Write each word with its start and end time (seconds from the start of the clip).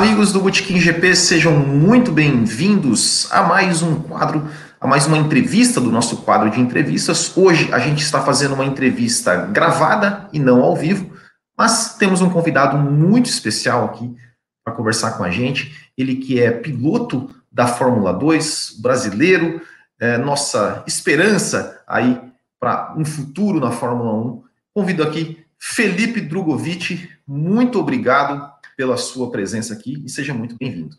Amigos 0.00 0.32
do 0.32 0.40
Botequim 0.40 0.80
GP, 0.80 1.14
sejam 1.14 1.52
muito 1.52 2.10
bem-vindos 2.10 3.30
a 3.30 3.42
mais 3.42 3.82
um 3.82 4.00
quadro, 4.00 4.48
a 4.80 4.86
mais 4.86 5.06
uma 5.06 5.18
entrevista 5.18 5.78
do 5.78 5.92
nosso 5.92 6.22
quadro 6.22 6.50
de 6.50 6.58
entrevistas. 6.58 7.36
Hoje 7.36 7.70
a 7.70 7.78
gente 7.78 8.02
está 8.02 8.22
fazendo 8.22 8.54
uma 8.54 8.64
entrevista 8.64 9.36
gravada 9.36 10.26
e 10.32 10.38
não 10.38 10.62
ao 10.62 10.74
vivo, 10.74 11.14
mas 11.54 11.98
temos 11.98 12.22
um 12.22 12.30
convidado 12.30 12.78
muito 12.78 13.26
especial 13.26 13.84
aqui 13.84 14.16
para 14.64 14.72
conversar 14.72 15.18
com 15.18 15.22
a 15.22 15.30
gente. 15.30 15.90
Ele 15.98 16.16
que 16.16 16.40
é 16.40 16.50
piloto 16.50 17.28
da 17.52 17.66
Fórmula 17.66 18.14
2, 18.14 18.76
brasileiro, 18.80 19.60
é, 20.00 20.16
nossa 20.16 20.82
esperança 20.86 21.78
aí 21.86 22.18
para 22.58 22.94
um 22.96 23.04
futuro 23.04 23.60
na 23.60 23.70
Fórmula 23.70 24.14
1. 24.14 24.42
Convido 24.72 25.02
aqui 25.02 25.44
Felipe 25.58 26.22
Drogovic, 26.22 27.06
muito 27.28 27.78
obrigado 27.78 28.50
pela 28.80 28.96
sua 28.96 29.30
presença 29.30 29.74
aqui 29.74 30.02
e 30.06 30.08
seja 30.08 30.32
muito 30.32 30.56
bem-vindo. 30.56 30.96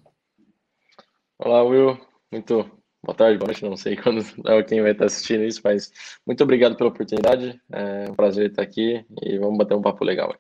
Olá, 1.40 1.64
Will. 1.64 2.00
Muito 2.32 2.70
boa 3.04 3.18
tarde, 3.18 3.40
boa 3.40 3.48
noite. 3.48 3.66
Não 3.66 3.76
sei 3.76 3.96
quando 3.98 4.24
é 4.46 4.62
quem 4.62 4.84
vai 4.84 4.92
estar 4.92 5.06
assistindo 5.06 5.44
isso, 5.44 5.62
mas 5.64 5.92
muito 6.24 6.44
obrigado 6.44 6.76
pela 6.76 6.92
oportunidade. 6.92 7.60
É 7.72 8.08
um 8.08 8.14
prazer 8.14 8.52
estar 8.52 8.62
aqui 8.62 9.04
e 9.24 9.40
vamos 9.40 9.58
bater 9.58 9.74
um 9.74 9.82
papo 9.82 10.06
legal. 10.06 10.36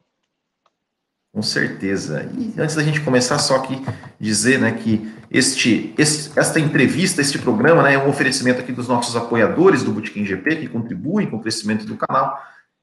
Com 1.33 1.41
certeza. 1.41 2.31
E 2.37 2.61
antes 2.61 2.75
da 2.75 2.83
gente 2.83 3.01
começar, 3.01 3.39
só 3.39 3.55
aqui 3.55 3.81
dizer 4.19 4.59
né, 4.59 4.73
que 4.73 5.11
este, 5.31 5.95
este, 5.97 6.37
esta 6.37 6.59
entrevista, 6.59 7.21
este 7.21 7.39
programa, 7.39 7.81
né, 7.81 7.95
é 7.95 7.97
um 7.97 8.07
oferecimento 8.07 8.61
aqui 8.61 8.71
dos 8.71 8.87
nossos 8.87 9.15
apoiadores 9.15 9.81
do 9.81 9.91
Bootkin 9.91 10.25
GP, 10.25 10.57
que 10.57 10.67
contribuem 10.69 11.27
com 11.27 11.37
o 11.37 11.41
crescimento 11.41 11.87
do 11.87 11.97
canal. 11.97 12.39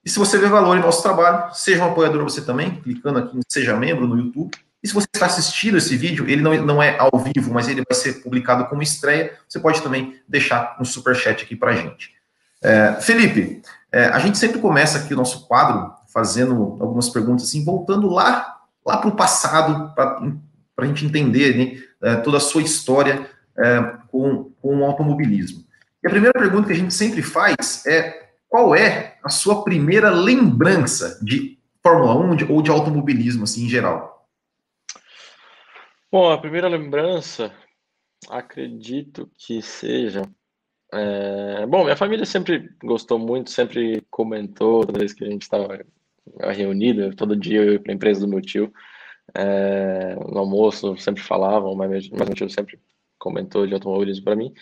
E 0.09 0.11
se 0.11 0.19
você 0.19 0.39
vê 0.39 0.49
valor 0.49 0.75
em 0.75 0.81
nosso 0.81 1.03
trabalho, 1.03 1.55
seja 1.55 1.85
um 1.85 1.91
apoiador 1.91 2.25
você 2.25 2.41
também, 2.41 2.77
clicando 2.77 3.19
aqui 3.19 3.37
em 3.37 3.43
Seja 3.47 3.77
Membro 3.77 4.07
no 4.07 4.17
YouTube. 4.17 4.57
E 4.83 4.89
se 4.89 4.95
você 4.95 5.07
está 5.13 5.27
assistindo 5.27 5.77
esse 5.77 5.95
vídeo, 5.99 6.27
ele 6.27 6.41
não, 6.41 6.55
não 6.65 6.83
é 6.83 6.97
ao 6.99 7.11
vivo, 7.19 7.53
mas 7.53 7.69
ele 7.69 7.85
vai 7.87 7.95
ser 7.95 8.23
publicado 8.23 8.65
como 8.69 8.83
estreia, 8.83 9.35
você 9.47 9.61
pode 9.61 9.83
também 9.83 10.19
deixar 10.27 10.79
um 10.81 10.85
super 10.85 11.15
chat 11.15 11.45
aqui 11.45 11.55
para 11.55 11.73
a 11.73 11.77
gente. 11.77 12.15
É, 12.63 12.97
Felipe, 13.03 13.61
é, 13.93 14.07
a 14.07 14.19
gente 14.19 14.39
sempre 14.39 14.61
começa 14.61 14.97
aqui 14.97 15.13
o 15.13 15.17
nosso 15.19 15.47
quadro 15.47 15.93
fazendo 16.11 16.79
algumas 16.81 17.11
perguntas, 17.11 17.45
assim, 17.45 17.63
voltando 17.63 18.09
lá, 18.09 18.61
lá 18.87 18.97
para 18.97 19.11
o 19.11 19.15
passado, 19.15 19.95
para 19.95 20.23
a 20.79 20.87
gente 20.87 21.05
entender 21.05 21.55
né, 21.55 21.83
é, 22.01 22.17
toda 22.17 22.39
a 22.39 22.41
sua 22.41 22.63
história 22.63 23.29
é, 23.59 23.93
com, 24.11 24.51
com 24.63 24.79
o 24.79 24.85
automobilismo. 24.87 25.67
E 26.03 26.07
a 26.07 26.11
primeira 26.11 26.39
pergunta 26.39 26.69
que 26.69 26.73
a 26.73 26.77
gente 26.77 26.95
sempre 26.95 27.21
faz 27.21 27.85
é 27.87 28.28
qual 28.49 28.75
é 28.75 29.19
a 29.23 29.29
sua 29.29 29.63
primeira 29.63 30.11
lembrança 30.11 31.19
de 31.25 31.59
Fórmula 31.83 32.15
1 32.15 32.37
de, 32.37 32.45
ou 32.53 32.63
de 32.63 32.71
automobilismo, 32.71 33.45
assim, 33.45 33.65
em 33.65 33.69
geral? 33.69 34.27
Bom, 36.11 36.31
a 36.31 36.39
primeira 36.39 36.69
lembrança, 36.69 37.53
acredito 38.31 39.31
que 39.37 39.61
seja 39.61 40.23
é, 40.93 41.67
bom, 41.67 41.85
minha 41.85 41.97
família 41.97 42.25
sempre 42.25 42.71
gostou 42.83 43.19
muito, 43.19 43.51
sempre 43.51 44.03
comentou 44.11 44.87
toda 44.87 44.99
vez 44.99 45.13
que 45.13 45.25
a 45.25 45.31
gente 45.31 45.43
estava 45.43 45.85
reunido, 46.53 47.15
todo 47.15 47.37
dia 47.37 47.63
eu 47.63 47.73
ia 47.75 47.81
para 47.81 47.93
a 47.93 47.95
empresa 47.95 48.21
do 48.21 48.29
meu 48.29 48.41
tio, 48.41 48.73
é, 49.35 50.15
no 50.15 50.39
almoço 50.39 50.97
sempre 50.97 51.23
falavam, 51.23 51.75
mas, 51.75 52.09
mas 52.11 52.27
meu 52.27 52.35
tio 52.35 52.49
sempre 52.49 52.79
comentou 53.19 53.67
de 53.67 53.75
automobilismo 53.75 54.25
para 54.25 54.37
mim. 54.37 54.53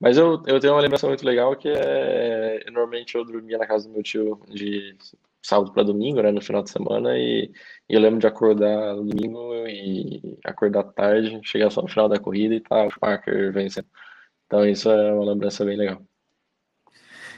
Mas 0.00 0.16
eu, 0.16 0.42
eu 0.46 0.58
tenho 0.60 0.72
uma 0.74 0.80
lembrança 0.80 1.06
muito 1.06 1.24
legal 1.26 1.54
que 1.56 1.68
é, 1.68 2.64
normalmente 2.70 3.14
eu 3.16 3.24
dormia 3.24 3.58
na 3.58 3.66
casa 3.66 3.86
do 3.86 3.92
meu 3.92 4.02
tio 4.02 4.40
de 4.48 4.96
sábado 5.42 5.72
para 5.72 5.82
domingo, 5.82 6.22
né, 6.22 6.30
no 6.32 6.40
final 6.42 6.62
de 6.62 6.70
semana, 6.70 7.18
e, 7.18 7.50
e, 7.88 7.94
eu 7.94 8.00
lembro 8.00 8.20
de 8.20 8.26
acordar 8.26 8.94
no 8.96 9.04
domingo 9.04 9.54
e 9.66 10.38
acordar 10.44 10.84
tarde, 10.84 11.40
chegar 11.44 11.70
só 11.70 11.82
no 11.82 11.88
final 11.88 12.08
da 12.08 12.18
corrida 12.18 12.54
e 12.54 12.60
tá 12.60 12.86
o 12.86 12.90
Schumacher 12.90 13.52
vencendo. 13.52 13.88
Então 14.46 14.66
isso 14.66 14.90
é 14.90 15.12
uma 15.14 15.32
lembrança 15.32 15.64
bem 15.64 15.76
legal. 15.76 16.09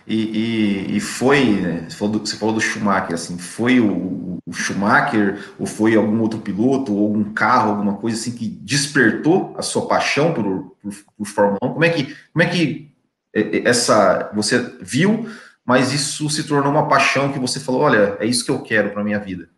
E, 0.07 0.17
e, 0.17 0.97
e 0.97 1.01
foi, 1.01 1.45
né, 1.61 1.87
você, 1.89 1.97
falou 1.97 2.13
do, 2.15 2.27
você 2.27 2.37
falou 2.37 2.55
do 2.55 2.61
Schumacher, 2.61 3.15
assim, 3.15 3.39
foi 3.39 3.79
o, 3.79 4.39
o, 4.45 4.53
Schumacher, 4.53 5.39
ou 5.59 5.67
foi 5.67 5.95
algum 5.95 6.21
outro 6.21 6.41
piloto, 6.41 6.95
ou 6.95 7.05
algum 7.05 7.33
carro, 7.33 7.71
alguma 7.71 7.97
coisa 7.97 8.17
assim 8.17 8.37
que 8.37 8.49
despertou 8.49 9.55
a 9.57 9.63
sua 9.63 9.87
paixão 9.87 10.35
por, 10.35 10.77
por, 10.83 10.93
por 11.17 11.27
Fórmula 11.27 11.59
1? 11.63 11.73
Como 11.73 11.85
é 11.85 11.91
que, 11.91 12.17
como 12.33 12.43
é 12.43 12.47
que 12.47 12.93
é, 13.35 13.41
é, 13.41 13.69
essa 13.69 14.31
você 14.35 14.59
viu, 14.81 15.27
mas 15.65 15.93
isso 15.93 16.29
se 16.29 16.47
tornou 16.47 16.73
uma 16.73 16.89
paixão 16.89 17.33
que 17.33 17.39
você 17.39 17.61
falou, 17.61 17.83
olha, 17.83 18.17
é 18.21 18.27
isso 18.27 18.45
que 18.45 18.51
eu 18.51 18.63
quero 18.63 18.91
para 18.91 19.05
minha 19.05 19.19
vida? 19.19 19.49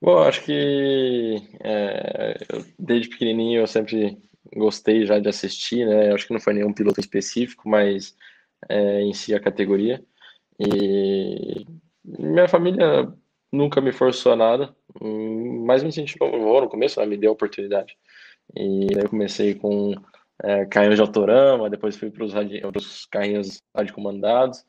Bom, 0.00 0.22
acho 0.22 0.44
que 0.44 1.42
é, 1.60 2.38
desde 2.78 3.08
pequenininho 3.08 3.62
eu 3.62 3.66
sempre 3.66 4.16
gostei 4.54 5.04
já 5.04 5.18
de 5.18 5.28
assistir, 5.28 5.84
né? 5.84 6.12
Acho 6.12 6.26
que 6.26 6.32
não 6.32 6.40
foi 6.40 6.54
nenhum 6.54 6.72
piloto 6.72 7.00
específico, 7.00 7.68
mas 7.68 8.14
é, 8.68 9.02
em 9.02 9.12
si 9.14 9.34
a 9.34 9.40
categoria. 9.40 10.02
E 10.58 11.66
minha 12.04 12.48
família 12.48 13.12
nunca 13.52 13.80
me 13.80 13.92
forçou 13.92 14.32
a 14.32 14.36
nada, 14.36 14.74
mas 15.64 15.82
me 15.82 15.88
incentivou 15.88 16.60
no 16.60 16.68
começo, 16.68 17.00
né, 17.00 17.06
me 17.06 17.16
deu 17.16 17.30
a 17.30 17.32
oportunidade. 17.32 17.96
E 18.56 18.88
aí 18.94 19.02
eu 19.02 19.08
comecei 19.08 19.54
com 19.54 19.94
é, 20.42 20.66
carrinhos 20.66 20.96
de 20.96 21.02
autorama, 21.02 21.70
depois 21.70 21.96
fui 21.96 22.10
para 22.10 22.24
os 22.24 23.06
carrinhos 23.06 23.62
radiocomandados, 23.74 24.64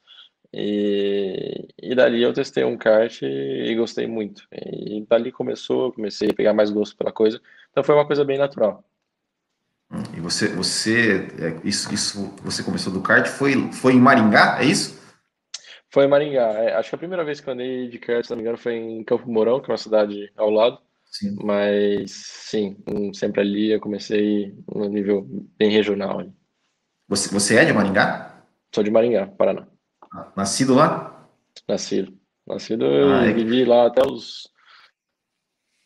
e, 0.52 1.68
e 1.82 1.94
dali 1.96 2.24
eu 2.24 2.34
testei 2.34 2.64
um 2.64 2.78
kart 2.78 3.22
e, 3.22 3.26
e 3.26 3.76
gostei 3.76 4.08
muito. 4.08 4.48
E 4.52 5.06
dali 5.08 5.32
começou, 5.32 5.86
eu 5.86 5.94
comecei 5.94 6.30
a 6.30 6.34
pegar 6.34 6.54
mais 6.54 6.70
gosto 6.70 6.98
pela 6.98 7.12
coisa, 7.12 7.42
então 7.72 7.84
foi 7.84 7.96
uma 7.96 8.08
coisa 8.08 8.26
bem 8.26 8.38
natural. 8.38 8.84
E 10.16 10.20
você, 10.20 10.48
você 10.50 11.28
é, 11.40 11.68
isso, 11.68 11.94
isso, 11.94 12.36
você 12.44 12.62
começou 12.62 12.94
do 12.94 13.02
kart, 13.02 13.26
foi, 13.28 13.72
foi 13.72 13.94
em 13.94 14.00
Maringá, 14.00 14.60
é 14.62 14.66
isso? 14.66 15.00
Foi 15.92 16.06
em 16.06 16.08
Maringá. 16.08 16.48
É, 16.54 16.76
acho 16.76 16.90
que 16.90 16.96
a 16.96 17.00
primeira 17.00 17.24
vez 17.24 17.42
que 17.42 17.50
eu 17.50 17.54
andei 17.54 17.88
de 17.88 17.98
kart, 17.98 18.24
se 18.24 18.30
não 18.30 18.38
me 18.38 18.44
engano, 18.44 18.58
foi 18.58 18.76
em 18.76 19.04
Campo 19.04 19.30
Mourão, 19.30 19.60
que 19.60 19.70
é 19.70 19.72
uma 19.72 19.78
cidade 19.78 20.32
ao 20.38 20.50
lado. 20.50 20.80
Sim. 21.06 21.36
Mas 21.44 22.12
sim, 22.12 22.78
sempre 23.14 23.42
ali 23.42 23.72
eu 23.72 23.80
comecei 23.80 24.56
no 24.72 24.88
nível 24.88 25.26
bem 25.58 25.72
regional. 25.72 26.24
Você, 27.08 27.34
você 27.34 27.58
é 27.58 27.66
de 27.66 27.74
Maringá? 27.74 28.44
Sou 28.74 28.84
de 28.84 28.92
Maringá, 28.92 29.26
Paraná. 29.26 29.68
Ah, 30.14 30.32
nascido 30.36 30.76
lá? 30.76 31.28
Nascido. 31.68 32.16
Nascido, 32.46 32.86
ah, 32.86 32.88
eu 32.88 33.14
é... 33.16 33.34
vivi 33.34 33.66
lá 33.66 33.88
até 33.88 34.06
os 34.06 34.52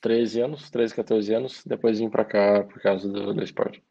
13 0.01 0.41
anos, 0.41 0.69
13, 0.69 0.95
14 0.95 1.33
anos, 1.33 1.63
depois 1.65 1.99
vim 1.99 2.09
para 2.09 2.25
cá 2.25 2.63
por 2.63 2.81
causa 2.81 3.07
do, 3.07 3.33
do 3.33 3.43
esporte. 3.43 3.81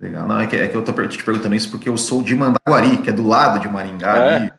Legal. 0.00 0.26
Não, 0.26 0.40
é 0.40 0.46
que, 0.46 0.56
é 0.56 0.66
que 0.66 0.74
eu 0.74 0.82
tô 0.82 0.92
te 1.06 1.22
perguntando 1.22 1.54
isso 1.54 1.70
porque 1.70 1.88
eu 1.88 1.96
sou 1.98 2.22
de 2.22 2.34
Mandaguari, 2.34 2.96
que 2.98 3.10
é 3.10 3.12
do 3.12 3.26
lado 3.26 3.60
de 3.60 3.68
Maringá. 3.68 4.16
É? 4.16 4.36
Ali. 4.36 4.52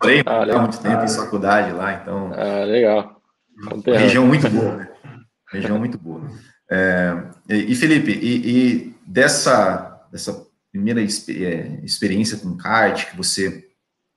Morei 0.00 0.22
ah, 0.24 0.42
há 0.42 0.58
muito 0.60 0.78
tempo 0.78 1.00
ah, 1.00 1.04
em 1.04 1.08
faculdade 1.08 1.72
lá, 1.72 1.94
então. 1.94 2.32
Ah, 2.32 2.64
legal. 2.64 3.20
Região 3.86 4.26
muito 4.26 4.48
boa, 4.48 4.76
né? 4.76 4.88
Região 5.50 5.78
muito 5.78 5.98
boa. 5.98 6.22
É, 6.70 7.16
e, 7.48 7.74
Felipe, 7.74 8.10
e, 8.10 8.48
e, 8.48 8.96
dessa, 9.06 10.06
dessa 10.10 10.46
primeira 10.70 11.00
é, 11.00 11.04
experiência 11.82 12.38
com 12.38 12.56
kart, 12.56 13.10
que 13.10 13.16
você, 13.16 13.68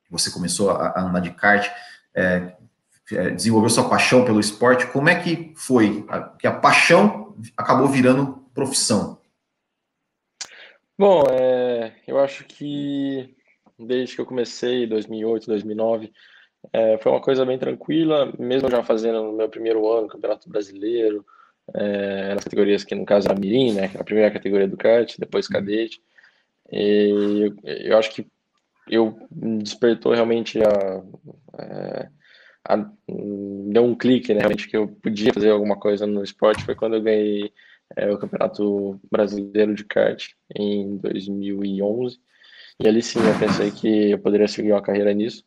você 0.09 0.31
começou 0.31 0.71
a, 0.71 0.89
a 0.89 1.01
andar 1.01 1.19
de 1.19 1.31
kart, 1.31 1.69
é, 2.15 2.53
é, 3.11 3.29
desenvolveu 3.31 3.69
sua 3.69 3.88
paixão 3.88 4.25
pelo 4.25 4.39
esporte, 4.39 4.88
como 4.88 5.09
é 5.09 5.15
que 5.15 5.53
foi 5.56 6.06
a, 6.09 6.21
que 6.21 6.47
a 6.47 6.51
paixão 6.51 7.35
acabou 7.56 7.88
virando 7.88 8.44
profissão? 8.53 9.19
Bom, 10.97 11.23
é, 11.29 11.94
eu 12.07 12.17
acho 12.19 12.44
que 12.45 13.35
desde 13.77 14.15
que 14.15 14.21
eu 14.21 14.25
comecei, 14.25 14.85
em 14.85 14.88
2008, 14.88 15.45
2009, 15.45 16.11
é, 16.73 16.97
foi 16.97 17.11
uma 17.11 17.21
coisa 17.21 17.45
bem 17.45 17.59
tranquila, 17.59 18.33
mesmo 18.39 18.69
já 18.69 18.83
fazendo 18.83 19.21
no 19.21 19.33
meu 19.33 19.47
primeiro 19.47 19.88
ano, 19.91 20.07
Campeonato 20.07 20.49
Brasileiro, 20.49 21.23
é, 21.75 22.33
nas 22.33 22.44
categorias 22.44 22.83
que 22.83 22.95
no 22.95 23.05
caso 23.05 23.27
era 23.27 23.39
Mirim, 23.39 23.73
né, 23.73 23.88
que 23.88 23.95
era 23.95 24.01
a 24.01 24.05
primeira 24.05 24.31
categoria 24.31 24.67
do 24.67 24.75
kart, 24.75 25.15
depois 25.19 25.45
uhum. 25.45 25.53
cadete, 25.53 26.01
e 26.71 27.41
eu, 27.45 27.55
eu 27.63 27.97
acho 27.97 28.11
que 28.11 28.27
eu 28.89 29.19
despertou 29.31 30.13
realmente 30.13 30.59
a, 30.63 31.03
é, 31.59 32.09
a, 32.67 32.73
a, 32.73 32.91
deu 33.07 33.83
um 33.83 33.95
clique, 33.95 34.33
né, 34.33 34.39
realmente 34.39 34.67
que 34.67 34.75
eu 34.77 34.88
podia 34.88 35.31
fazer 35.31 35.51
alguma 35.51 35.77
coisa 35.77 36.07
no 36.07 36.23
esporte, 36.23 36.65
foi 36.65 36.73
quando 36.73 36.95
eu 36.95 37.03
ganhei 37.03 37.53
é, 37.95 38.12
o 38.12 38.18
Campeonato 38.18 39.00
Brasileiro 39.12 39.74
de 39.74 39.84
Kart 39.84 40.30
em 40.56 40.98
2011. 40.98 42.19
E 42.80 42.88
ali 42.88 43.01
sim 43.01 43.19
eu 43.19 43.39
pensei 43.39 43.72
que 43.72 44.12
eu 44.12 44.19
poderia 44.19 44.48
seguir 44.48 44.72
uma 44.72 44.81
carreira 44.81 45.13
nisso. 45.13 45.44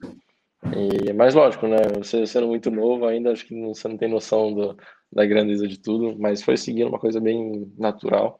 E, 0.65 1.13
mas 1.13 1.35
lógico, 1.35 1.67
né? 1.67 1.77
Você 1.99 2.27
sendo 2.27 2.49
muito 2.49 2.71
novo 2.71 3.07
ainda, 3.07 3.33
acho 3.33 3.47
que 3.47 3.55
não, 3.55 3.75
você 3.75 3.89
não 3.89 3.97
tem 3.97 4.09
noção 4.09 4.53
do, 4.53 4.77
da 5.13 5.25
grandeza 5.25 5.67
de 5.67 5.79
tudo, 5.79 6.19
mas 6.19 6.43
foi 6.43 6.57
seguindo 6.57 6.89
uma 6.89 6.99
coisa 6.99 7.21
bem 7.21 7.73
natural. 7.79 8.39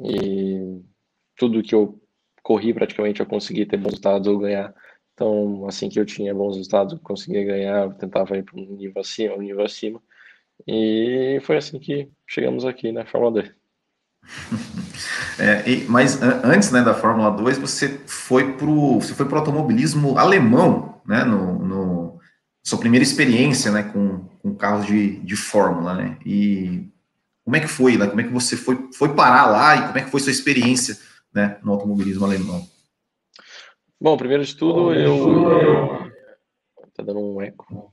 E 0.00 0.80
tudo 1.36 1.62
que 1.62 1.74
eu 1.74 2.00
corri 2.42 2.74
praticamente 2.74 3.20
eu 3.20 3.26
consegui 3.26 3.66
ter 3.66 3.76
bons 3.76 3.90
resultados 3.90 4.28
ou 4.28 4.38
ganhar. 4.38 4.74
Então, 5.14 5.66
assim 5.68 5.88
que 5.88 5.98
eu 5.98 6.04
tinha 6.04 6.34
bons 6.34 6.56
resultados, 6.56 6.94
eu 6.94 7.00
conseguia 7.00 7.44
ganhar, 7.44 7.84
eu 7.84 7.94
tentava 7.94 8.36
ir 8.36 8.42
para 8.42 8.58
um 8.58 8.74
nível 8.74 9.00
acima, 9.00 9.36
um 9.36 9.42
nível 9.42 9.64
acima. 9.64 10.02
E 10.66 11.40
foi 11.42 11.56
assim 11.56 11.78
que 11.78 12.08
chegamos 12.26 12.64
aqui 12.64 12.92
na 12.92 13.04
Fórmula 13.04 13.42
2. 13.42 13.52
É, 15.36 15.68
e, 15.68 15.84
mas 15.88 16.22
antes 16.22 16.70
né, 16.70 16.80
da 16.80 16.94
Fórmula 16.94 17.28
2, 17.30 17.58
você 17.58 17.88
foi 18.06 18.52
para 18.52 18.66
o 18.66 19.00
automobilismo 19.34 20.16
alemão, 20.16 21.02
né? 21.04 21.24
No, 21.24 21.58
no, 21.58 22.20
sua 22.62 22.78
primeira 22.78 23.02
experiência 23.02 23.72
né, 23.72 23.82
com, 23.82 24.20
com 24.40 24.54
carros 24.54 24.86
de, 24.86 25.18
de 25.20 25.36
Fórmula, 25.36 25.94
né? 25.94 26.18
E 26.24 26.88
como 27.44 27.56
é 27.56 27.60
que 27.60 27.68
foi, 27.68 27.96
né? 27.96 28.06
Como 28.06 28.20
é 28.20 28.24
que 28.24 28.32
você 28.32 28.56
foi, 28.56 28.88
foi 28.94 29.14
parar 29.14 29.46
lá 29.46 29.76
e 29.76 29.86
como 29.86 29.98
é 29.98 30.02
que 30.02 30.10
foi 30.10 30.20
sua 30.20 30.32
experiência 30.32 30.96
né, 31.32 31.58
no 31.62 31.72
automobilismo 31.72 32.24
alemão? 32.24 32.66
Bom, 34.00 34.16
primeiro 34.16 34.44
de 34.44 34.56
tudo, 34.56 34.94
eu. 34.94 35.60
eu... 35.60 36.14
Tá 36.94 37.02
dando 37.02 37.18
um 37.18 37.42
eco. 37.42 37.92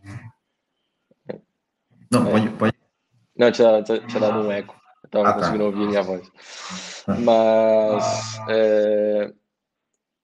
Não, 2.11 2.27
é. 2.27 2.31
pode, 2.31 2.49
pode. 2.51 2.73
Não, 3.37 3.51
tinha, 3.51 3.81
tinha, 3.83 3.99
tinha 3.99 4.19
dado 4.19 4.39
um 4.39 4.51
eco. 4.51 4.75
Eu 5.03 5.09
tava 5.09 5.29
ah, 5.29 5.33
tá. 5.33 5.39
conseguindo 5.39 5.63
tá. 5.63 5.65
ouvir 5.65 5.87
minha 5.87 6.03
voz. 6.03 6.31
Ah. 7.07 7.15
Mas 7.15 8.39
é, 8.49 9.33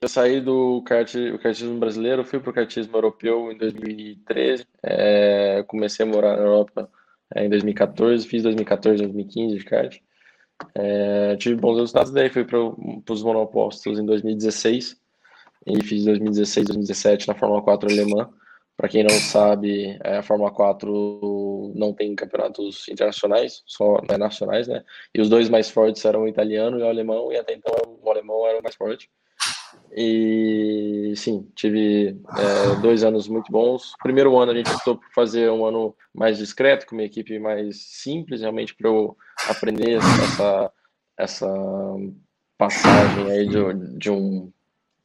eu 0.02 0.08
saí 0.08 0.42
do 0.42 0.84
kart, 0.84 1.16
o 1.34 1.40
kartismo 1.40 1.80
brasileiro, 1.80 2.24
fui 2.24 2.40
para 2.40 2.52
o 2.52 2.54
kartismo 2.54 2.96
europeu 2.96 3.52
em 3.52 3.58
2013. 3.58 4.66
É, 4.84 5.64
comecei 5.68 6.06
a 6.06 6.10
morar 6.10 6.38
na 6.38 6.44
Europa 6.44 6.90
é, 7.34 7.46
em 7.46 7.50
2014, 7.50 8.28
fiz 8.28 8.44
2014, 8.44 9.02
2015 9.04 9.58
de 9.58 9.66
kart. 9.66 9.98
É, 10.76 11.36
tive 11.38 11.56
bons 11.56 11.78
resultados, 11.78 12.12
daí 12.12 12.30
fui 12.30 12.44
para 12.44 12.60
os 12.60 13.24
monopostos 13.24 14.00
em 14.00 14.06
2016 14.06 15.00
e 15.66 15.84
fiz 15.84 16.06
2016, 16.06 16.68
2017 16.68 17.28
na 17.28 17.36
Fórmula 17.36 17.62
4 17.62 17.92
alemã. 17.92 18.30
Para 18.78 18.90
quem 18.90 19.04
não 19.04 19.10
sabe, 19.10 19.98
é, 20.04 20.18
a 20.18 20.24
Fórmula 20.24 20.52
4 20.52 21.74
não 21.76 21.92
tem 21.92 22.16
campeonatos 22.16 22.88
internacionais, 22.88 23.64
só 23.66 24.00
né, 24.08 24.18
nacionais, 24.18 24.68
né? 24.68 24.84
E 25.16 25.20
os 25.20 25.30
dois 25.30 25.50
mais 25.50 25.68
fortes 25.68 26.06
eram 26.06 26.22
o 26.22 26.28
italiano 26.28 26.80
e 26.80 26.84
o 26.84 26.88
alemão, 26.88 27.32
e 27.32 27.38
até 27.38 27.56
então 27.56 27.74
o 28.04 28.12
alemão 28.12 28.46
era 28.46 28.60
o 28.60 28.64
mais 28.64 28.76
forte. 28.76 29.10
E 29.92 31.12
sim, 31.16 31.50
tive 31.56 32.22
é, 32.38 32.80
dois 32.80 33.04
anos 33.04 33.28
muito 33.28 33.52
bons. 33.52 33.94
Primeiro 34.04 34.38
ano 34.38 34.52
a 34.52 34.56
gente 34.56 34.70
optou 34.70 34.98
por 34.98 35.12
fazer 35.12 35.50
um 35.50 35.66
ano 35.66 35.96
mais 36.14 36.38
discreto, 36.38 36.86
com 36.86 36.96
uma 36.96 37.04
equipe 37.04 37.40
mais 37.40 37.82
simples, 37.82 38.42
realmente 38.42 38.76
para 38.76 38.90
eu 38.90 39.18
aprender 39.50 39.98
essa, 39.98 40.72
essa 41.18 41.54
passagem 42.60 43.32
aí 43.32 43.48
de, 43.48 43.98
de 43.98 44.12
um 44.12 44.52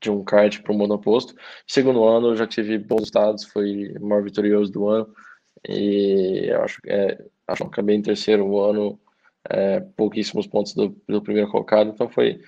de 0.02 0.10
um 0.10 0.22
kart 0.24 0.60
para 0.60 0.72
o 0.72 0.76
monoposto. 0.76 1.34
Segundo 1.66 2.04
ano 2.04 2.28
eu 2.28 2.36
já 2.36 2.46
tive 2.46 2.76
bons 2.76 3.00
resultados, 3.00 3.44
foi 3.44 3.94
o 3.98 4.06
maior 4.06 4.22
vitorioso 4.22 4.70
do 4.70 4.88
ano 4.88 5.08
e 5.66 6.48
eu 6.48 6.62
acho, 6.62 6.80
é, 6.86 7.24
acho 7.46 7.62
que 7.62 7.68
acabei 7.68 7.96
em 7.96 8.02
terceiro 8.02 8.60
ano, 8.60 8.98
é, 9.48 9.80
pouquíssimos 9.96 10.46
pontos 10.46 10.74
do, 10.74 10.94
do 11.08 11.22
primeiro 11.22 11.50
colocado, 11.50 11.90
então 11.90 12.08
foi 12.08 12.40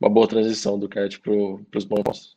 uma 0.00 0.08
boa 0.08 0.28
transição 0.28 0.78
do 0.78 0.88
kart 0.88 1.18
para 1.18 1.32
os 1.32 1.84
monopostos. 1.86 2.36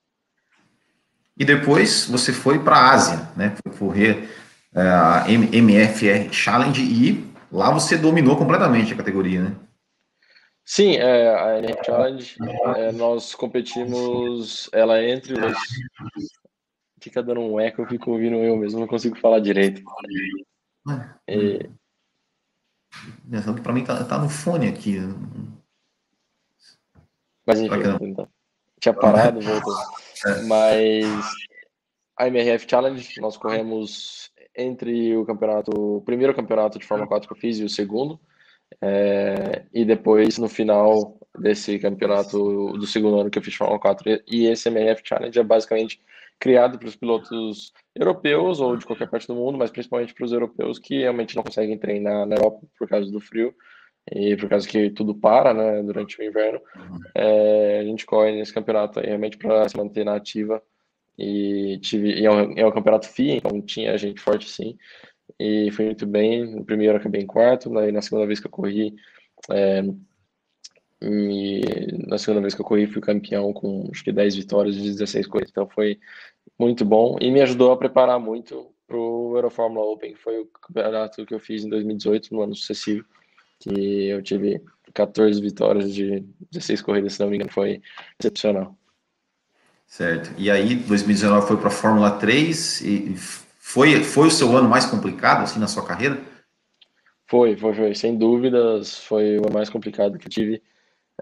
E 1.37 1.45
depois 1.45 2.05
você 2.05 2.33
foi 2.33 2.59
para 2.59 2.75
a 2.75 2.91
Ásia, 2.91 3.29
né? 3.35 3.55
Foi 3.63 3.77
correr 3.77 4.29
é, 4.73 4.81
a 4.81 5.25
MFR 5.27 6.31
Challenge 6.31 6.81
e 6.81 7.25
lá 7.51 7.71
você 7.71 7.97
dominou 7.97 8.35
completamente 8.35 8.93
a 8.93 8.97
categoria, 8.97 9.41
né? 9.41 9.55
Sim, 10.65 10.95
é, 10.95 11.29
a 11.29 11.83
Challenge, 11.83 12.37
é, 12.77 12.91
nós 12.93 13.35
competimos 13.35 14.69
ela 14.71 14.97
é 14.97 15.11
entre 15.11 15.33
os. 15.33 15.57
Fica 17.01 17.21
dando 17.21 17.41
um 17.41 17.59
eco, 17.59 17.81
eu 17.81 17.87
fico 17.87 18.11
ouvindo 18.11 18.37
eu 18.37 18.55
mesmo, 18.55 18.79
não 18.79 18.87
consigo 18.87 19.17
falar 19.17 19.39
direito. 19.39 19.83
É. 21.27 21.69
Para 23.61 23.73
mim 23.73 23.83
tá, 23.83 24.05
tá 24.05 24.17
no 24.17 24.29
fone 24.29 24.67
aqui. 24.67 24.99
Mas 27.45 27.59
enfim, 27.59 27.75
então, 28.01 28.27
tinha 28.79 28.93
parado, 28.93 29.41
voltou. 29.41 29.75
É. 30.25 30.41
Mas 30.43 31.05
a 32.17 32.27
MRF 32.27 32.65
Challenge, 32.69 33.19
nós 33.19 33.35
corremos 33.35 34.31
entre 34.55 35.17
o 35.17 35.25
campeonato, 35.25 35.71
o 35.71 36.01
primeiro 36.01 36.33
campeonato 36.33 36.79
de 36.79 36.85
Fórmula 36.85 37.07
4 37.07 37.27
que 37.27 37.33
eu 37.33 37.39
fiz 37.39 37.57
e 37.57 37.63
o 37.65 37.69
segundo. 37.69 38.19
É, 38.81 39.63
e 39.73 39.85
depois, 39.85 40.37
no 40.37 40.47
final 40.47 41.17
desse 41.37 41.79
campeonato 41.79 42.73
do 42.73 42.85
segundo 42.85 43.19
ano 43.19 43.29
que 43.29 43.39
eu 43.39 43.43
fiz 43.43 43.55
Fórmula 43.55 43.79
4, 43.79 44.21
e 44.27 44.45
esse 44.45 44.69
MRF 44.69 45.01
Challenge 45.03 45.39
é 45.39 45.43
basicamente 45.43 45.99
criado 46.39 46.77
para 46.77 46.87
os 46.87 46.95
pilotos 46.95 47.71
europeus 47.95 48.59
ou 48.59 48.75
de 48.75 48.85
qualquer 48.85 49.09
parte 49.09 49.27
do 49.27 49.35
mundo, 49.35 49.57
mas 49.57 49.71
principalmente 49.71 50.13
para 50.13 50.25
os 50.25 50.31
europeus 50.31 50.77
que 50.77 50.99
realmente 50.99 51.35
não 51.35 51.43
conseguem 51.43 51.77
treinar 51.77 52.25
na 52.25 52.35
Europa 52.35 52.67
por 52.77 52.87
causa 52.87 53.09
do 53.09 53.19
frio 53.19 53.53
e 54.11 54.35
por 54.35 54.49
causa 54.49 54.67
que 54.67 54.89
tudo 54.89 55.15
para 55.15 55.53
né, 55.53 55.81
durante 55.83 56.19
o 56.19 56.23
inverno. 56.23 56.59
É, 57.15 57.79
a 57.79 57.83
gente 57.85 58.05
corre 58.05 58.33
nesse 58.33 58.53
campeonato 58.53 58.99
realmente 58.99 59.37
para 59.37 59.67
se 59.69 59.77
manter 59.77 60.03
na 60.03 60.15
ativa. 60.15 60.61
E, 61.17 61.79
tive, 61.81 62.19
e 62.19 62.25
é, 62.25 62.31
um, 62.31 62.53
é 62.57 62.65
um 62.65 62.71
campeonato 62.71 63.07
FIA, 63.07 63.35
então 63.35 63.61
tinha 63.61 63.97
gente 63.97 64.19
forte 64.19 64.49
sim 64.49 64.77
e 65.39 65.71
fui 65.71 65.85
muito 65.85 66.05
bem. 66.05 66.55
No 66.55 66.65
primeiro 66.65 66.97
acabei 66.97 67.21
em 67.21 67.27
quarto, 67.27 67.69
na, 67.69 67.91
na 67.91 68.01
segunda 68.01 68.25
vez 68.25 68.39
que 68.39 68.47
eu 68.47 68.51
corri, 68.51 68.95
é, 69.51 69.83
na 72.07 72.17
segunda 72.17 72.41
vez 72.41 72.55
que 72.55 72.61
eu 72.61 72.65
corri 72.65 72.87
fui 72.87 73.01
campeão 73.01 73.51
com 73.51 73.89
acho 73.91 74.03
que 74.03 74.11
10 74.11 74.35
vitórias 74.35 74.75
de 74.75 74.91
16 74.91 75.27
corridas, 75.27 75.51
então 75.51 75.67
foi 75.67 75.99
muito 76.57 76.85
bom 76.85 77.17
e 77.19 77.29
me 77.29 77.41
ajudou 77.41 77.71
a 77.71 77.77
preparar 77.77 78.19
muito 78.19 78.73
para 78.87 78.97
o 78.97 79.35
Eurofórmula 79.35 79.85
Open, 79.85 80.13
que 80.13 80.19
foi 80.19 80.39
o 80.39 80.45
campeonato 80.45 81.25
que 81.25 81.33
eu 81.33 81.39
fiz 81.39 81.63
em 81.63 81.69
2018, 81.69 82.33
no 82.33 82.41
ano 82.41 82.55
sucessivo, 82.55 83.05
que 83.59 84.07
eu 84.07 84.21
tive 84.21 84.61
14 84.93 85.41
vitórias 85.41 85.93
de 85.93 86.23
16 86.51 86.81
corridas, 86.81 87.13
se 87.13 87.19
não 87.19 87.29
me 87.29 87.35
engano, 87.35 87.51
foi 87.51 87.81
excepcional. 88.19 88.77
Certo. 89.87 90.33
E 90.37 90.49
aí, 90.49 90.75
2019 90.75 91.47
foi 91.47 91.57
para 91.57 91.67
a 91.67 91.71
Fórmula 91.71 92.11
3 92.11 92.81
e 92.81 93.15
foi, 93.73 94.03
foi 94.03 94.27
o 94.27 94.31
seu 94.31 94.55
ano 94.55 94.69
mais 94.69 94.85
complicado, 94.85 95.41
assim, 95.41 95.59
na 95.59 95.67
sua 95.67 95.83
carreira? 95.83 96.21
Foi, 97.25 97.57
foi, 97.57 97.73
foi. 97.73 97.95
Sem 97.95 98.15
dúvidas, 98.15 98.99
foi 98.99 99.39
o 99.39 99.51
mais 99.51 99.67
complicado 99.67 100.19
que 100.19 100.27
eu 100.27 100.31
tive. 100.31 100.61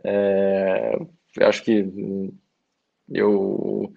É, 0.03 0.97
acho 1.39 1.63
que 1.63 1.89
eu 3.09 3.93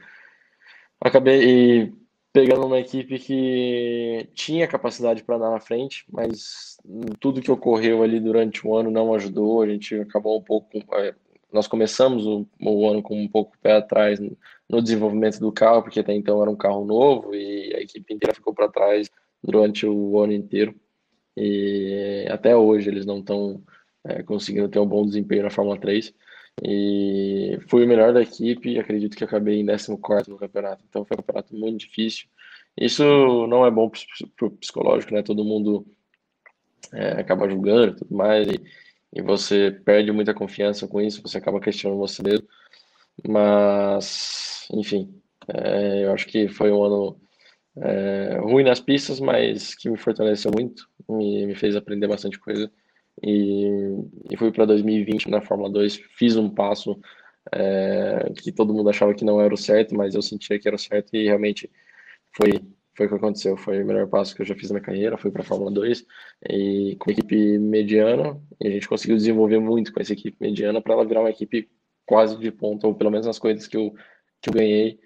acabei 1.00 1.92
pegando 2.32 2.66
uma 2.66 2.78
equipe 2.78 3.18
que 3.18 4.28
tinha 4.34 4.68
capacidade 4.68 5.24
para 5.24 5.34
andar 5.34 5.50
na 5.50 5.60
frente, 5.60 6.04
mas 6.08 6.76
tudo 7.18 7.42
que 7.42 7.50
ocorreu 7.50 8.04
ali 8.04 8.20
durante 8.20 8.64
o 8.64 8.76
ano 8.76 8.88
não 8.88 9.12
ajudou. 9.14 9.62
A 9.62 9.66
gente 9.66 9.96
acabou 9.96 10.38
um 10.38 10.42
pouco. 10.42 10.78
É, 10.92 11.12
nós 11.52 11.66
começamos 11.66 12.24
o, 12.24 12.46
o 12.60 12.88
ano 12.88 13.02
com 13.02 13.20
um 13.20 13.26
pouco 13.26 13.56
o 13.56 13.58
pé 13.58 13.72
atrás 13.78 14.20
no 14.68 14.82
desenvolvimento 14.82 15.38
do 15.38 15.52
carro, 15.52 15.82
porque 15.82 16.00
até 16.00 16.14
então 16.14 16.40
era 16.40 16.50
um 16.50 16.56
carro 16.56 16.84
novo 16.84 17.34
e 17.34 17.74
a 17.74 17.80
equipe 17.80 18.14
inteira 18.14 18.34
ficou 18.34 18.54
para 18.54 18.68
trás 18.68 19.10
durante 19.42 19.86
o 19.86 20.18
ano 20.20 20.32
inteiro. 20.32 20.74
E 21.36 22.26
até 22.30 22.56
hoje 22.56 22.88
eles 22.88 23.04
não 23.04 23.18
estão 23.18 23.62
é, 24.04 24.22
conseguindo 24.22 24.68
ter 24.68 24.78
um 24.78 24.86
bom 24.86 25.04
desempenho 25.06 25.42
na 25.42 25.50
Fórmula 25.50 25.78
3. 25.78 26.14
E 26.62 27.58
fui 27.68 27.84
o 27.84 27.88
melhor 27.88 28.12
da 28.12 28.22
equipe 28.22 28.78
acredito 28.78 29.16
que 29.16 29.24
acabei 29.24 29.60
em 29.60 29.66
14 29.66 30.30
no 30.30 30.36
campeonato. 30.38 30.84
Então 30.88 31.04
foi 31.04 31.16
um 31.16 31.18
campeonato 31.18 31.54
muito 31.56 31.80
difícil. 31.80 32.28
Isso 32.76 33.46
não 33.48 33.66
é 33.66 33.70
bom 33.70 33.90
para 34.36 34.46
o 34.46 34.50
psicológico, 34.50 35.14
né? 35.14 35.22
Todo 35.22 35.44
mundo 35.44 35.86
é, 36.92 37.20
acaba 37.20 37.48
julgando 37.48 37.92
e 37.92 37.96
tudo 37.96 38.14
mais. 38.14 38.48
E, 38.48 38.60
e 39.12 39.22
você 39.22 39.70
perde 39.70 40.10
muita 40.12 40.34
confiança 40.34 40.86
com 40.88 41.00
isso, 41.00 41.22
você 41.22 41.38
acaba 41.38 41.60
questionando 41.60 41.98
você 41.98 42.22
mesmo. 42.22 42.46
Mas 43.26 44.68
enfim, 44.72 45.14
é, 45.48 46.04
eu 46.04 46.12
acho 46.12 46.26
que 46.26 46.48
foi 46.48 46.72
um 46.72 46.82
ano 46.82 47.20
é, 47.76 48.38
ruim 48.40 48.64
nas 48.64 48.80
pistas, 48.80 49.20
mas 49.20 49.74
que 49.74 49.88
me 49.88 49.96
fortaleceu 49.96 50.50
muito, 50.52 50.88
me, 51.08 51.46
me 51.46 51.54
fez 51.54 51.76
aprender 51.76 52.08
bastante 52.08 52.38
coisa. 52.38 52.70
E, 53.22 53.66
e 54.30 54.36
fui 54.36 54.50
para 54.52 54.64
2020 54.64 55.30
na 55.30 55.40
Fórmula 55.40 55.70
2, 55.70 55.96
fiz 56.16 56.36
um 56.36 56.50
passo 56.50 56.98
é, 57.52 58.32
que 58.36 58.52
todo 58.52 58.74
mundo 58.74 58.90
achava 58.90 59.14
que 59.14 59.24
não 59.24 59.40
era 59.40 59.54
o 59.54 59.56
certo, 59.56 59.94
mas 59.94 60.14
eu 60.14 60.22
sentia 60.22 60.58
que 60.58 60.66
era 60.68 60.76
o 60.76 60.78
certo 60.78 61.14
e 61.14 61.24
realmente 61.24 61.70
foi 62.32 62.60
foi 62.96 63.06
o 63.06 63.08
que 63.08 63.14
aconteceu, 63.16 63.56
foi 63.56 63.82
o 63.82 63.86
melhor 63.86 64.06
passo 64.06 64.34
que 64.36 64.42
eu 64.42 64.46
já 64.46 64.54
fiz 64.54 64.70
na 64.70 64.80
carreira, 64.80 65.18
fui 65.18 65.30
para 65.30 65.42
a 65.42 65.44
Fórmula 65.44 65.70
2 65.70 66.06
e 66.48 66.96
com 67.00 67.10
equipe 67.10 67.58
mediana, 67.58 68.40
e 68.60 68.68
a 68.68 68.70
gente 68.70 68.88
conseguiu 68.88 69.16
desenvolver 69.16 69.58
muito 69.58 69.92
com 69.92 70.00
essa 70.00 70.12
equipe 70.12 70.36
mediana 70.40 70.80
para 70.80 70.94
ela 70.94 71.04
virar 71.04 71.20
uma 71.20 71.30
equipe 71.30 71.68
quase 72.06 72.38
de 72.38 72.50
ponta, 72.50 72.86
ou 72.86 72.94
pelo 72.94 73.10
menos 73.10 73.26
nas 73.26 73.38
coisas 73.38 73.66
que 73.66 73.76
eu 73.76 73.94
que 74.40 74.50
eu 74.50 74.54
ganhei, 74.54 75.00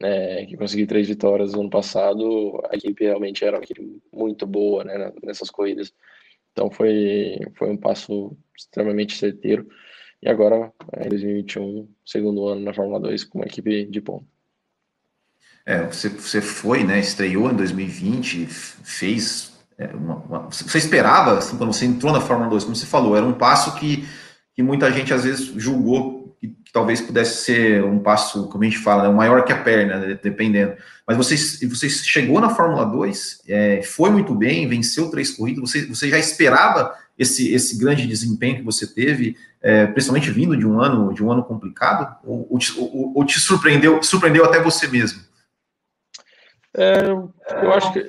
é, 0.00 0.46
que 0.46 0.56
consegui 0.56 0.86
três 0.86 1.08
vitórias 1.08 1.52
no 1.52 1.62
ano 1.62 1.70
passado, 1.70 2.62
a 2.70 2.76
equipe 2.76 3.04
realmente 3.04 3.44
era 3.44 3.56
uma 3.56 3.64
equipe 3.64 4.00
muito 4.12 4.46
boa 4.46 4.84
né, 4.84 5.12
nessas 5.22 5.50
corridas. 5.50 5.92
Então 6.52 6.70
foi, 6.70 7.40
foi 7.56 7.70
um 7.70 7.76
passo 7.76 8.36
extremamente 8.56 9.16
certeiro. 9.16 9.68
E 10.22 10.28
agora, 10.28 10.72
em 11.04 11.08
2021, 11.08 11.88
segundo 12.06 12.46
ano 12.46 12.60
na 12.60 12.72
Fórmula 12.72 13.00
2 13.00 13.24
com 13.24 13.38
uma 13.38 13.46
equipe 13.46 13.84
de 13.86 14.00
ponto. 14.00 14.24
É, 15.66 15.82
você, 15.82 16.08
você 16.08 16.40
foi, 16.40 16.84
né, 16.84 17.00
estreou 17.00 17.50
em 17.50 17.56
2020, 17.56 18.46
fez 18.46 19.52
é 19.76 19.86
uma, 19.88 20.16
uma, 20.16 20.38
você 20.50 20.78
esperava, 20.78 21.38
assim, 21.38 21.58
quando 21.58 21.72
você 21.72 21.84
entrou 21.84 22.12
na 22.12 22.20
Fórmula 22.20 22.48
2, 22.50 22.64
como 22.64 22.76
você 22.76 22.86
falou, 22.86 23.16
era 23.16 23.26
um 23.26 23.32
passo 23.32 23.74
que, 23.76 24.06
que 24.54 24.62
muita 24.62 24.90
gente 24.92 25.12
às 25.12 25.24
vezes 25.24 25.46
julgou 25.56 26.13
que, 26.44 26.56
que 26.64 26.72
talvez 26.72 27.00
pudesse 27.00 27.44
ser 27.44 27.82
um 27.84 27.98
passo, 27.98 28.48
como 28.48 28.64
a 28.64 28.66
gente 28.66 28.78
fala, 28.78 29.04
né, 29.04 29.14
maior 29.14 29.44
que 29.44 29.52
a 29.52 29.62
perna, 29.62 29.98
né, 29.98 30.18
dependendo. 30.22 30.74
Mas 31.06 31.16
você, 31.16 31.36
você 31.66 31.88
chegou 31.88 32.40
na 32.40 32.50
Fórmula 32.50 32.84
2, 32.84 33.42
é, 33.48 33.82
foi 33.82 34.10
muito 34.10 34.34
bem, 34.34 34.68
venceu 34.68 35.10
três 35.10 35.30
corridas, 35.30 35.70
você, 35.70 35.86
você 35.86 36.10
já 36.10 36.18
esperava 36.18 36.94
esse, 37.18 37.52
esse 37.52 37.78
grande 37.78 38.06
desempenho 38.06 38.56
que 38.56 38.62
você 38.62 38.86
teve, 38.86 39.36
é, 39.62 39.86
principalmente 39.86 40.30
vindo 40.30 40.56
de 40.56 40.66
um 40.66 40.80
ano 40.80 41.14
de 41.14 41.24
um 41.24 41.32
ano 41.32 41.44
complicado, 41.44 42.16
ou, 42.24 42.46
ou, 42.50 42.58
ou, 42.78 43.12
ou 43.16 43.24
te 43.24 43.40
surpreendeu, 43.40 44.02
surpreendeu 44.02 44.44
até 44.44 44.60
você 44.60 44.86
mesmo? 44.88 45.22
É, 46.76 47.06
eu 47.06 47.72
acho 47.72 47.92
que 47.92 48.04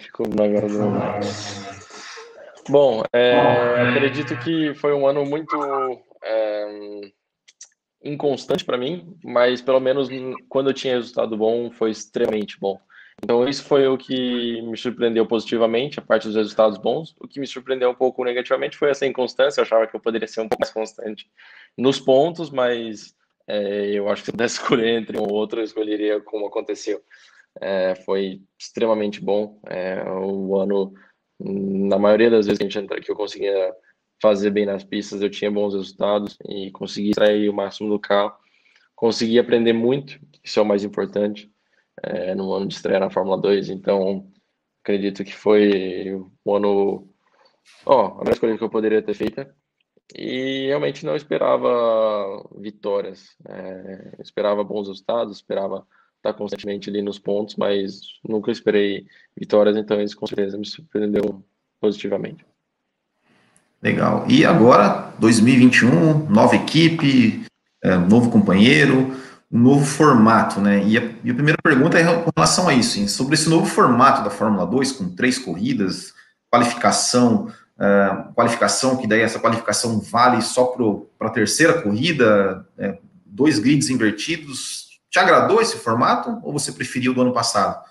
Ficou 0.00 0.26
agora 0.26 0.66
Bom, 2.68 3.02
é, 3.12 3.88
acredito 3.88 4.36
que 4.38 4.74
foi 4.74 4.92
um 4.92 5.06
ano 5.06 5.24
muito 5.24 5.56
é, 6.22 7.00
inconstante 8.04 8.64
para 8.64 8.76
mim, 8.76 9.16
mas 9.24 9.60
pelo 9.62 9.80
menos 9.80 10.08
quando 10.48 10.70
eu 10.70 10.74
tinha 10.74 10.94
resultado 10.94 11.36
bom, 11.36 11.70
foi 11.70 11.90
extremamente 11.90 12.58
bom. 12.58 12.78
Então, 13.22 13.48
isso 13.48 13.64
foi 13.64 13.88
o 13.88 13.98
que 13.98 14.62
me 14.62 14.76
surpreendeu 14.76 15.26
positivamente, 15.26 15.98
a 15.98 16.02
parte 16.02 16.28
dos 16.28 16.36
resultados 16.36 16.78
bons. 16.78 17.16
O 17.20 17.26
que 17.26 17.40
me 17.40 17.46
surpreendeu 17.48 17.90
um 17.90 17.94
pouco 17.94 18.22
negativamente 18.22 18.76
foi 18.76 18.90
essa 18.90 19.06
inconstância. 19.06 19.60
Eu 19.60 19.64
achava 19.64 19.88
que 19.88 19.96
eu 19.96 20.00
poderia 20.00 20.28
ser 20.28 20.40
um 20.40 20.48
pouco 20.48 20.62
mais 20.62 20.72
constante 20.72 21.28
nos 21.76 21.98
pontos, 21.98 22.48
mas 22.48 23.12
é, 23.48 23.90
eu 23.90 24.08
acho 24.08 24.22
que 24.22 24.26
se 24.26 24.30
eu 24.30 24.34
pudesse 24.34 24.54
escolher 24.62 25.00
entre 25.00 25.18
um 25.18 25.22
ou 25.22 25.32
outro, 25.32 25.58
eu 25.58 25.64
escolheria 25.64 26.20
como 26.20 26.46
aconteceu 26.46 27.02
é, 27.60 27.94
foi 27.94 28.40
extremamente 28.58 29.22
bom. 29.22 29.60
É, 29.66 30.02
o 30.04 30.56
ano, 30.56 30.92
na 31.38 31.98
maioria 31.98 32.30
das 32.30 32.46
vezes 32.46 32.58
que, 32.58 32.64
a 32.64 32.68
gente, 32.68 33.00
que 33.00 33.10
eu 33.10 33.16
conseguia 33.16 33.74
fazer 34.20 34.50
bem 34.50 34.66
nas 34.66 34.84
pistas, 34.84 35.22
eu 35.22 35.30
tinha 35.30 35.50
bons 35.50 35.74
resultados 35.74 36.36
e 36.48 36.70
consegui 36.72 37.10
extrair 37.10 37.48
o 37.48 37.54
máximo 37.54 37.88
do 37.88 37.98
carro. 37.98 38.32
Consegui 38.94 39.38
aprender 39.38 39.72
muito, 39.72 40.18
isso 40.42 40.58
é 40.58 40.62
o 40.62 40.66
mais 40.66 40.82
importante, 40.82 41.50
é, 42.02 42.34
no 42.34 42.52
ano 42.52 42.66
de 42.66 42.74
estreia 42.74 42.98
na 42.98 43.10
Fórmula 43.10 43.40
2. 43.40 43.70
Então, 43.70 44.28
acredito 44.82 45.24
que 45.24 45.34
foi 45.34 46.14
um 46.44 46.54
ano, 46.54 47.08
ó, 47.86 48.06
a 48.06 48.18
melhor 48.18 48.32
escolha 48.32 48.58
que 48.58 48.64
eu 48.64 48.70
poderia 48.70 49.02
ter 49.02 49.14
feito. 49.14 49.46
E 50.16 50.66
realmente 50.66 51.04
não 51.04 51.14
esperava 51.14 51.68
vitórias, 52.56 53.36
é, 53.46 54.16
esperava 54.20 54.64
bons 54.64 54.88
resultados, 54.88 55.36
esperava 55.36 55.86
tá 56.32 56.38
constantemente 56.38 56.90
ali 56.90 57.02
nos 57.02 57.18
pontos, 57.18 57.56
mas 57.56 58.00
nunca 58.26 58.50
esperei 58.50 59.06
vitórias, 59.36 59.76
então 59.76 60.00
isso 60.00 60.16
com 60.16 60.26
certeza 60.26 60.58
me 60.58 60.66
surpreendeu 60.66 61.44
positivamente. 61.80 62.44
Legal. 63.82 64.24
E 64.28 64.44
agora, 64.44 65.12
2021, 65.18 66.28
nova 66.28 66.56
equipe, 66.56 67.44
é, 67.82 67.96
novo 67.96 68.30
companheiro, 68.30 69.14
um 69.50 69.58
novo 69.58 69.84
formato, 69.84 70.60
né? 70.60 70.84
E 70.84 70.98
a, 70.98 71.02
e 71.24 71.30
a, 71.30 71.34
primeira 71.34 71.58
pergunta 71.62 71.98
é 71.98 72.04
com 72.04 72.30
relação 72.36 72.68
a 72.68 72.74
isso, 72.74 72.98
hein? 72.98 73.08
sobre 73.08 73.34
esse 73.34 73.48
novo 73.48 73.66
formato 73.66 74.22
da 74.22 74.30
Fórmula 74.30 74.66
2, 74.66 74.92
com 74.92 75.14
três 75.14 75.38
corridas, 75.38 76.12
qualificação, 76.50 77.46
uh, 77.78 78.32
qualificação, 78.34 78.96
que 78.96 79.06
daí 79.06 79.20
essa 79.20 79.38
qualificação 79.38 80.00
vale 80.00 80.42
só 80.42 80.64
para 81.18 81.28
a 81.28 81.32
terceira 81.32 81.80
corrida, 81.80 82.66
é, 82.76 82.98
dois 83.24 83.58
grids 83.58 83.88
invertidos, 83.88 84.87
te 85.10 85.18
agradou 85.18 85.60
esse 85.60 85.78
formato 85.78 86.40
ou 86.42 86.52
você 86.52 86.72
preferiu 86.72 87.14
do 87.14 87.22
ano 87.22 87.32
passado? 87.32 87.84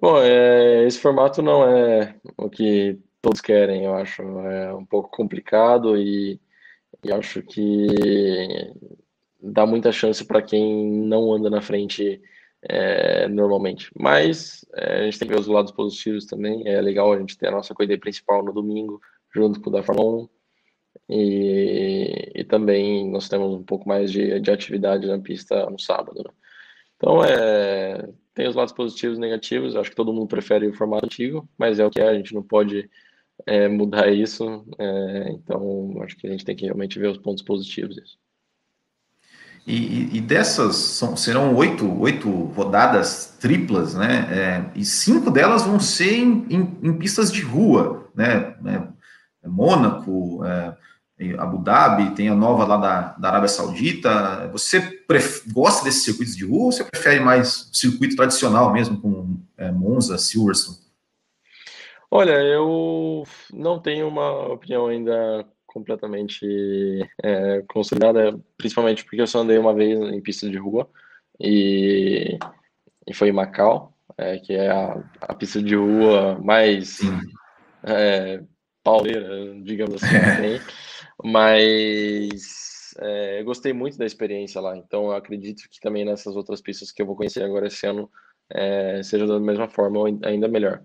Bom, 0.00 0.18
é, 0.18 0.86
esse 0.86 0.98
formato 0.98 1.42
não 1.42 1.66
é 1.66 2.14
o 2.36 2.48
que 2.48 2.98
todos 3.20 3.40
querem, 3.40 3.84
eu 3.84 3.94
acho. 3.94 4.22
É 4.22 4.74
um 4.74 4.84
pouco 4.84 5.10
complicado 5.10 5.96
e, 5.96 6.40
e 7.02 7.12
acho 7.12 7.42
que 7.42 7.86
dá 9.42 9.66
muita 9.66 9.90
chance 9.92 10.24
para 10.24 10.42
quem 10.42 10.90
não 10.90 11.32
anda 11.32 11.50
na 11.50 11.60
frente 11.60 12.20
é, 12.62 13.26
normalmente. 13.28 13.90
Mas 13.98 14.64
é, 14.74 15.00
a 15.00 15.04
gente 15.04 15.18
tem 15.18 15.28
que 15.28 15.34
ver 15.34 15.40
os 15.40 15.46
lados 15.46 15.72
positivos 15.72 16.26
também. 16.26 16.66
É 16.68 16.80
legal 16.80 17.12
a 17.12 17.18
gente 17.18 17.36
ter 17.36 17.48
a 17.48 17.52
nossa 17.52 17.74
corrida 17.74 17.98
principal 17.98 18.44
no 18.44 18.52
domingo, 18.52 19.00
junto 19.34 19.60
com 19.60 19.70
o 19.70 19.72
da 19.72 19.82
Fórmula 19.82 20.24
1. 20.24 20.28
E, 21.08 22.32
e 22.34 22.44
também 22.44 23.10
nós 23.10 23.28
temos 23.28 23.52
um 23.52 23.62
pouco 23.62 23.88
mais 23.88 24.12
de, 24.12 24.38
de 24.40 24.50
atividade 24.50 25.06
na 25.06 25.18
pista 25.18 25.68
no 25.68 25.78
sábado. 25.78 26.22
Né? 26.24 26.30
Então, 26.96 27.24
é, 27.24 28.08
tem 28.34 28.48
os 28.48 28.54
lados 28.54 28.72
positivos 28.72 29.18
e 29.18 29.20
negativos. 29.20 29.74
Acho 29.74 29.90
que 29.90 29.96
todo 29.96 30.12
mundo 30.12 30.28
prefere 30.28 30.66
o 30.68 30.74
formato 30.74 31.06
antigo, 31.06 31.48
mas 31.58 31.78
é 31.78 31.86
o 31.86 31.90
que 31.90 32.00
é, 32.00 32.08
a 32.08 32.14
gente 32.14 32.34
não 32.34 32.42
pode 32.42 32.88
é, 33.46 33.68
mudar 33.68 34.12
isso. 34.12 34.64
É, 34.78 35.32
então, 35.32 36.00
acho 36.02 36.16
que 36.16 36.26
a 36.26 36.30
gente 36.30 36.44
tem 36.44 36.54
que 36.54 36.64
realmente 36.64 36.98
ver 36.98 37.08
os 37.08 37.18
pontos 37.18 37.42
positivos 37.42 37.96
disso. 37.96 38.18
E, 39.66 40.16
e, 40.16 40.20
dessas 40.20 40.76
são, 40.76 41.16
serão 41.16 41.54
oito, 41.54 42.00
oito 42.00 42.28
rodadas 42.28 43.36
triplas, 43.38 43.94
né? 43.94 44.26
É, 44.74 44.78
e 44.78 44.84
cinco 44.84 45.30
delas 45.30 45.62
vão 45.62 45.78
ser 45.78 46.14
em, 46.14 46.46
em, 46.50 46.78
em 46.82 46.98
pistas 46.98 47.30
de 47.30 47.42
rua, 47.42 48.10
né? 48.14 48.56
É, 49.42 49.48
Mônaco, 49.48 50.44
é, 50.44 50.76
Abu 51.38 51.58
Dhabi, 51.58 52.14
tem 52.14 52.28
a 52.28 52.34
nova 52.34 52.64
lá 52.64 52.76
da, 52.78 53.00
da 53.18 53.28
Arábia 53.28 53.48
Saudita. 53.48 54.48
Você 54.52 55.02
gosta 55.52 55.84
desses 55.84 56.04
circuitos 56.04 56.34
de 56.34 56.46
rua 56.46 56.64
ou 56.64 56.72
você 56.72 56.82
prefere 56.82 57.20
mais 57.20 57.68
circuito 57.72 58.16
tradicional 58.16 58.72
mesmo, 58.72 59.00
com 59.00 59.36
é, 59.56 59.70
Monza, 59.70 60.16
Silverstone? 60.16 60.78
Olha, 62.10 62.32
eu 62.32 63.24
não 63.52 63.78
tenho 63.78 64.08
uma 64.08 64.48
opinião 64.48 64.86
ainda 64.86 65.46
completamente 65.66 66.44
é, 67.22 67.62
consolidada, 67.68 68.38
principalmente 68.56 69.04
porque 69.04 69.20
eu 69.20 69.26
só 69.26 69.40
andei 69.40 69.56
uma 69.58 69.72
vez 69.72 69.96
em 70.12 70.20
pista 70.20 70.50
de 70.50 70.58
rua 70.58 70.90
e, 71.38 72.36
e 73.06 73.14
foi 73.14 73.28
em 73.28 73.32
Macau, 73.32 73.94
é, 74.18 74.38
que 74.38 74.52
é 74.52 74.70
a, 74.70 75.00
a, 75.20 75.34
pista 75.34 75.62
de 75.62 75.76
rua 75.76 76.38
mais 76.42 76.98
é, 77.84 78.42
pauleira, 78.82 79.54
digamos 79.62 80.02
assim. 80.02 80.16
É. 80.16 80.60
Mas 81.22 82.94
é, 82.98 83.42
gostei 83.42 83.72
muito 83.72 83.98
da 83.98 84.06
experiência 84.06 84.60
lá, 84.60 84.76
então 84.76 85.06
eu 85.06 85.12
acredito 85.12 85.68
que 85.70 85.80
também 85.80 86.04
nessas 86.04 86.34
outras 86.34 86.60
pistas 86.60 86.90
que 86.90 87.02
eu 87.02 87.06
vou 87.06 87.16
conhecer 87.16 87.42
agora 87.42 87.66
esse 87.66 87.86
ano 87.86 88.10
é, 88.50 89.02
seja 89.02 89.26
da 89.26 89.38
mesma 89.38 89.68
forma 89.68 89.98
ou 90.00 90.06
ainda 90.06 90.48
melhor. 90.48 90.82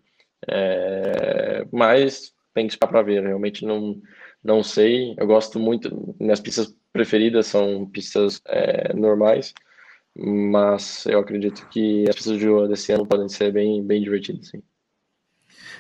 É, 0.47 1.65
mas 1.71 2.33
tem 2.53 2.67
que 2.67 2.73
esperar 2.73 2.91
para 2.91 3.01
ver, 3.01 3.23
realmente 3.23 3.65
não, 3.65 4.01
não 4.43 4.63
sei. 4.63 5.15
Eu 5.17 5.27
gosto 5.27 5.59
muito, 5.59 6.15
minhas 6.19 6.39
pistas 6.39 6.75
preferidas 6.93 7.47
são 7.47 7.89
pistas 7.89 8.41
é, 8.47 8.93
normais, 8.93 9.53
mas 10.15 11.05
eu 11.07 11.19
acredito 11.19 11.67
que 11.69 12.07
as 12.09 12.15
pistas 12.15 12.37
de 12.39 12.47
rua 12.47 12.67
desse 12.67 12.91
ano 12.91 13.05
podem 13.07 13.27
ser 13.29 13.51
bem, 13.51 13.83
bem 13.85 14.01
divertidas, 14.01 14.49
sim. 14.49 14.61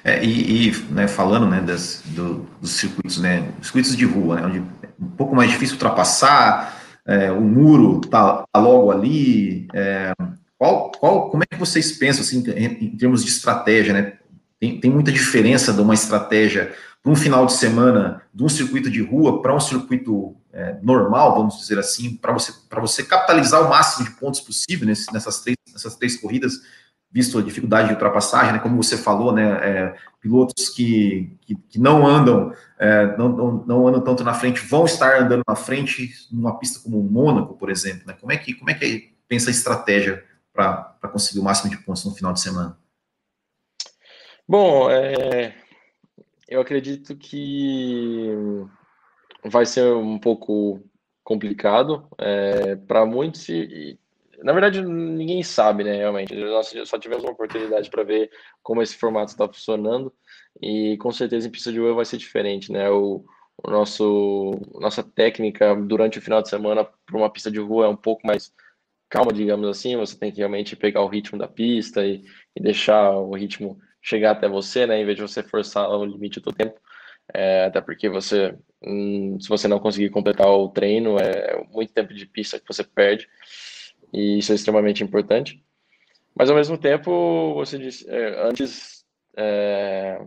É, 0.07 0.23
e, 0.23 0.67
e 0.67 0.83
né, 0.91 1.07
falando 1.07 1.47
né, 1.47 1.61
das, 1.61 2.03
do, 2.05 2.47
dos 2.61 2.73
circuitos, 2.73 3.17
né, 3.17 3.51
circuitos 3.59 3.97
de 3.97 4.05
rua, 4.05 4.35
né, 4.35 4.45
onde 4.45 4.59
é 4.59 4.87
um 5.01 5.09
pouco 5.09 5.35
mais 5.35 5.49
difícil 5.49 5.73
ultrapassar, 5.77 6.79
é, 7.07 7.31
o 7.31 7.41
muro 7.41 8.01
está 8.03 8.45
tá 8.53 8.59
logo 8.59 8.91
ali. 8.91 9.67
É, 9.73 10.13
qual, 10.59 10.91
qual, 10.91 11.29
como 11.31 11.41
é 11.41 11.47
que 11.47 11.57
vocês 11.57 11.91
pensam 11.93 12.21
assim, 12.21 12.43
em, 12.55 12.85
em 12.85 12.95
termos 12.95 13.23
de 13.23 13.31
estratégia? 13.31 13.93
Né? 13.93 14.13
Tem, 14.59 14.79
tem 14.79 14.91
muita 14.91 15.11
diferença 15.11 15.73
de 15.73 15.81
uma 15.81 15.95
estratégia 15.95 16.71
para 17.01 17.11
um 17.11 17.15
final 17.15 17.47
de 17.47 17.53
semana 17.53 18.21
de 18.31 18.43
um 18.43 18.49
circuito 18.49 18.91
de 18.91 19.01
rua 19.01 19.41
para 19.41 19.55
um 19.55 19.59
circuito 19.59 20.35
é, 20.53 20.77
normal, 20.83 21.35
vamos 21.35 21.57
dizer 21.57 21.79
assim, 21.79 22.15
para 22.15 22.31
você, 22.31 22.53
você 22.79 23.03
capitalizar 23.03 23.65
o 23.65 23.69
máximo 23.69 24.05
de 24.05 24.11
pontos 24.11 24.39
possível 24.39 24.85
nesse, 24.85 25.11
nessas, 25.11 25.41
três, 25.41 25.57
nessas 25.73 25.95
três 25.95 26.15
corridas 26.15 26.61
visto 27.15 27.39
a 27.39 27.41
dificuldade 27.41 27.87
de 27.87 27.93
ultrapassagem, 27.93 28.51
né, 28.51 28.59
como 28.59 28.75
você 28.75 28.97
falou, 28.97 29.31
né, 29.31 29.43
é, 29.63 29.95
pilotos 30.19 30.67
que, 30.67 31.33
que, 31.39 31.55
que, 31.55 31.79
não 31.79 32.05
andam, 32.05 32.53
é, 32.77 33.15
não, 33.15 33.29
não, 33.29 33.65
não, 33.65 33.87
andam 33.87 34.03
tanto 34.03 34.21
na 34.21 34.33
frente, 34.33 34.59
vão 34.59 34.83
estar 34.83 35.21
andando 35.21 35.41
na 35.47 35.55
frente 35.55 36.11
numa 36.29 36.59
pista 36.59 36.81
como 36.83 36.99
o 36.99 37.09
Mônaco, 37.09 37.53
por 37.53 37.69
exemplo, 37.69 38.05
né, 38.05 38.17
como 38.19 38.33
é 38.33 38.37
que, 38.37 38.53
como 38.53 38.69
é 38.69 38.73
que 38.73 39.13
pensa 39.29 39.49
a 39.49 39.51
estratégia 39.51 40.25
para 40.51 40.97
conseguir 41.09 41.39
o 41.39 41.43
máximo 41.43 41.71
de 41.71 41.77
pontos 41.77 42.03
no 42.03 42.13
final 42.13 42.33
de 42.33 42.41
semana? 42.41 42.77
Bom, 44.45 44.91
é, 44.91 45.55
eu 46.49 46.59
acredito 46.59 47.15
que 47.15 48.29
vai 49.45 49.65
ser 49.65 49.85
um 49.93 50.19
pouco 50.19 50.83
complicado 51.23 52.09
é, 52.17 52.75
para 52.75 53.05
muitos 53.05 53.47
e, 53.47 53.97
na 54.45 54.53
verdade, 54.53 54.79
ninguém 54.79 55.41
sabe, 55.41 55.83
né, 55.83 55.95
realmente. 55.95 56.35
Nós 56.35 56.71
só 56.85 56.99
tivemos 56.99 57.23
uma 57.23 57.33
oportunidade 57.33 57.89
para 57.89 58.03
ver 58.03 58.29
como 58.61 58.79
esse 58.79 58.95
formato 58.95 59.31
está 59.31 59.47
funcionando 59.47 60.13
e 60.61 60.95
com 60.97 61.11
certeza 61.11 61.47
em 61.47 61.51
pista 61.51 61.71
de 61.71 61.79
rua 61.79 61.95
vai 61.95 62.05
ser 62.05 62.17
diferente, 62.17 62.71
né? 62.71 62.87
O, 62.91 63.25
o 63.63 63.71
nosso 63.71 64.51
nossa 64.75 65.01
técnica 65.01 65.75
durante 65.75 66.19
o 66.19 66.21
final 66.21 66.43
de 66.43 66.49
semana 66.49 66.85
para 66.85 67.17
uma 67.17 67.27
pista 67.31 67.49
de 67.49 67.59
rua 67.59 67.87
é 67.87 67.89
um 67.89 67.95
pouco 67.95 68.21
mais 68.27 68.53
calma, 69.09 69.33
digamos 69.33 69.67
assim, 69.67 69.97
você 69.97 70.15
tem 70.15 70.31
que 70.31 70.37
realmente 70.37 70.75
pegar 70.75 71.01
o 71.01 71.07
ritmo 71.07 71.39
da 71.39 71.47
pista 71.47 72.05
e, 72.05 72.23
e 72.55 72.61
deixar 72.61 73.13
o 73.13 73.33
ritmo 73.33 73.79
chegar 73.99 74.31
até 74.31 74.47
você, 74.47 74.85
né, 74.85 75.01
em 75.01 75.05
vez 75.05 75.15
de 75.15 75.23
você 75.23 75.41
forçar 75.41 75.89
o 75.89 76.05
limite 76.05 76.39
do 76.39 76.51
tempo, 76.53 76.79
é, 77.33 77.65
até 77.65 77.81
porque 77.81 78.09
você, 78.09 78.55
hum, 78.83 79.39
se 79.39 79.49
você 79.49 79.67
não 79.67 79.79
conseguir 79.79 80.11
completar 80.11 80.47
o 80.47 80.69
treino, 80.69 81.17
é 81.17 81.65
muito 81.71 81.91
tempo 81.93 82.13
de 82.13 82.27
pista 82.27 82.59
que 82.59 82.67
você 82.67 82.83
perde, 82.83 83.27
e 84.15 84.39
isso 84.39 84.51
é 84.51 84.55
extremamente 84.55 85.03
importante. 85.03 85.61
Mas 86.33 86.49
ao 86.49 86.55
mesmo 86.55 86.77
tempo, 86.77 87.53
você 87.53 87.77
disse, 87.77 88.09
é, 88.09 88.47
antes 88.47 89.05
é, 89.37 90.19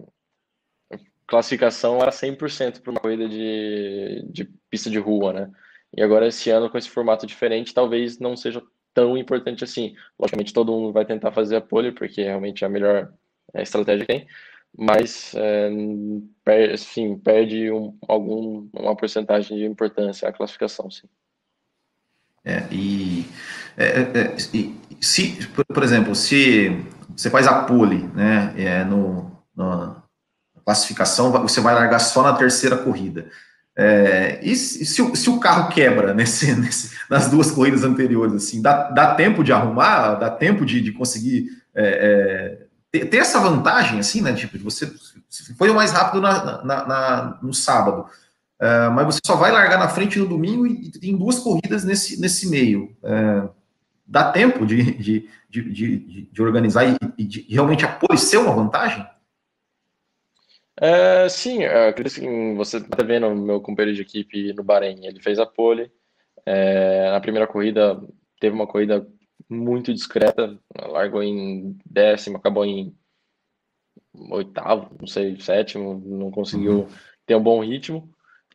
classificação 1.26 2.00
era 2.00 2.10
100% 2.10 2.80
para 2.80 2.90
uma 2.90 3.00
corrida 3.00 3.28
de, 3.28 4.24
de 4.30 4.44
pista 4.70 4.90
de 4.90 4.98
rua, 4.98 5.32
né? 5.32 5.50
E 5.96 6.02
agora 6.02 6.26
esse 6.26 6.50
ano 6.50 6.68
com 6.68 6.76
esse 6.76 6.90
formato 6.90 7.26
diferente, 7.26 7.74
talvez 7.74 8.18
não 8.18 8.36
seja 8.36 8.62
tão 8.92 9.16
importante 9.16 9.64
assim. 9.64 9.94
Logicamente 10.18 10.52
todo 10.52 10.72
mundo 10.72 10.92
vai 10.92 11.04
tentar 11.04 11.32
fazer 11.32 11.56
a 11.56 11.60
pole 11.60 11.92
porque 11.92 12.22
realmente 12.22 12.64
é 12.64 12.66
a 12.66 12.70
melhor 12.70 13.12
é, 13.54 13.62
estratégia 13.62 14.04
que 14.04 14.12
tem, 14.12 14.26
mas 14.76 15.34
é, 15.34 16.76
sim, 16.76 17.18
perde 17.18 17.70
um, 17.70 17.96
algum 18.06 18.68
uma 18.72 18.96
porcentagem 18.96 19.56
de 19.56 19.64
importância 19.64 20.28
a 20.28 20.32
classificação, 20.32 20.90
sim. 20.90 21.08
É, 22.44 22.66
e, 22.72 23.17
é, 23.78 24.00
é, 24.14 24.34
é 24.34 24.36
se, 25.00 25.48
por 25.72 25.82
exemplo, 25.84 26.14
se 26.14 26.84
você 27.16 27.30
faz 27.30 27.46
a 27.46 27.62
pole, 27.62 28.10
né, 28.14 28.52
é, 28.56 28.84
no, 28.84 29.30
no 29.56 29.96
classificação, 30.64 31.30
você 31.32 31.60
vai 31.60 31.74
largar 31.74 31.98
só 31.98 32.22
na 32.22 32.34
terceira 32.34 32.76
corrida. 32.76 33.26
É, 33.76 34.40
e 34.42 34.56
se, 34.56 34.84
se, 34.84 35.16
se, 35.16 35.30
o 35.30 35.38
carro 35.38 35.68
quebra 35.68 36.12
nesse, 36.12 36.52
nesse, 36.58 36.90
nas 37.08 37.30
duas 37.30 37.50
corridas 37.50 37.84
anteriores, 37.84 38.34
assim, 38.34 38.60
dá, 38.60 38.90
dá 38.90 39.14
tempo 39.14 39.44
de 39.44 39.52
arrumar, 39.52 40.16
dá 40.16 40.28
tempo 40.28 40.66
de, 40.66 40.80
de 40.80 40.92
conseguir 40.92 41.46
é, 41.74 42.66
é, 42.92 43.04
ter, 43.06 43.16
essa 43.18 43.38
vantagem, 43.38 44.00
assim, 44.00 44.20
né? 44.20 44.32
Tipo, 44.32 44.58
você 44.58 44.92
foi 45.56 45.70
o 45.70 45.74
mais 45.74 45.92
rápido 45.92 46.20
na, 46.20 46.64
na, 46.64 46.86
na 46.86 47.38
no 47.40 47.54
sábado, 47.54 48.06
mas 48.92 49.06
você 49.06 49.20
só 49.24 49.36
vai 49.36 49.52
largar 49.52 49.78
na 49.78 49.88
frente 49.88 50.18
no 50.18 50.26
domingo 50.26 50.66
e, 50.66 50.90
tem 50.90 51.16
duas 51.16 51.38
corridas 51.38 51.84
nesse, 51.84 52.20
nesse 52.20 52.48
meio. 52.48 52.96
É, 53.04 53.48
dá 54.08 54.32
tempo 54.32 54.64
de, 54.64 54.94
de, 54.94 55.28
de, 55.50 56.28
de 56.32 56.42
organizar 56.42 56.84
e, 57.18 57.24
de 57.24 57.42
realmente 57.42 57.84
a 57.84 58.16
ser 58.16 58.38
uma 58.38 58.54
vantagem? 58.54 59.06
É, 60.80 61.28
sim, 61.28 61.64
acredito 61.64 62.20
que 62.20 62.54
você 62.54 62.78
está 62.78 63.02
vendo 63.04 63.26
o 63.26 63.36
meu 63.36 63.60
companheiro 63.60 63.96
de 63.96 64.02
equipe 64.02 64.52
no 64.54 64.62
Bahrein, 64.62 65.04
ele 65.04 65.20
fez 65.20 65.38
a 65.38 65.44
pole, 65.44 65.90
é, 66.46 67.10
na 67.10 67.20
primeira 67.20 67.46
corrida 67.46 68.00
teve 68.40 68.54
uma 68.54 68.66
corrida 68.66 69.06
muito 69.48 69.92
discreta, 69.92 70.58
largou 70.74 71.22
em 71.22 71.76
décimo, 71.84 72.36
acabou 72.36 72.64
em 72.64 72.96
oitavo, 74.30 74.96
não 75.00 75.06
sei, 75.06 75.38
sétimo, 75.40 76.00
não 76.04 76.30
conseguiu 76.30 76.80
uhum. 76.80 76.88
ter 77.26 77.34
um 77.34 77.42
bom 77.42 77.60
ritmo, 77.60 78.08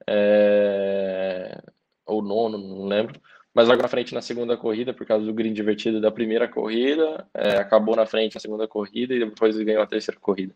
é, 0.08 1.62
ou 2.06 2.22
nono, 2.22 2.58
não 2.58 2.86
lembro, 2.86 3.20
mas 3.54 3.68
largou 3.68 3.84
na 3.84 3.90
frente 3.90 4.14
na 4.14 4.22
segunda 4.22 4.58
corrida 4.58 4.94
por 4.94 5.06
causa 5.06 5.26
do 5.26 5.34
green 5.34 5.54
divertido 5.54 6.02
da 6.02 6.12
primeira 6.12 6.48
corrida, 6.48 7.28
é, 7.34 7.58
acabou 7.58 7.96
na 7.96 8.06
frente 8.06 8.36
na 8.36 8.42
segunda 8.42 8.68
corrida 8.68 9.14
e 9.14 9.20
depois 9.20 9.56
ganhou 9.58 9.84
a 9.84 9.88
terceira 9.88 10.20
corrida. 10.20 10.54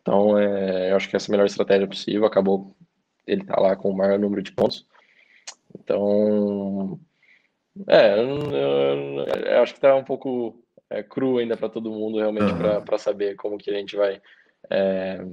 Então, 0.00 0.36
é, 0.36 0.90
eu 0.90 0.96
acho 0.96 1.08
que 1.08 1.14
essa 1.14 1.28
é 1.28 1.30
a 1.30 1.32
melhor 1.32 1.46
estratégia 1.46 1.86
possível. 1.86 2.26
Acabou 2.26 2.74
ele 3.26 3.44
tá 3.44 3.58
lá 3.60 3.76
com 3.76 3.90
o 3.90 3.96
maior 3.96 4.18
número 4.18 4.42
de 4.42 4.52
pontos. 4.52 4.86
Então, 5.78 6.98
é, 7.88 8.18
eu, 8.18 8.52
eu, 8.52 9.24
eu 9.24 9.62
acho 9.62 9.74
que 9.74 9.80
tá 9.80 9.94
um 9.94 10.04
pouco 10.04 10.60
é, 10.90 11.02
cru 11.02 11.38
ainda 11.38 11.56
para 11.56 11.68
todo 11.68 11.90
mundo 11.90 12.18
realmente 12.18 12.52
uhum. 12.52 12.84
para 12.84 12.98
saber 12.98 13.36
como 13.36 13.56
que 13.56 13.70
a 13.70 13.74
gente 13.74 13.96
vai 13.96 14.20
é, 14.70 15.24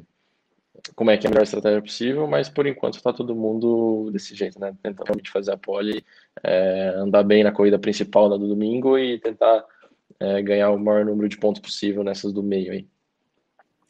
como 0.96 1.12
é 1.12 1.18
que 1.18 1.26
é 1.26 1.30
a 1.30 1.32
melhor 1.32 1.44
estratégia 1.44 1.82
possível, 1.82 2.28
mas 2.28 2.50
por 2.50 2.66
enquanto 2.68 2.96
está 2.96 3.12
todo 3.14 3.36
mundo 3.36 4.10
desse 4.12 4.36
jeito, 4.36 4.60
né? 4.60 4.74
Tentando 4.82 5.06
realmente 5.06 5.32
fazer 5.32 5.52
a 5.52 5.58
pole, 5.58 6.04
é, 6.44 6.94
andar 6.98 7.24
bem 7.24 7.44
na 7.44 7.52
corrida 7.52 7.80
principal 7.80 8.30
do 8.30 8.48
domingo 8.48 8.98
e 8.98 9.20
tentar 9.20 9.64
é, 10.20 10.42
ganhar 10.42 10.72
o 10.72 10.80
maior 10.80 11.06
número 11.06 11.30
de 11.30 11.38
pontos 11.38 11.62
possível 11.62 12.04
nessas 12.04 12.34
do 12.34 12.44
meio 12.44 12.72
aí. 12.72 12.88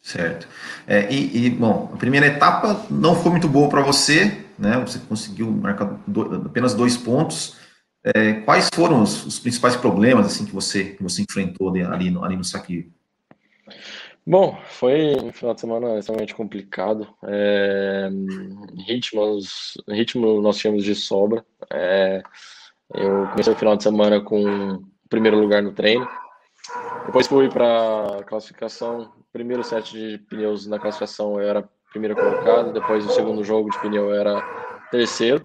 Certo. 0.02 0.48
É, 0.88 1.12
e, 1.12 1.46
e, 1.46 1.50
bom, 1.50 1.92
a 1.94 1.98
primeira 1.98 2.26
etapa 2.26 2.86
não 2.90 3.16
foi 3.16 3.32
muito 3.32 3.50
boa 3.50 3.70
para 3.70 3.82
você, 3.82 4.46
né? 4.58 4.78
Você 4.80 5.00
conseguiu 5.00 5.52
marcar 5.52 6.00
do, 6.08 6.48
apenas 6.48 6.74
dois 6.74 6.96
pontos. 6.96 7.58
É, 8.04 8.34
quais 8.42 8.70
foram 8.74 9.04
os, 9.04 9.26
os, 9.26 9.40
principais 9.40 9.76
problemas 9.76 10.26
assim 10.26 10.46
que 10.46 10.54
você 10.54 10.86
que 10.86 11.04
você 11.04 11.22
enfrentou 11.22 11.70
ali 11.70 12.10
no, 12.10 12.24
ali 12.24 12.38
no 12.38 12.46
Saquio? 12.46 12.90
Bom, 14.30 14.56
foi 14.64 15.16
um 15.16 15.34
final 15.34 15.56
de 15.56 15.62
semana 15.62 15.98
extremamente 15.98 16.36
complicado. 16.36 17.08
É, 17.24 18.10
ritmos, 18.86 19.74
ritmo 19.90 20.40
nós 20.40 20.60
tínhamos 20.60 20.84
de 20.84 20.94
sobra. 20.94 21.44
É, 21.74 22.22
eu 22.94 23.26
comecei 23.32 23.52
o 23.52 23.56
final 23.56 23.76
de 23.76 23.82
semana 23.82 24.22
com 24.22 24.84
primeiro 25.10 25.40
lugar 25.40 25.64
no 25.64 25.72
treino. 25.72 26.08
Depois 27.08 27.26
fui 27.26 27.50
para 27.50 28.24
classificação 28.28 29.12
primeiro 29.34 29.64
set 29.64 29.92
de 29.94 30.20
pneus 30.20 30.68
na 30.68 30.78
classificação 30.78 31.42
eu 31.42 31.50
era 31.50 31.68
primeiro 31.90 32.16
colocado, 32.16 32.72
depois 32.72 33.04
o 33.04 33.10
segundo 33.10 33.44
jogo 33.44 33.72
de 33.72 33.80
pneu 33.80 34.12
eu 34.12 34.14
era 34.14 34.40
terceiro. 34.92 35.44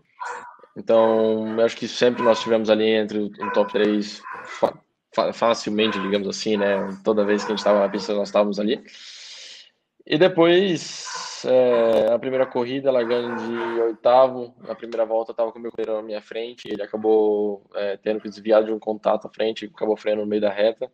Então, 0.77 1.59
acho 1.65 1.75
que 1.75 1.89
sempre 1.89 2.23
nós 2.23 2.39
tivemos 2.43 2.69
ali 2.69 2.91
entre 2.91 3.19
o 3.19 3.53
top 3.55 3.73
3 3.73 4.21
fa 4.45 4.75
facilmente, 5.33 6.01
digamos 6.01 6.29
assim, 6.29 6.57
né? 6.57 6.77
Toda 7.05 7.25
vez 7.25 7.43
que 7.43 7.53
a 7.53 7.55
gente 7.55 7.59
estava 7.59 7.81
na 7.81 7.89
pista, 7.89 8.15
nós 8.15 8.29
estávamos 8.29 8.59
ali. 8.59 8.83
E 10.07 10.19
depois, 10.19 11.43
é, 11.47 12.13
a 12.13 12.19
primeira 12.19 12.45
corrida, 12.45 12.91
largando 12.91 13.43
de 13.43 13.81
oitavo, 13.81 14.55
na 14.61 14.75
primeira 14.75 15.07
volta, 15.07 15.33
estava 15.33 15.51
com 15.51 15.59
o 15.59 15.63
meu 15.63 15.71
companheiro 15.71 15.97
na 15.97 16.03
minha 16.03 16.21
frente, 16.21 16.69
ele 16.69 16.83
acabou 16.83 17.65
é, 17.75 17.97
tendo 17.97 18.21
que 18.21 18.29
desviar 18.29 18.63
de 18.63 18.71
um 18.71 18.79
contato 18.79 19.27
à 19.27 19.31
frente, 19.31 19.71
acabou 19.75 19.97
freando 19.97 20.21
no 20.21 20.29
meio 20.29 20.43
da 20.43 20.51
reta 20.51 20.91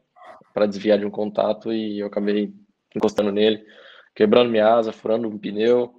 para 0.54 0.66
desviar 0.66 0.98
de 0.98 1.06
um 1.06 1.10
contato 1.10 1.72
e 1.72 1.98
eu 2.00 2.06
acabei 2.06 2.52
encostando 2.94 3.32
nele, 3.32 3.64
quebrando 4.14 4.50
minha 4.50 4.74
asa, 4.74 4.92
furando 4.92 5.28
um 5.28 5.38
pneu. 5.38 5.92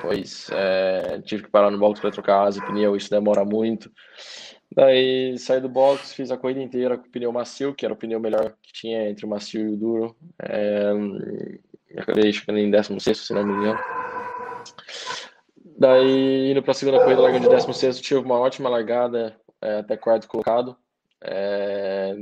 Pois 0.00 0.48
é, 0.50 1.20
tive 1.22 1.44
que 1.44 1.50
parar 1.50 1.70
no 1.70 1.78
box 1.78 2.00
para 2.00 2.10
trocar 2.10 2.46
asa 2.46 2.58
e 2.58 2.66
pneu, 2.66 2.96
isso 2.96 3.10
demora 3.10 3.44
muito. 3.44 3.90
Daí 4.74 5.38
saí 5.38 5.60
do 5.60 5.68
box, 5.68 6.12
fiz 6.12 6.32
a 6.32 6.36
corrida 6.36 6.60
inteira 6.60 6.98
com 6.98 7.06
o 7.06 7.10
pneu 7.10 7.30
macio, 7.30 7.74
que 7.74 7.84
era 7.84 7.94
o 7.94 7.96
pneu 7.96 8.18
melhor 8.18 8.54
que 8.60 8.72
tinha 8.72 9.08
entre 9.08 9.24
o 9.24 9.28
macio 9.28 9.68
e 9.68 9.72
o 9.72 9.76
duro. 9.76 10.16
É, 10.42 10.90
acabei 11.96 12.32
chegando 12.32 12.58
em 12.58 12.70
16, 12.70 13.18
se 13.18 13.32
não 13.32 13.46
me 13.46 13.52
engano. 13.52 13.78
Daí, 15.78 16.50
indo 16.50 16.62
para 16.62 16.72
a 16.72 16.74
segunda 16.74 16.98
corrida, 16.98 17.20
largando 17.20 17.44
de 17.44 17.54
16, 17.54 18.00
tive 18.00 18.20
uma 18.20 18.38
ótima 18.38 18.68
largada 18.68 19.36
é, 19.62 19.78
até 19.78 19.96
quarto 19.96 20.26
colocado. 20.26 20.76
É, 21.22 22.14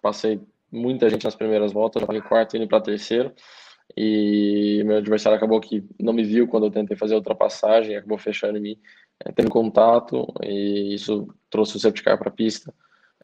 passei 0.00 0.40
muita 0.70 1.10
gente 1.10 1.24
nas 1.24 1.34
primeiras 1.34 1.72
voltas, 1.72 2.02
estava 2.02 2.18
em 2.18 2.22
quarto 2.22 2.56
indo 2.56 2.68
para 2.68 2.80
terceiro. 2.80 3.32
E 3.96 4.82
meu 4.84 4.96
adversário 4.96 5.36
acabou 5.36 5.60
que 5.60 5.84
não 6.00 6.12
me 6.12 6.24
viu 6.24 6.48
quando 6.48 6.66
eu 6.66 6.70
tentei 6.70 6.96
fazer 6.96 7.14
a 7.14 7.18
ultrapassagem, 7.18 7.96
acabou 7.96 8.18
fechando 8.18 8.58
em 8.58 8.60
mim, 8.60 8.80
é, 9.20 9.32
tendo 9.32 9.50
contato, 9.50 10.26
e 10.42 10.94
isso 10.94 11.28
trouxe 11.50 11.76
o 11.76 11.80
safety 11.80 12.02
car 12.02 12.18
para 12.18 12.28
a 12.28 12.32
pista. 12.32 12.72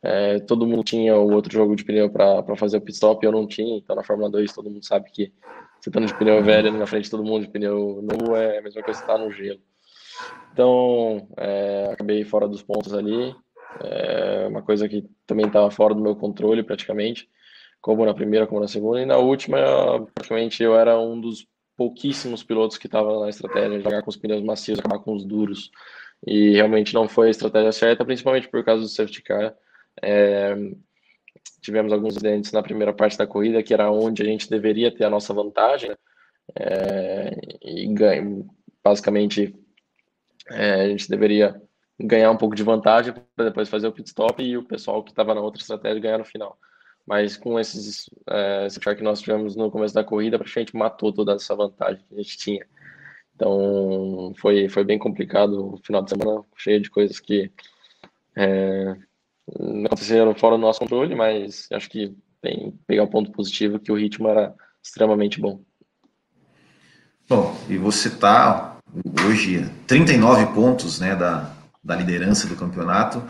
É, 0.02 0.38
todo 0.40 0.66
mundo 0.66 0.82
tinha 0.82 1.14
o 1.16 1.32
outro 1.32 1.52
jogo 1.52 1.76
de 1.76 1.84
pneu 1.84 2.10
para 2.10 2.56
fazer 2.56 2.78
o 2.78 2.80
pit 2.80 2.94
stop, 2.94 3.24
eu 3.24 3.32
não 3.32 3.46
tinha, 3.46 3.76
então 3.76 3.94
na 3.94 4.02
Fórmula 4.02 4.30
2 4.30 4.52
todo 4.52 4.70
mundo 4.70 4.84
sabe 4.84 5.10
que 5.10 5.32
você 5.78 5.90
estando 5.90 6.06
tá 6.06 6.12
de 6.12 6.18
pneu 6.18 6.42
velho 6.42 6.72
na 6.72 6.86
frente 6.86 7.04
de 7.04 7.10
todo 7.10 7.24
mundo 7.24 7.44
de 7.44 7.50
pneu 7.50 8.00
novo 8.02 8.34
é 8.34 8.58
a 8.58 8.62
mesma 8.62 8.82
coisa 8.82 8.98
que 8.98 9.04
estar 9.04 9.18
tá 9.18 9.18
no 9.18 9.30
gelo. 9.30 9.60
Então, 10.52 11.28
é, 11.36 11.90
acabei 11.92 12.24
fora 12.24 12.48
dos 12.48 12.62
pontos 12.62 12.94
ali, 12.94 13.34
é 13.80 14.46
uma 14.48 14.62
coisa 14.62 14.88
que 14.88 15.08
também 15.26 15.46
estava 15.46 15.70
fora 15.70 15.94
do 15.94 16.00
meu 16.00 16.16
controle 16.16 16.62
praticamente 16.62 17.28
como 17.80 18.04
na 18.04 18.14
primeira, 18.14 18.46
como 18.46 18.60
na 18.60 18.68
segunda, 18.68 19.00
e 19.00 19.06
na 19.06 19.16
última, 19.16 19.58
praticamente 20.14 20.62
eu 20.62 20.76
era 20.76 20.98
um 20.98 21.20
dos 21.20 21.46
pouquíssimos 21.80 22.42
pilotos 22.42 22.76
que 22.76 22.86
estava 22.86 23.20
na 23.20 23.30
estratégia 23.30 23.78
de 23.78 23.82
jogar 23.82 24.02
com 24.02 24.10
os 24.10 24.16
pneus 24.18 24.42
macios, 24.42 24.78
acabar 24.78 24.98
com 24.98 25.14
os 25.14 25.24
duros, 25.24 25.70
e 26.26 26.50
realmente 26.50 26.92
não 26.92 27.08
foi 27.08 27.28
a 27.28 27.30
estratégia 27.30 27.72
certa, 27.72 28.04
principalmente 28.04 28.50
por 28.50 28.62
causa 28.62 28.82
do 28.82 28.88
safety 28.88 29.22
car. 29.22 29.54
É, 30.02 30.54
tivemos 31.62 31.90
alguns 31.90 32.18
acidentes 32.18 32.52
na 32.52 32.62
primeira 32.62 32.92
parte 32.92 33.16
da 33.16 33.26
corrida, 33.26 33.62
que 33.62 33.72
era 33.72 33.90
onde 33.90 34.20
a 34.20 34.26
gente 34.26 34.50
deveria 34.50 34.94
ter 34.94 35.04
a 35.04 35.10
nossa 35.10 35.32
vantagem, 35.32 35.88
né? 35.88 35.96
é, 36.54 37.34
e 37.62 37.86
ganha, 37.94 38.44
basicamente 38.84 39.54
é, 40.50 40.82
a 40.82 40.88
gente 40.90 41.08
deveria 41.08 41.62
ganhar 41.98 42.30
um 42.30 42.36
pouco 42.36 42.54
de 42.54 42.62
vantagem 42.62 43.14
para 43.34 43.46
depois 43.46 43.70
fazer 43.70 43.86
o 43.88 43.92
pit 43.92 44.06
stop 44.06 44.42
e 44.42 44.54
o 44.54 44.64
pessoal 44.64 45.02
que 45.02 45.12
estava 45.12 45.34
na 45.34 45.40
outra 45.40 45.62
estratégia 45.62 45.98
ganhar 45.98 46.18
no 46.18 46.26
final 46.26 46.58
mas 47.10 47.36
com 47.36 47.58
esses 47.58 48.08
é, 48.28 48.68
que 48.94 49.02
nós 49.02 49.20
tivemos 49.20 49.56
no 49.56 49.68
começo 49.68 49.92
da 49.92 50.04
corrida, 50.04 50.38
praticamente 50.38 50.76
matou 50.76 51.12
toda 51.12 51.32
essa 51.32 51.56
vantagem 51.56 52.04
que 52.08 52.14
a 52.14 52.22
gente 52.22 52.38
tinha. 52.38 52.64
Então 53.34 54.32
foi, 54.38 54.68
foi 54.68 54.84
bem 54.84 54.96
complicado 54.96 55.74
o 55.74 55.76
final 55.78 56.04
de 56.04 56.10
semana, 56.10 56.44
cheio 56.56 56.80
de 56.80 56.88
coisas 56.88 57.18
que 57.18 57.50
é, 58.36 58.94
aconteceram 59.86 60.32
fora 60.36 60.54
do 60.54 60.60
nosso 60.60 60.78
controle, 60.78 61.16
mas 61.16 61.66
acho 61.72 61.90
que 61.90 62.14
tem 62.40 62.78
pegar 62.86 63.02
o 63.02 63.10
ponto 63.10 63.32
positivo 63.32 63.80
que 63.80 63.90
o 63.90 63.96
ritmo 63.96 64.28
era 64.28 64.54
extremamente 64.80 65.40
bom. 65.40 65.60
Bom, 67.28 67.56
e 67.68 67.76
você 67.76 68.06
está 68.06 68.78
hoje 69.26 69.68
39 69.88 70.54
pontos 70.54 71.00
né, 71.00 71.16
da, 71.16 71.52
da 71.82 71.96
liderança 71.96 72.46
do 72.46 72.54
campeonato. 72.54 73.20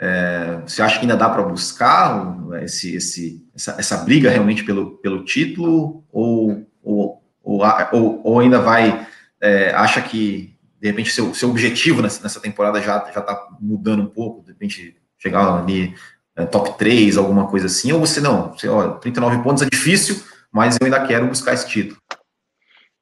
É, 0.00 0.60
você 0.64 0.80
acha 0.80 0.96
que 0.96 1.02
ainda 1.02 1.16
dá 1.16 1.28
para 1.28 1.42
buscar 1.42 2.36
esse, 2.62 2.94
esse, 2.94 3.44
essa, 3.54 3.76
essa, 3.78 3.96
briga 3.98 4.30
realmente 4.30 4.62
pelo, 4.62 4.98
pelo 4.98 5.24
título? 5.24 6.04
Ou, 6.12 6.66
ou, 6.82 7.22
ou, 7.42 8.20
ou 8.24 8.40
ainda 8.40 8.60
vai, 8.60 9.06
é, 9.40 9.70
acha 9.70 10.00
que 10.00 10.56
de 10.80 10.88
repente 10.88 11.10
seu, 11.10 11.34
seu 11.34 11.50
objetivo 11.50 12.00
nessa, 12.00 12.22
nessa 12.22 12.40
temporada 12.40 12.80
já 12.80 12.98
está 12.98 13.48
mudando 13.60 14.02
um 14.02 14.06
pouco, 14.06 14.42
de 14.42 14.52
repente 14.52 14.96
chegar 15.18 15.58
ali 15.58 15.94
é, 16.36 16.46
top 16.46 16.78
3, 16.78 17.16
alguma 17.16 17.48
coisa 17.48 17.66
assim, 17.66 17.90
ou 17.90 17.98
você 17.98 18.20
não, 18.20 18.52
você, 18.52 18.68
olha, 18.68 18.92
39 18.92 19.42
pontos 19.42 19.62
é 19.62 19.66
difícil, 19.68 20.22
mas 20.52 20.76
eu 20.80 20.84
ainda 20.84 21.04
quero 21.04 21.26
buscar 21.26 21.54
esse 21.54 21.68
título. 21.68 22.00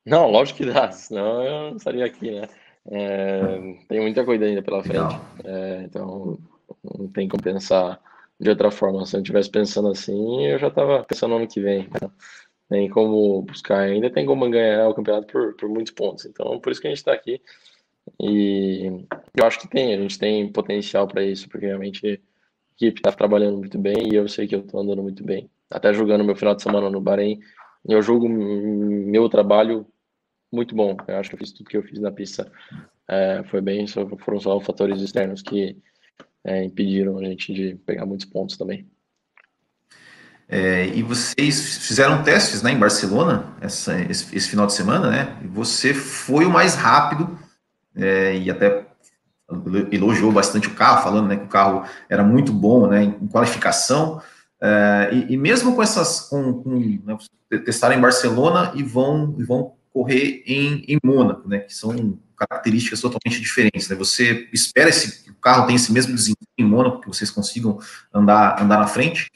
Não, 0.04 0.30
lógico 0.30 0.58
que 0.58 0.72
dá, 0.72 0.90
senão 0.90 1.42
eu 1.42 1.70
não 1.70 1.76
estaria 1.76 2.06
aqui, 2.06 2.30
né? 2.30 2.48
É, 2.88 3.74
tem 3.88 4.00
muita 4.00 4.24
coisa 4.24 4.44
ainda 4.44 4.62
pela 4.62 4.82
frente, 4.82 5.18
é, 5.44 5.82
então 5.84 6.38
não 6.98 7.08
tem 7.08 7.28
como 7.28 7.42
pensar 7.42 8.00
de 8.38 8.50
outra 8.50 8.70
forma. 8.70 9.04
Se 9.06 9.16
eu 9.16 9.20
estivesse 9.20 9.50
pensando 9.50 9.88
assim, 9.88 10.46
eu 10.46 10.58
já 10.58 10.68
estava 10.68 11.04
pensando 11.04 11.30
no 11.30 11.36
ano 11.36 11.48
que 11.48 11.60
vem. 11.60 11.84
Né? 11.84 12.10
Tem 12.68 12.88
como 12.88 13.42
buscar 13.42 13.80
ainda, 13.80 14.10
tem 14.10 14.26
como 14.26 14.48
ganhar 14.50 14.88
o 14.88 14.94
campeonato 14.94 15.26
por, 15.26 15.54
por 15.54 15.68
muitos 15.68 15.92
pontos. 15.92 16.24
Então, 16.26 16.58
por 16.60 16.72
isso 16.72 16.80
que 16.80 16.88
a 16.88 16.90
gente 16.90 16.98
está 16.98 17.12
aqui. 17.12 17.40
E 18.20 19.04
eu 19.34 19.46
acho 19.46 19.60
que 19.60 19.68
tem, 19.68 19.94
a 19.94 19.98
gente 19.98 20.18
tem 20.18 20.50
potencial 20.50 21.06
para 21.06 21.24
isso, 21.24 21.48
porque 21.48 21.66
realmente 21.66 22.06
a 22.06 22.18
equipe 22.74 23.00
está 23.00 23.12
trabalhando 23.12 23.58
muito 23.58 23.78
bem 23.78 24.12
e 24.12 24.14
eu 24.14 24.28
sei 24.28 24.46
que 24.46 24.54
eu 24.54 24.60
estou 24.60 24.80
andando 24.80 25.02
muito 25.02 25.24
bem. 25.24 25.50
Até 25.70 25.92
jogando 25.92 26.24
meu 26.24 26.36
final 26.36 26.54
de 26.54 26.62
semana 26.62 26.90
no 26.90 27.00
Bahrein, 27.00 27.40
eu 27.88 28.00
julgo 28.02 28.28
meu 28.28 29.28
trabalho 29.28 29.86
muito 30.52 30.74
bom. 30.74 30.96
Eu 31.08 31.16
acho 31.16 31.30
que 31.30 31.34
eu 31.34 31.38
fiz 31.38 31.52
tudo 31.52 31.68
que 31.68 31.76
eu 31.76 31.82
fiz 31.82 32.00
na 32.00 32.10
pista. 32.10 32.50
É, 33.08 33.42
foi 33.44 33.60
bem, 33.60 33.86
só, 33.86 34.06
foram 34.18 34.40
só 34.40 34.60
fatores 34.60 35.00
externos 35.00 35.42
que 35.42 35.76
é, 36.46 36.64
impediram 36.64 37.18
a 37.18 37.24
gente 37.24 37.52
de 37.52 37.74
pegar 37.84 38.06
muitos 38.06 38.24
pontos 38.24 38.56
também. 38.56 38.86
É, 40.48 40.86
e 40.86 41.02
vocês 41.02 41.78
fizeram 41.78 42.22
testes 42.22 42.62
né, 42.62 42.70
em 42.70 42.78
Barcelona 42.78 43.52
essa, 43.60 44.00
esse, 44.02 44.34
esse, 44.34 44.48
final 44.48 44.64
de 44.64 44.74
semana, 44.74 45.10
né? 45.10 45.36
E 45.42 45.48
você 45.48 45.92
foi 45.92 46.44
o 46.44 46.50
mais 46.50 46.76
rápido 46.76 47.36
é, 47.96 48.36
e 48.36 48.48
até 48.48 48.86
elogiou 49.90 50.30
bastante 50.30 50.68
o 50.68 50.74
carro, 50.74 51.02
falando 51.02 51.26
né, 51.26 51.36
que 51.36 51.44
o 51.44 51.48
carro 51.48 51.84
era 52.08 52.22
muito 52.22 52.52
bom 52.52 52.86
né, 52.86 53.02
em 53.02 53.26
qualificação. 53.26 54.22
É, 54.60 55.10
e, 55.12 55.32
e, 55.34 55.36
mesmo 55.36 55.74
com 55.74 55.82
essas, 55.82 56.20
com, 56.20 56.62
com 56.62 56.78
né, 57.04 57.18
testaram 57.64 57.96
em 57.96 58.00
Barcelona 58.00 58.70
e 58.76 58.84
vão, 58.84 59.34
e 59.38 59.42
vão 59.42 59.74
correr 59.96 60.42
em, 60.46 60.84
em 60.86 60.98
Mônaco, 61.02 61.48
né, 61.48 61.60
que 61.60 61.72
são 61.72 62.18
características 62.36 63.00
totalmente 63.00 63.40
diferentes. 63.40 63.88
Né? 63.88 63.96
Você 63.96 64.46
espera 64.52 64.90
esse 64.90 65.30
o 65.30 65.34
carro 65.36 65.66
tem 65.66 65.76
esse 65.76 65.90
mesmo 65.90 66.14
desempenho 66.14 66.46
em 66.58 66.64
Mônaco, 66.64 67.00
que 67.00 67.08
vocês 67.08 67.30
consigam 67.30 67.78
andar, 68.12 68.62
andar 68.62 68.78
na 68.78 68.86
frente? 68.86 69.30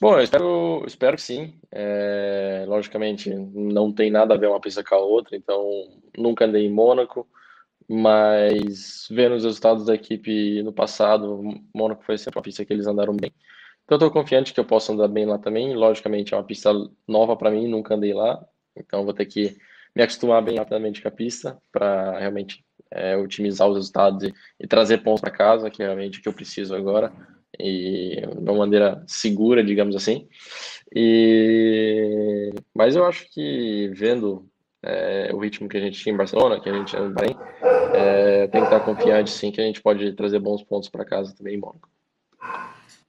Bom, 0.00 0.14
eu 0.14 0.22
espero, 0.22 0.84
espero 0.86 1.16
que 1.16 1.22
sim. 1.22 1.54
É, 1.72 2.64
logicamente, 2.68 3.28
não 3.34 3.92
tem 3.92 4.08
nada 4.08 4.34
a 4.34 4.38
ver 4.38 4.46
uma 4.46 4.60
pista 4.60 4.84
com 4.84 4.94
a 4.94 4.98
outra, 4.98 5.36
então 5.36 5.68
nunca 6.16 6.44
andei 6.44 6.64
em 6.64 6.72
Mônaco, 6.72 7.26
mas 7.88 9.08
vendo 9.10 9.34
os 9.34 9.42
resultados 9.42 9.86
da 9.86 9.96
equipe 9.96 10.62
no 10.62 10.72
passado, 10.72 11.42
Mônaco 11.74 12.04
foi 12.04 12.16
sempre 12.18 12.38
uma 12.38 12.44
pista 12.44 12.64
que 12.64 12.72
eles 12.72 12.86
andaram 12.86 13.16
bem. 13.16 13.32
Então, 13.84 13.96
estou 13.96 14.12
confiante 14.12 14.54
que 14.54 14.60
eu 14.60 14.64
posso 14.64 14.92
andar 14.92 15.08
bem 15.08 15.26
lá 15.26 15.38
também. 15.38 15.74
Logicamente, 15.74 16.34
é 16.34 16.36
uma 16.36 16.44
pista 16.44 16.70
nova 17.06 17.34
para 17.34 17.50
mim, 17.50 17.66
nunca 17.66 17.94
andei 17.94 18.14
lá, 18.14 18.38
então 18.78 19.04
vou 19.04 19.14
ter 19.14 19.26
que 19.26 19.56
me 19.94 20.02
acostumar 20.02 20.42
bem 20.42 20.58
rapidamente 20.58 21.02
com 21.02 21.08
a 21.08 21.12
pista 21.12 21.58
para 21.72 22.18
realmente 22.18 22.64
é, 22.90 23.16
otimizar 23.16 23.68
os 23.68 23.76
resultados 23.76 24.22
e, 24.22 24.34
e 24.60 24.66
trazer 24.66 24.98
pontos 24.98 25.20
para 25.20 25.30
casa, 25.30 25.70
que 25.70 25.82
é 25.82 25.86
realmente 25.86 26.18
o 26.18 26.22
que 26.22 26.28
eu 26.28 26.32
preciso 26.32 26.74
agora, 26.74 27.12
e 27.58 28.20
de 28.20 28.50
uma 28.50 28.58
maneira 28.58 29.02
segura, 29.06 29.64
digamos 29.64 29.96
assim. 29.96 30.28
E 30.94 32.50
mas 32.74 32.96
eu 32.96 33.04
acho 33.04 33.28
que 33.30 33.90
vendo 33.94 34.48
é, 34.82 35.30
o 35.34 35.38
ritmo 35.38 35.68
que 35.68 35.76
a 35.76 35.80
gente 35.80 36.00
tinha 36.00 36.14
em 36.14 36.16
Barcelona, 36.16 36.60
que 36.60 36.68
a 36.68 36.72
gente 36.72 36.96
anda 36.96 37.20
bem, 37.20 37.36
é, 37.94 38.46
tem 38.46 38.60
que 38.60 38.66
estar 38.66 38.80
confiante 38.80 39.30
sim 39.30 39.50
que 39.50 39.60
a 39.60 39.64
gente 39.64 39.82
pode 39.82 40.12
trazer 40.12 40.38
bons 40.38 40.62
pontos 40.62 40.88
para 40.88 41.04
casa 41.04 41.34
também 41.36 41.56
em 41.56 41.58
Mônaco. 41.58 41.88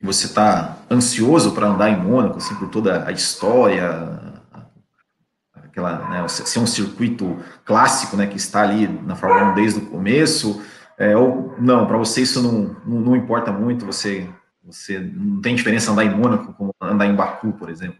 Você 0.01 0.27
está 0.27 0.77
ansioso 0.89 1.53
para 1.53 1.67
andar 1.67 1.89
em 1.89 1.97
Mônaco, 1.97 2.37
assim, 2.37 2.55
por 2.55 2.69
toda 2.69 3.05
a 3.05 3.11
história, 3.11 4.38
aquela, 5.79 6.09
né, 6.09 6.27
ser 6.27 6.59
um 6.59 6.67
circuito 6.67 7.37
clássico, 7.63 8.17
né, 8.17 8.27
que 8.27 8.37
está 8.37 8.61
ali 8.61 8.87
na 8.87 9.15
Fórmula 9.15 9.51
1 9.51 9.55
desde 9.55 9.79
o 9.79 9.85
começo, 9.89 10.61
é, 10.97 11.15
ou 11.15 11.55
não, 11.59 11.87
para 11.87 11.97
você 11.97 12.21
isso 12.21 12.41
não, 12.43 12.75
não, 12.85 13.01
não, 13.01 13.15
importa 13.15 13.51
muito, 13.51 13.85
você, 13.85 14.27
você 14.63 14.99
não 14.99 15.41
tem 15.41 15.55
diferença 15.55 15.91
andar 15.91 16.03
em 16.03 16.15
Mônaco 16.15 16.53
como 16.53 16.73
andar 16.81 17.05
em 17.05 17.15
Baku, 17.15 17.53
por 17.53 17.69
exemplo? 17.69 17.97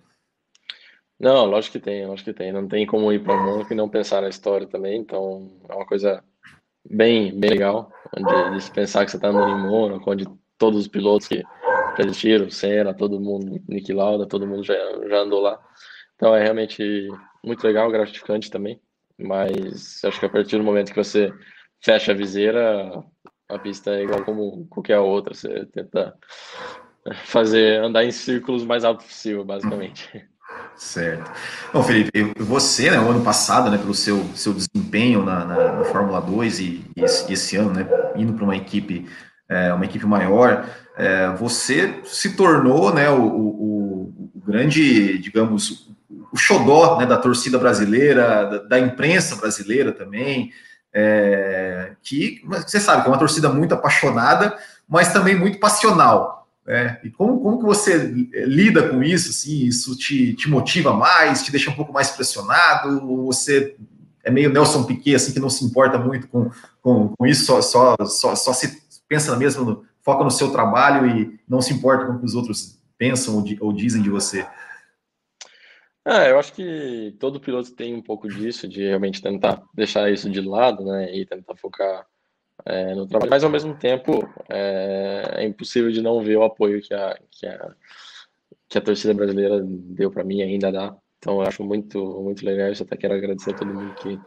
Não, 1.19 1.45
lógico 1.45 1.73
que 1.73 1.83
tem, 1.83 2.05
lógico 2.05 2.31
que 2.31 2.37
tem, 2.37 2.51
não 2.51 2.67
tem 2.67 2.85
como 2.85 3.11
ir 3.11 3.23
para 3.23 3.41
Mônaco 3.41 3.71
e 3.71 3.75
não 3.75 3.89
pensar 3.89 4.21
na 4.21 4.29
história 4.29 4.67
também, 4.67 4.99
então 4.99 5.49
é 5.67 5.75
uma 5.75 5.85
coisa 5.85 6.23
bem, 6.89 7.37
bem 7.37 7.51
legal, 7.51 7.91
onde, 8.17 8.65
de 8.65 8.71
pensar 8.71 9.05
que 9.05 9.11
você 9.11 9.17
está 9.17 9.29
andando 9.29 9.49
em 9.49 9.69
Mônaco, 9.69 10.11
onde 10.11 10.25
todos 10.57 10.79
os 10.79 10.87
pilotos 10.87 11.27
que 11.27 11.43
existiram, 11.97 12.49
Senna, 12.49 12.93
todo 12.93 13.19
mundo, 13.19 13.61
Nick 13.67 13.91
Lauda, 13.93 14.25
todo 14.25 14.47
mundo 14.47 14.63
já, 14.63 14.75
já 15.07 15.19
andou 15.19 15.41
lá, 15.41 15.59
então 16.15 16.35
é 16.35 16.43
realmente 16.43 17.09
muito 17.43 17.63
legal, 17.65 17.91
gratificante 17.91 18.49
também. 18.49 18.79
Mas 19.17 20.01
acho 20.03 20.19
que 20.19 20.25
a 20.25 20.29
partir 20.29 20.57
do 20.57 20.63
momento 20.63 20.93
que 20.93 21.03
você 21.03 21.33
fecha 21.81 22.11
a 22.11 22.15
viseira, 22.15 23.03
a 23.49 23.59
pista 23.59 23.91
é 23.91 24.03
igual 24.03 24.23
como 24.23 24.65
qualquer 24.67 24.99
outra. 24.99 25.33
Você 25.33 25.65
tenta 25.65 26.13
fazer 27.25 27.83
andar 27.83 28.03
em 28.03 28.11
círculos 28.11 28.63
mais 28.63 28.83
alto 28.83 29.03
possível, 29.03 29.43
basicamente. 29.43 30.09
Certo. 30.75 31.29
Bom, 31.73 31.83
Felipe, 31.83 32.33
você, 32.39 32.89
né, 32.89 32.99
o 32.99 33.09
ano 33.09 33.23
passado, 33.23 33.69
né, 33.69 33.77
pelo 33.77 33.93
seu, 33.93 34.23
seu 34.33 34.53
desempenho 34.53 35.23
na, 35.23 35.45
na, 35.45 35.71
na 35.73 35.83
Fórmula 35.85 36.21
2 36.21 36.59
e, 36.59 36.85
e 36.95 37.03
esse, 37.03 37.31
esse, 37.31 37.55
ano, 37.57 37.73
né, 37.73 37.87
indo 38.15 38.33
para 38.33 38.45
uma 38.45 38.55
equipe, 38.55 39.05
é, 39.49 39.73
uma 39.73 39.85
equipe 39.85 40.05
maior, 40.05 40.67
é, 40.97 41.29
você 41.35 41.99
se 42.05 42.35
tornou, 42.35 42.93
né, 42.93 43.09
o, 43.09 43.21
o, 43.21 44.01
o 44.35 44.41
grande, 44.45 45.17
digamos, 45.17 45.89
o 46.31 46.37
xodó 46.37 46.97
né, 46.97 47.05
da 47.05 47.17
torcida 47.17 47.57
brasileira, 47.57 48.45
da, 48.45 48.57
da 48.63 48.79
imprensa 48.79 49.35
brasileira 49.35 49.91
também, 49.91 50.51
é, 50.93 51.93
que 52.01 52.41
você 52.45 52.79
sabe 52.79 53.03
que 53.03 53.07
é 53.07 53.11
uma 53.11 53.19
torcida 53.19 53.49
muito 53.49 53.73
apaixonada, 53.73 54.57
mas 54.87 55.13
também 55.13 55.35
muito 55.35 55.59
passional. 55.59 56.47
Né? 56.65 56.99
E 57.03 57.09
como, 57.09 57.39
como 57.41 57.59
que 57.59 57.65
você 57.65 57.97
lida 58.45 58.89
com 58.89 59.03
isso? 59.03 59.29
Assim, 59.29 59.65
isso 59.65 59.95
te, 59.97 60.33
te 60.33 60.49
motiva 60.49 60.93
mais, 60.93 61.43
te 61.43 61.51
deixa 61.51 61.71
um 61.71 61.75
pouco 61.75 61.93
mais 61.93 62.11
pressionado? 62.11 63.07
Ou 63.07 63.25
você 63.25 63.75
é 64.23 64.31
meio 64.31 64.51
Nelson 64.51 64.83
Piquet, 64.83 65.15
assim, 65.15 65.33
que 65.33 65.39
não 65.39 65.49
se 65.49 65.65
importa 65.65 65.97
muito 65.97 66.27
com, 66.27 66.51
com, 66.81 67.09
com 67.09 67.25
isso, 67.25 67.45
só, 67.45 67.61
só, 67.61 67.95
só, 68.05 68.35
só 68.35 68.53
se 68.53 68.83
pensa 69.07 69.35
mesmo, 69.35 69.65
no, 69.65 69.85
foca 70.03 70.23
no 70.23 70.31
seu 70.31 70.51
trabalho 70.51 71.07
e 71.07 71.39
não 71.47 71.61
se 71.61 71.73
importa 71.73 72.05
com 72.05 72.13
o 72.13 72.19
que 72.19 72.25
os 72.25 72.35
outros 72.35 72.79
pensam 72.97 73.35
ou, 73.35 73.45
ou 73.61 73.73
dizem 73.73 74.01
de 74.01 74.09
você? 74.09 74.45
É, 76.05 76.31
eu 76.31 76.39
acho 76.39 76.53
que 76.53 77.15
todo 77.19 77.39
piloto 77.39 77.73
tem 77.75 77.93
um 77.93 78.01
pouco 78.01 78.27
disso, 78.27 78.67
de 78.67 78.83
realmente 78.83 79.21
tentar 79.21 79.61
deixar 79.73 80.09
isso 80.11 80.29
de 80.29 80.41
lado, 80.41 80.83
né, 80.83 81.13
e 81.15 81.25
tentar 81.25 81.55
focar 81.55 82.05
é, 82.65 82.95
no 82.95 83.05
trabalho, 83.05 83.29
mas 83.29 83.43
ao 83.43 83.49
mesmo 83.49 83.75
tempo 83.75 84.27
é, 84.49 85.23
é, 85.35 85.45
impossível 85.45 85.91
de 85.91 86.01
não 86.01 86.21
ver 86.21 86.37
o 86.37 86.43
apoio 86.43 86.81
que 86.81 86.93
a, 86.93 87.17
que 87.31 87.45
a, 87.45 87.75
que 88.67 88.77
a 88.77 88.81
torcida 88.81 89.13
brasileira 89.13 89.61
deu 89.63 90.09
para 90.11 90.23
mim 90.23 90.41
ainda 90.41 90.71
dá. 90.71 90.95
Então 91.17 91.41
eu 91.41 91.47
acho 91.47 91.63
muito, 91.63 92.21
muito 92.21 92.45
legal 92.45 92.71
isso, 92.71 92.83
até 92.83 92.95
quero 92.95 93.13
agradecer 93.13 93.51
a 93.51 93.57
todo 93.57 93.73
mundo 93.73 93.93
que, 93.95 94.19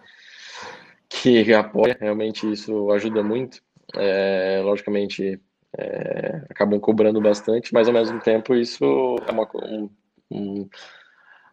que 1.08 1.54
apoia, 1.54 1.96
realmente 1.98 2.50
isso 2.50 2.90
ajuda 2.90 3.22
muito. 3.22 3.62
É, 3.94 4.60
logicamente, 4.62 5.40
é, 5.76 6.44
acabam 6.48 6.78
cobrando 6.80 7.20
bastante, 7.20 7.72
mas 7.72 7.88
ao 7.88 7.94
mesmo 7.94 8.20
tempo 8.20 8.54
isso 8.54 8.84
é 9.26 9.32
uma, 9.32 9.48
um, 9.54 9.90
um 10.30 10.68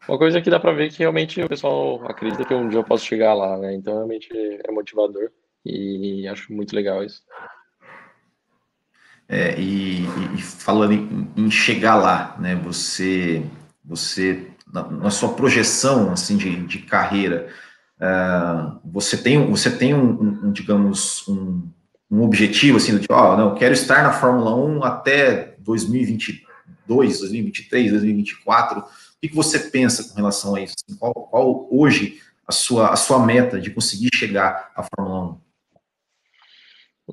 uma 0.07 0.17
coisa 0.17 0.41
que 0.41 0.49
dá 0.49 0.59
para 0.59 0.71
ver 0.71 0.89
que 0.89 0.99
realmente 0.99 1.41
o 1.41 1.49
pessoal 1.49 2.03
acredita 2.07 2.45
que 2.45 2.53
um 2.53 2.67
dia 2.67 2.79
eu 2.79 2.83
posso 2.83 3.05
chegar 3.05 3.33
lá, 3.33 3.57
né? 3.57 3.73
Então 3.75 3.93
realmente 3.93 4.29
é 4.33 4.71
motivador 4.71 5.31
e 5.65 6.27
acho 6.27 6.51
muito 6.53 6.75
legal 6.75 7.03
isso. 7.03 7.21
É, 9.27 9.59
e, 9.59 10.05
e, 10.35 10.41
falando 10.41 10.93
em, 10.93 11.29
em, 11.37 11.51
chegar 11.51 11.95
lá, 11.95 12.35
né? 12.39 12.55
Você, 12.55 13.43
você 13.85 14.47
na, 14.73 14.89
na 14.89 15.11
sua 15.11 15.33
projeção 15.33 16.11
assim 16.11 16.35
de, 16.35 16.65
de 16.65 16.79
carreira, 16.79 17.47
uh, 17.99 18.79
você 18.83 19.15
tem, 19.15 19.45
você 19.47 19.69
tem 19.69 19.93
um, 19.93 20.45
um, 20.45 20.51
digamos 20.51 21.27
um, 21.27 21.69
um 22.09 22.23
objetivo 22.23 22.77
assim 22.77 22.93
do 22.93 22.99
tipo, 22.99 23.13
ó, 23.13 23.33
oh, 23.33 23.37
não, 23.37 23.55
quero 23.55 23.73
estar 23.73 24.01
na 24.01 24.11
Fórmula 24.11 24.55
1 24.55 24.83
até 24.83 25.55
2022, 25.59 27.19
2023, 27.19 27.91
2024. 27.91 28.83
O 29.21 29.27
que, 29.27 29.35
você 29.35 29.59
pensa 29.59 30.07
com 30.07 30.15
relação 30.15 30.55
a 30.55 30.61
isso? 30.61 30.75
Assim, 30.87 30.97
qual, 30.97 31.13
qual 31.13 31.67
hoje 31.69 32.21
a 32.47 32.53
sua, 32.53 32.89
a 32.89 32.95
sua 32.95 33.25
meta 33.25 33.59
de 33.59 33.69
conseguir 33.69 34.09
chegar 34.15 34.71
à 34.73 34.83
Fórmula 34.83 35.33
1? 35.33 35.39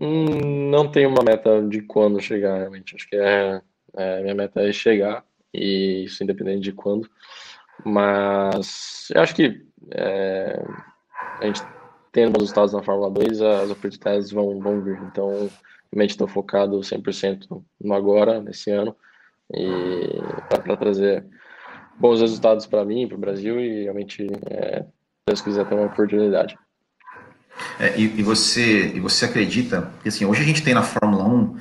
Hum, 0.01 0.71
não 0.71 0.89
tenho 0.89 1.09
uma 1.09 1.25
meta 1.25 1.61
de 1.63 1.83
quando 1.83 2.21
chegar, 2.21 2.59
realmente. 2.59 2.95
Acho 2.95 3.09
que 3.09 3.17
é, 3.17 3.61
é, 3.97 4.23
minha 4.23 4.35
meta 4.37 4.61
é 4.61 4.73
chegar, 4.73 5.25
e 5.53 6.05
isso 6.05 6.23
independente 6.23 6.61
de 6.61 6.73
quando. 6.73 7.11
Mas 7.85 9.09
eu 9.13 9.21
acho 9.21 9.35
que 9.35 9.67
é, 9.91 10.65
a 11.41 11.47
gente 11.47 11.61
tendo 12.13 12.33
bons 12.33 12.43
resultados 12.43 12.73
na 12.73 12.83
Fórmula 12.83 13.11
2, 13.11 13.43
as 13.43 13.71
oportunidades 13.71 14.31
vão, 14.31 14.59
vão 14.61 14.81
vir. 14.81 14.99
Então, 15.03 15.51
realmente 15.93 16.11
estou 16.11 16.27
focado 16.27 16.79
100% 16.79 17.63
no 17.81 17.95
agora, 17.95 18.41
nesse 18.41 18.71
ano, 18.71 18.97
e 19.53 20.19
para 20.49 20.77
trazer 20.77 21.27
bons 21.99 22.21
resultados 22.21 22.67
para 22.67 22.85
mim, 22.85 23.07
para 23.07 23.17
o 23.17 23.21
Brasil, 23.21 23.61
e 23.61 23.85
realmente, 23.85 24.27
é, 24.51 24.83
se 24.83 24.89
Deus 25.27 25.41
quiser, 25.41 25.67
ter 25.67 25.75
uma 25.75 25.87
oportunidade. 25.87 26.57
É, 27.79 27.99
e, 27.99 28.21
e, 28.21 28.23
você, 28.23 28.89
e 28.89 29.01
você 29.01 29.25
acredita, 29.25 29.91
que 30.03 30.09
assim, 30.09 30.25
hoje 30.25 30.43
a 30.43 30.45
gente 30.45 30.63
tem 30.63 30.75
na 30.75 30.83
Fórmula 30.83 31.25
1, 31.25 31.57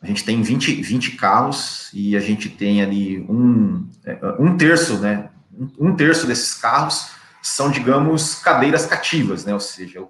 a 0.00 0.06
gente 0.06 0.24
tem 0.24 0.42
20, 0.42 0.82
20 0.82 1.16
carros 1.16 1.90
e 1.92 2.16
a 2.16 2.20
gente 2.20 2.48
tem 2.48 2.82
ali 2.82 3.20
um, 3.28 3.88
é, 4.04 4.18
um 4.38 4.56
terço, 4.56 4.98
né? 4.98 5.30
Um 5.78 5.96
terço 5.96 6.26
desses 6.26 6.54
carros 6.54 7.10
são, 7.42 7.70
digamos, 7.70 8.36
cadeiras 8.36 8.86
cativas, 8.86 9.44
né? 9.44 9.52
Ou 9.52 9.60
seja, 9.60 10.06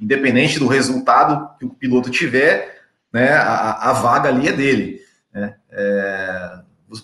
independente 0.00 0.58
do 0.58 0.66
resultado 0.66 1.48
que 1.58 1.64
o 1.64 1.70
piloto 1.70 2.10
tiver, 2.10 2.82
né, 3.12 3.32
a, 3.32 3.90
a 3.90 3.92
vaga 3.92 4.28
ali 4.28 4.48
é 4.48 4.52
dele. 4.52 5.00
Né? 5.32 5.54
É, 5.70 6.60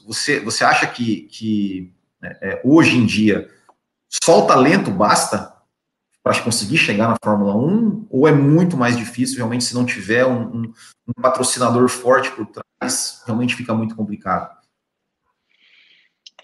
você, 0.07 0.41
você 0.41 0.65
acha 0.65 0.87
que, 0.87 1.23
que 1.31 1.93
é, 2.23 2.61
hoje 2.65 2.97
em 2.97 3.07
dia 3.07 3.49
só 4.25 4.45
o 4.45 4.47
talento 4.47 4.91
basta 4.91 5.55
para 6.23 6.43
conseguir 6.43 6.79
chegar 6.79 7.09
na 7.09 7.17
Fórmula 7.23 7.55
1? 7.57 8.07
Ou 8.11 8.27
é 8.27 8.33
muito 8.33 8.77
mais 8.77 8.97
difícil, 8.97 9.37
realmente, 9.37 9.65
se 9.65 9.75
não 9.75 9.87
tiver 9.87 10.27
um, 10.27 10.43
um, 10.43 10.73
um 11.09 11.23
patrocinador 11.23 11.89
forte 11.89 12.31
por 12.33 12.47
trás, 12.47 13.23
realmente 13.27 13.55
fica 13.55 13.75
muito 13.75 13.95
complicado? 13.95 14.57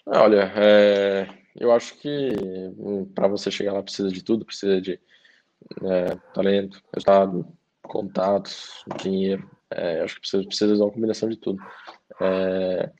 Olha, 0.06 0.52
é, 0.54 1.28
eu 1.56 1.72
acho 1.72 1.96
que 1.98 2.34
hum, 2.78 3.10
para 3.14 3.28
você 3.28 3.50
chegar 3.50 3.72
lá 3.72 3.82
precisa 3.82 4.10
de 4.10 4.22
tudo, 4.22 4.44
precisa 4.44 4.80
de 4.80 5.00
é, 5.82 6.16
talento, 6.34 6.82
resultado, 6.92 7.46
contatos, 7.82 8.84
dinheiro. 9.02 9.50
É, 9.70 10.02
acho 10.02 10.16
que 10.16 10.20
precisa, 10.20 10.44
precisa 10.44 10.74
de 10.74 10.82
uma 10.82 10.90
combinação 10.90 11.28
de 11.28 11.36
tudo. 11.36 11.62
É, 12.20 12.90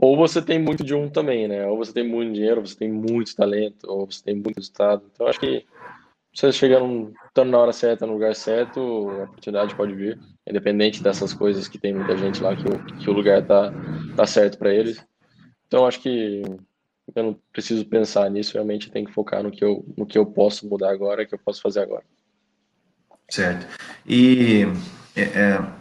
ou 0.00 0.16
você 0.16 0.40
tem 0.40 0.58
muito 0.58 0.82
de 0.82 0.94
um 0.94 1.10
também, 1.10 1.46
né? 1.46 1.66
Ou 1.66 1.76
você 1.76 1.92
tem 1.92 2.08
muito 2.08 2.32
dinheiro, 2.32 2.60
ou 2.60 2.66
você 2.66 2.74
tem 2.74 2.90
muito 2.90 3.36
talento, 3.36 3.86
ou 3.86 4.10
você 4.10 4.24
tem 4.24 4.34
muito 4.34 4.56
resultado. 4.56 5.04
Então 5.12 5.26
acho 5.26 5.38
que 5.38 5.66
você 6.34 6.50
chegando 6.50 7.12
estando 7.26 7.50
na 7.50 7.58
hora 7.58 7.72
certa, 7.72 8.06
no 8.06 8.14
lugar 8.14 8.34
certo, 8.34 8.80
a 8.80 9.24
oportunidade 9.24 9.74
pode 9.74 9.94
vir, 9.94 10.18
independente 10.48 11.02
dessas 11.02 11.34
coisas 11.34 11.68
que 11.68 11.78
tem 11.78 11.92
muita 11.92 12.16
gente 12.16 12.42
lá 12.42 12.56
que 12.56 12.66
o, 12.66 12.78
que 12.98 13.10
o 13.10 13.12
lugar 13.12 13.44
tá, 13.44 13.70
tá 14.16 14.26
certo 14.26 14.56
para 14.56 14.72
eles. 14.72 15.04
Então 15.66 15.86
acho 15.86 16.00
que 16.00 16.40
eu 17.14 17.22
não 17.22 17.36
preciso 17.52 17.84
pensar 17.84 18.30
nisso, 18.30 18.54
realmente 18.54 18.90
tem 18.90 19.04
que 19.04 19.12
focar 19.12 19.42
no 19.42 19.50
que 19.50 19.62
eu, 19.62 19.84
no 19.98 20.06
que 20.06 20.16
eu 20.16 20.24
posso 20.24 20.66
mudar 20.66 20.90
agora, 20.90 21.26
que 21.26 21.34
eu 21.34 21.38
posso 21.38 21.60
fazer 21.60 21.80
agora. 21.80 22.04
Certo. 23.28 23.66
E, 24.06 24.62
é, 25.14 25.22
é 25.22 25.79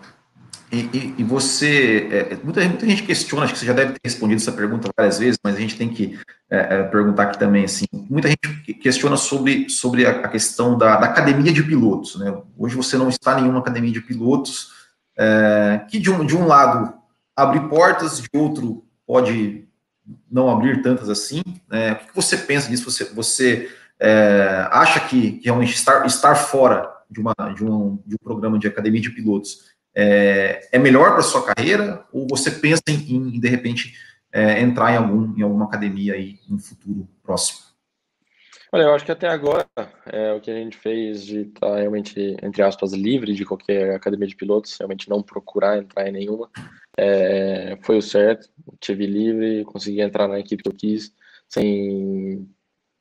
e, 0.71 1.15
e, 1.17 1.23
você, 1.23 2.07
é, 2.11 2.37
muita, 2.43 2.61
muita 2.67 2.85
gente 2.85 3.03
questiona, 3.03 3.45
acho 3.45 3.53
que 3.53 3.59
você 3.59 3.65
já 3.65 3.73
deve 3.73 3.93
ter 3.93 3.99
respondido 4.03 4.39
essa 4.39 4.51
pergunta 4.51 4.89
várias 4.95 5.17
vezes, 5.17 5.39
mas 5.43 5.55
a 5.55 5.59
gente 5.59 5.75
tem 5.75 5.89
que 5.89 6.19
é, 6.49 6.75
é 6.75 6.83
perguntar 6.83 7.23
aqui 7.23 7.39
também, 7.39 7.65
assim, 7.65 7.85
muita 7.91 8.27
gente 8.27 8.73
questiona 8.75 9.17
sobre, 9.17 9.67
sobre 9.69 10.05
a, 10.05 10.11
a 10.11 10.27
questão 10.27 10.77
da, 10.77 10.97
da, 10.97 11.07
academia 11.07 11.51
de 11.51 11.63
pilotos, 11.63 12.19
né? 12.19 12.35
Hoje 12.57 12.75
você 12.75 12.97
não 12.97 13.09
está 13.09 13.37
em 13.39 13.41
nenhuma 13.41 13.59
academia 13.59 13.91
de 13.91 14.01
pilotos, 14.01 14.71
é, 15.17 15.81
que 15.89 15.97
de 15.97 16.11
um, 16.11 16.25
de 16.25 16.35
um 16.35 16.45
lado 16.45 16.93
abre 17.35 17.61
portas, 17.61 18.21
de 18.21 18.29
outro 18.33 18.85
pode 19.07 19.67
não 20.29 20.49
abrir 20.49 20.81
tantas 20.81 21.09
assim. 21.09 21.41
Né? 21.67 21.93
O 21.93 21.95
que 21.95 22.15
você 22.15 22.37
pensa 22.37 22.69
disso? 22.69 22.89
Você, 22.89 23.05
você 23.05 23.69
é, 23.99 24.67
acha 24.71 24.99
que, 24.99 25.33
que, 25.33 25.45
realmente 25.45 25.73
estar, 25.73 26.05
estar 26.05 26.35
fora 26.35 26.89
de, 27.09 27.19
uma, 27.19 27.33
de, 27.55 27.63
um, 27.63 27.99
de 28.05 28.15
um 28.15 28.23
programa 28.23 28.59
de 28.59 28.67
academia 28.67 29.01
de 29.01 29.09
pilotos 29.09 29.68
é, 29.95 30.67
é 30.71 30.79
melhor 30.79 31.13
para 31.13 31.21
sua 31.21 31.45
carreira? 31.45 32.05
Ou 32.11 32.27
você 32.29 32.51
pensa 32.51 32.83
em, 32.87 33.15
em 33.15 33.39
de 33.39 33.47
repente, 33.47 33.93
é, 34.31 34.61
entrar 34.61 34.93
em, 34.93 34.97
algum, 34.97 35.37
em 35.37 35.41
alguma 35.41 35.65
academia 35.65 36.13
aí 36.13 36.39
no 36.47 36.59
futuro 36.59 37.07
próximo? 37.23 37.69
Olha, 38.71 38.83
eu 38.83 38.93
acho 38.93 39.03
que 39.03 39.11
até 39.11 39.27
agora 39.27 39.67
é, 40.05 40.31
o 40.33 40.39
que 40.39 40.51
a 40.51 40.55
gente 40.55 40.77
fez 40.77 41.25
de 41.25 41.41
estar 41.41 41.71
tá 41.71 41.77
realmente, 41.77 42.37
entre 42.43 42.61
aspas, 42.61 42.93
livre 42.93 43.33
de 43.33 43.43
qualquer 43.43 43.95
academia 43.95 44.27
de 44.27 44.35
pilotos, 44.35 44.77
realmente 44.77 45.09
não 45.09 45.23
procurar 45.23 45.79
entrar 45.79 46.07
em 46.07 46.11
nenhuma, 46.11 46.49
é, 46.95 47.79
foi 47.81 47.97
o 47.97 48.01
certo, 48.01 48.47
tive 48.79 49.07
livre, 49.07 49.65
consegui 49.65 50.01
entrar 50.01 50.27
na 50.27 50.39
equipe 50.39 50.61
que 50.61 50.69
eu 50.69 50.75
quis, 50.75 51.11
sem 51.47 52.47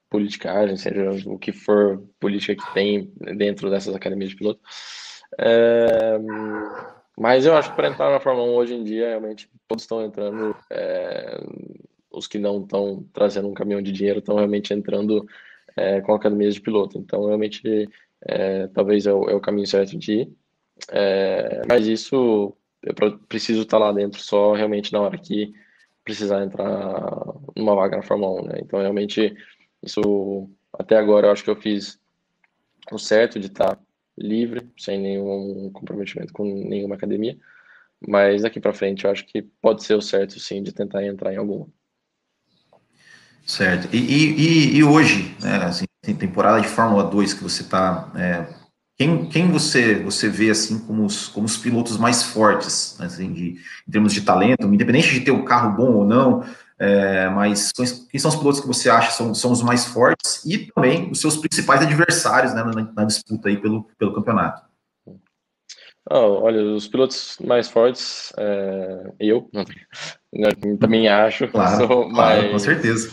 politicagem, 0.09 0.77
seja 0.79 1.11
o 1.27 1.39
que 1.39 1.53
for 1.53 2.03
política 2.19 2.55
que 2.55 2.73
tem 2.73 3.13
dentro 3.37 3.69
dessas 3.69 3.95
academias 3.95 4.31
de 4.31 4.37
piloto. 4.37 4.61
É, 5.39 6.19
mas 7.19 7.45
eu 7.45 7.57
acho 7.57 7.71
que 7.71 7.77
para 7.77 7.89
entrar 7.89 8.11
na 8.11 8.21
Fórmula 8.21 8.49
1 8.49 8.55
hoje 8.55 8.75
em 8.75 8.85
dia, 8.85 9.09
realmente 9.09 9.51
todos 9.67 9.83
estão 9.83 10.05
entrando, 10.05 10.57
é, 10.71 11.41
os 12.11 12.27
que 12.27 12.39
não 12.39 12.63
estão 12.63 13.05
trazendo 13.13 13.49
um 13.49 13.55
caminhão 13.55 13.83
de 13.83 13.91
dinheiro 13.93 14.21
estão 14.21 14.37
realmente 14.37 14.73
entrando 14.73 15.27
é, 15.77 16.01
com 16.01 16.15
academias 16.15 16.55
de 16.55 16.61
piloto. 16.61 16.97
Então, 16.97 17.27
realmente, 17.27 17.89
é, 18.27 18.69
talvez 18.69 19.07
é 19.07 19.13
o, 19.13 19.29
é 19.29 19.35
o, 19.35 19.41
caminho 19.41 19.67
certo 19.67 19.97
de 19.99 20.13
ir. 20.13 20.33
É, 20.91 21.63
mas 21.69 21.87
isso 21.87 22.57
eu 22.83 22.95
preciso 23.29 23.63
estar 23.63 23.79
lá 23.79 23.93
dentro 23.93 24.21
só 24.21 24.53
realmente 24.53 24.93
na 24.93 25.01
hora 25.01 25.19
que 25.19 25.53
precisar 26.05 26.45
entrar 26.45 26.71
numa 27.57 27.75
vaga 27.75 27.97
na 27.97 28.03
Fórmula 28.03 28.43
1, 28.43 28.45
né? 28.47 28.55
Então, 28.63 28.81
realmente, 28.81 29.35
isso 29.83 30.49
até 30.73 30.97
agora 30.97 31.27
eu 31.27 31.33
acho 31.33 31.45
que 31.45 31.51
eu 31.51 31.57
fiz 31.57 32.01
o 32.93 32.99
certo 32.99 33.39
de 33.41 33.49
estar 33.49 33.79
livre, 34.21 34.69
sem 34.77 35.01
nenhum 35.01 35.71
comprometimento 35.73 36.33
com 36.33 36.45
nenhuma 36.45 36.95
academia. 36.95 37.37
Mas 38.07 38.43
daqui 38.43 38.61
para 38.61 38.73
frente 38.73 39.05
eu 39.05 39.11
acho 39.11 39.27
que 39.27 39.43
pode 39.61 39.83
ser 39.83 39.95
o 39.95 40.03
certo, 40.03 40.39
sim, 40.39 40.63
de 40.63 40.73
tentar 40.73 41.05
entrar 41.05 41.33
em 41.33 41.37
alguma. 41.37 41.67
Certo. 43.45 43.89
E, 43.95 43.99
e, 43.99 44.77
e 44.77 44.85
hoje, 44.85 45.35
né, 45.43 45.57
assim, 45.65 45.85
tem 46.03 46.15
temporada 46.15 46.61
de 46.61 46.69
Fórmula 46.69 47.05
2 47.05 47.35
que 47.35 47.43
você 47.43 47.63
está 47.63 48.13
é, 48.15 48.47
quem, 48.99 49.27
quem 49.27 49.49
você, 49.49 49.95
você 50.03 50.29
vê 50.29 50.51
assim 50.51 50.81
como 50.81 51.05
os, 51.05 51.29
como 51.29 51.47
os 51.47 51.57
pilotos 51.57 51.97
mais 51.97 52.25
fortes, 52.25 53.01
assim, 53.01 53.33
de, 53.33 53.57
em 53.87 53.91
termos 53.93 54.13
de 54.13 54.23
talento, 54.23 54.67
independente 54.67 55.15
de 55.15 55.21
ter 55.21 55.31
um 55.31 55.45
carro 55.45 55.77
bom 55.77 55.93
ou 55.93 56.05
não, 56.05 56.45
é, 56.79 57.29
mas 57.31 57.73
quem 57.73 58.21
são 58.21 58.31
os 58.31 58.37
pilotos 58.37 58.61
que 58.61 58.67
você 58.67 58.89
acha 58.89 59.11
são, 59.11 59.35
são 59.35 59.51
os 59.51 59.63
mais 59.63 59.87
fortes 59.87 60.45
e 60.45 60.71
também 60.73 61.11
os 61.11 61.21
seus 61.21 61.37
principais 61.37 61.83
adversários 61.83 62.55
né, 62.55 62.63
na, 62.63 62.93
na, 62.93 63.05
disputa 63.05 63.49
aí 63.49 63.57
pelo, 63.57 63.85
pelo 63.99 64.15
campeonato? 64.15 64.63
Oh, 66.11 66.43
olha, 66.43 66.63
os 66.63 66.89
pilotos 66.89 67.37
mais 67.45 67.69
fortes, 67.69 68.33
é, 68.39 69.13
eu 69.21 69.51
também 70.81 71.09
acho, 71.09 71.49
claro, 71.53 71.87
sou, 71.87 72.11
claro, 72.11 72.43
mas, 72.43 72.51
com 72.53 72.59
certeza. 72.59 73.11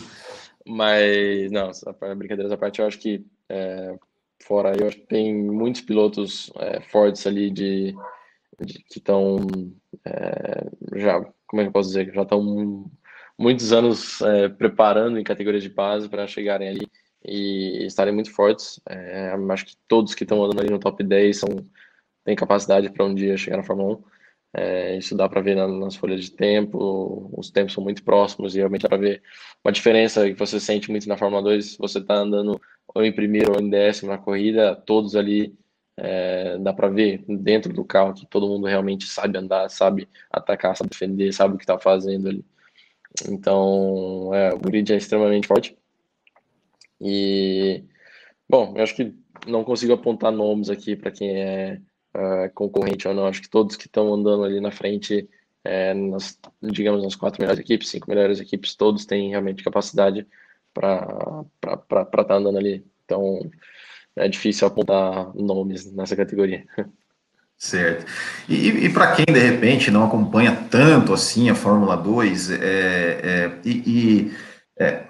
Mas, 0.66 1.50
não, 1.50 1.70
brincadeiras 2.16 2.52
à 2.52 2.56
parte, 2.56 2.80
eu 2.80 2.86
acho 2.86 2.98
que 2.98 3.26
é, 3.48 3.98
fora 4.42 4.72
eu 4.78 4.86
acho 4.86 4.96
que 4.96 5.06
tem 5.06 5.34
muitos 5.34 5.80
pilotos 5.80 6.50
é, 6.56 6.80
fortes 6.80 7.26
ali 7.26 7.50
de, 7.50 7.94
de 8.60 8.82
que 8.84 8.98
estão 8.98 9.46
é, 10.04 10.66
já 10.96 11.20
como 11.46 11.60
é 11.60 11.64
que 11.64 11.68
eu 11.68 11.72
posso 11.72 11.88
dizer 11.88 12.12
já 12.12 12.22
estão 12.22 12.90
muitos 13.38 13.72
anos 13.72 14.20
é, 14.22 14.48
preparando 14.48 15.18
em 15.18 15.24
categorias 15.24 15.62
de 15.62 15.70
base 15.70 16.08
para 16.08 16.26
chegarem 16.26 16.68
ali 16.68 16.88
e 17.24 17.84
estarem 17.86 18.14
muito 18.14 18.32
fortes 18.32 18.80
é, 18.88 19.34
acho 19.50 19.66
que 19.66 19.76
todos 19.88 20.14
que 20.14 20.24
estão 20.24 20.42
andando 20.44 20.60
ali 20.60 20.70
no 20.70 20.78
top 20.78 21.02
10 21.02 21.38
são 21.38 21.48
têm 22.24 22.36
capacidade 22.36 22.90
para 22.90 23.04
um 23.04 23.14
dia 23.14 23.36
chegar 23.36 23.58
na 23.58 23.62
Fórmula 23.62 23.96
1 23.96 24.16
é, 24.58 24.96
isso 24.96 25.14
dá 25.14 25.28
para 25.28 25.42
ver 25.42 25.54
nas 25.54 25.96
folhas 25.96 26.24
de 26.24 26.30
tempo, 26.32 27.30
os 27.36 27.50
tempos 27.50 27.74
são 27.74 27.84
muito 27.84 28.02
próximos 28.02 28.54
e 28.54 28.58
realmente 28.58 28.82
dá 28.82 28.88
para 28.88 28.96
ver 28.96 29.22
uma 29.62 29.70
diferença 29.70 30.26
que 30.26 30.32
você 30.32 30.58
sente 30.58 30.90
muito 30.90 31.06
na 31.06 31.16
Fórmula 31.18 31.42
2. 31.42 31.76
Você 31.76 31.98
está 31.98 32.14
andando 32.14 32.58
ou 32.94 33.04
em 33.04 33.12
primeiro 33.12 33.52
ou 33.52 33.60
em 33.60 33.68
décimo 33.68 34.10
na 34.10 34.16
corrida, 34.16 34.74
todos 34.74 35.14
ali 35.14 35.54
é, 35.98 36.56
dá 36.58 36.72
para 36.72 36.88
ver 36.88 37.22
dentro 37.28 37.70
do 37.70 37.84
carro 37.84 38.14
que 38.14 38.24
todo 38.26 38.48
mundo 38.48 38.66
realmente 38.66 39.06
sabe 39.06 39.36
andar, 39.36 39.68
sabe 39.68 40.08
atacar, 40.30 40.74
sabe 40.74 40.88
defender, 40.88 41.32
sabe 41.34 41.54
o 41.54 41.58
que 41.58 41.64
está 41.64 41.78
fazendo 41.78 42.28
ali. 42.28 42.44
Então, 43.28 44.34
é, 44.34 44.52
o 44.52 44.58
grid 44.58 44.92
é 44.92 44.96
extremamente 44.96 45.46
forte. 45.46 45.76
E, 47.00 47.84
bom, 48.48 48.74
eu 48.76 48.82
acho 48.82 48.94
que 48.94 49.14
não 49.46 49.64
consigo 49.64 49.92
apontar 49.92 50.32
nomes 50.32 50.70
aqui 50.70 50.96
para 50.96 51.10
quem 51.10 51.30
é 51.30 51.80
uh, 52.14 52.52
concorrente 52.54 53.06
ou 53.06 53.14
não. 53.14 53.26
Acho 53.26 53.42
que 53.42 53.50
todos 53.50 53.76
que 53.76 53.86
estão 53.86 54.12
andando 54.12 54.44
ali 54.44 54.60
na 54.60 54.70
frente, 54.70 55.28
é, 55.64 55.94
nas, 55.94 56.38
digamos, 56.62 57.02
nas 57.02 57.16
quatro 57.16 57.40
melhores 57.40 57.60
equipes, 57.60 57.88
cinco 57.88 58.08
melhores 58.08 58.40
equipes, 58.40 58.74
todos 58.74 59.06
têm 59.06 59.30
realmente 59.30 59.64
capacidade 59.64 60.26
para 60.72 61.44
estar 61.62 62.24
tá 62.24 62.34
andando 62.34 62.58
ali. 62.58 62.84
Então, 63.04 63.40
é 64.16 64.28
difícil 64.28 64.66
apontar 64.66 65.34
nomes 65.34 65.92
nessa 65.92 66.16
categoria. 66.16 66.66
Certo. 67.58 68.04
E, 68.48 68.68
e 68.68 68.92
para 68.92 69.12
quem 69.12 69.24
de 69.24 69.40
repente 69.40 69.90
não 69.90 70.04
acompanha 70.04 70.54
tanto 70.70 71.14
assim 71.14 71.48
a 71.48 71.54
Fórmula 71.54 71.96
2 71.96 72.50
é, 72.50 72.56
é, 72.60 73.52
e, 73.64 73.70
e 73.70 74.36
é, 74.78 75.04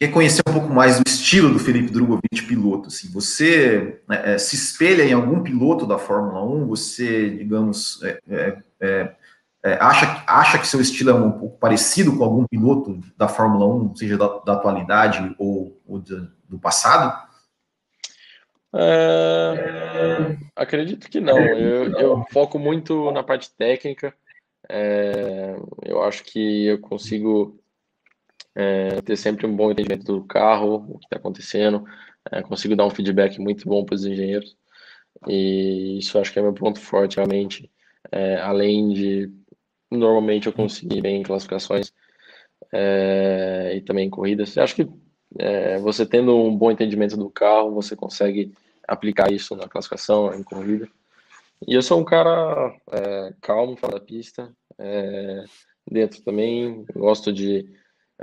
quer 0.00 0.08
conhecer 0.08 0.42
um 0.48 0.52
pouco 0.52 0.68
mais 0.68 0.98
do 0.98 1.04
estilo 1.06 1.50
do 1.50 1.60
Felipe 1.60 1.92
Drogovic 1.92 2.42
piloto, 2.48 2.88
assim, 2.88 3.08
você 3.10 4.00
né, 4.08 4.34
é, 4.34 4.38
se 4.38 4.56
espelha 4.56 5.04
em 5.04 5.12
algum 5.12 5.42
piloto 5.42 5.86
da 5.86 5.96
Fórmula 5.96 6.44
1? 6.44 6.66
Você, 6.66 7.30
digamos, 7.30 8.00
é, 8.02 8.58
é, 8.80 9.74
acha, 9.80 10.24
acha 10.26 10.58
que 10.58 10.66
seu 10.66 10.80
estilo 10.80 11.10
é 11.10 11.14
um 11.14 11.30
pouco 11.30 11.56
parecido 11.56 12.16
com 12.16 12.24
algum 12.24 12.44
piloto 12.46 12.98
da 13.16 13.28
Fórmula 13.28 13.64
1, 13.64 13.94
seja 13.94 14.18
da, 14.18 14.26
da 14.44 14.52
atualidade 14.54 15.34
ou, 15.38 15.80
ou 15.86 16.00
do, 16.00 16.28
do 16.48 16.58
passado? 16.58 17.16
É, 18.74 20.38
acredito 20.56 21.08
que 21.10 21.20
não. 21.20 21.38
Eu, 21.38 21.92
eu, 21.92 22.24
foco 22.32 22.58
muito 22.58 23.10
na 23.12 23.22
parte 23.22 23.54
técnica. 23.54 24.14
É, 24.68 25.54
eu 25.84 26.02
acho 26.02 26.24
que 26.24 26.66
eu 26.66 26.80
consigo 26.80 27.60
é, 28.54 29.00
ter 29.02 29.16
sempre 29.16 29.46
um 29.46 29.54
bom 29.54 29.70
entendimento 29.70 30.04
do 30.04 30.24
carro, 30.24 30.86
o 30.88 30.98
que 30.98 31.06
está 31.06 31.16
acontecendo. 31.16 31.84
É, 32.30 32.40
consigo 32.42 32.76
dar 32.76 32.86
um 32.86 32.90
feedback 32.90 33.38
muito 33.38 33.68
bom 33.68 33.84
para 33.84 33.94
os 33.94 34.06
engenheiros. 34.06 34.56
E 35.28 35.98
isso 35.98 36.18
acho 36.18 36.32
que 36.32 36.38
é 36.38 36.42
meu 36.42 36.54
ponto 36.54 36.80
forte, 36.80 37.16
realmente. 37.16 37.70
É, 38.10 38.36
além 38.40 38.92
de, 38.92 39.30
normalmente, 39.90 40.46
eu 40.46 40.52
conseguir 40.52 41.02
bem 41.02 41.20
em 41.20 41.22
classificações 41.22 41.92
e 43.74 43.82
também 43.82 44.06
em 44.06 44.10
corridas. 44.10 44.56
Eu 44.56 44.62
acho 44.62 44.74
que 44.74 44.88
é, 45.38 45.78
você 45.78 46.04
tendo 46.04 46.36
um 46.36 46.56
bom 46.56 46.70
entendimento 46.70 47.16
do 47.16 47.30
carro, 47.30 47.72
você 47.72 47.96
consegue 47.96 48.52
aplicar 48.86 49.32
isso 49.32 49.56
na 49.56 49.68
classificação, 49.68 50.34
em 50.34 50.42
corrida. 50.42 50.88
E 51.66 51.74
eu 51.74 51.82
sou 51.82 52.00
um 52.00 52.04
cara 52.04 52.74
é, 52.90 53.34
calmo 53.40 53.76
fora 53.76 53.94
da 53.94 54.04
pista, 54.04 54.52
é, 54.78 55.44
dentro 55.90 56.22
também, 56.22 56.84
gosto 56.94 57.32
de 57.32 57.68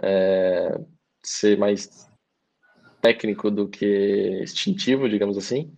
é, 0.01 0.77
ser 1.23 1.57
mais 1.57 2.07
técnico 3.01 3.49
do 3.49 3.67
que 3.67 4.41
instintivo, 4.43 5.09
digamos 5.09 5.37
assim. 5.37 5.71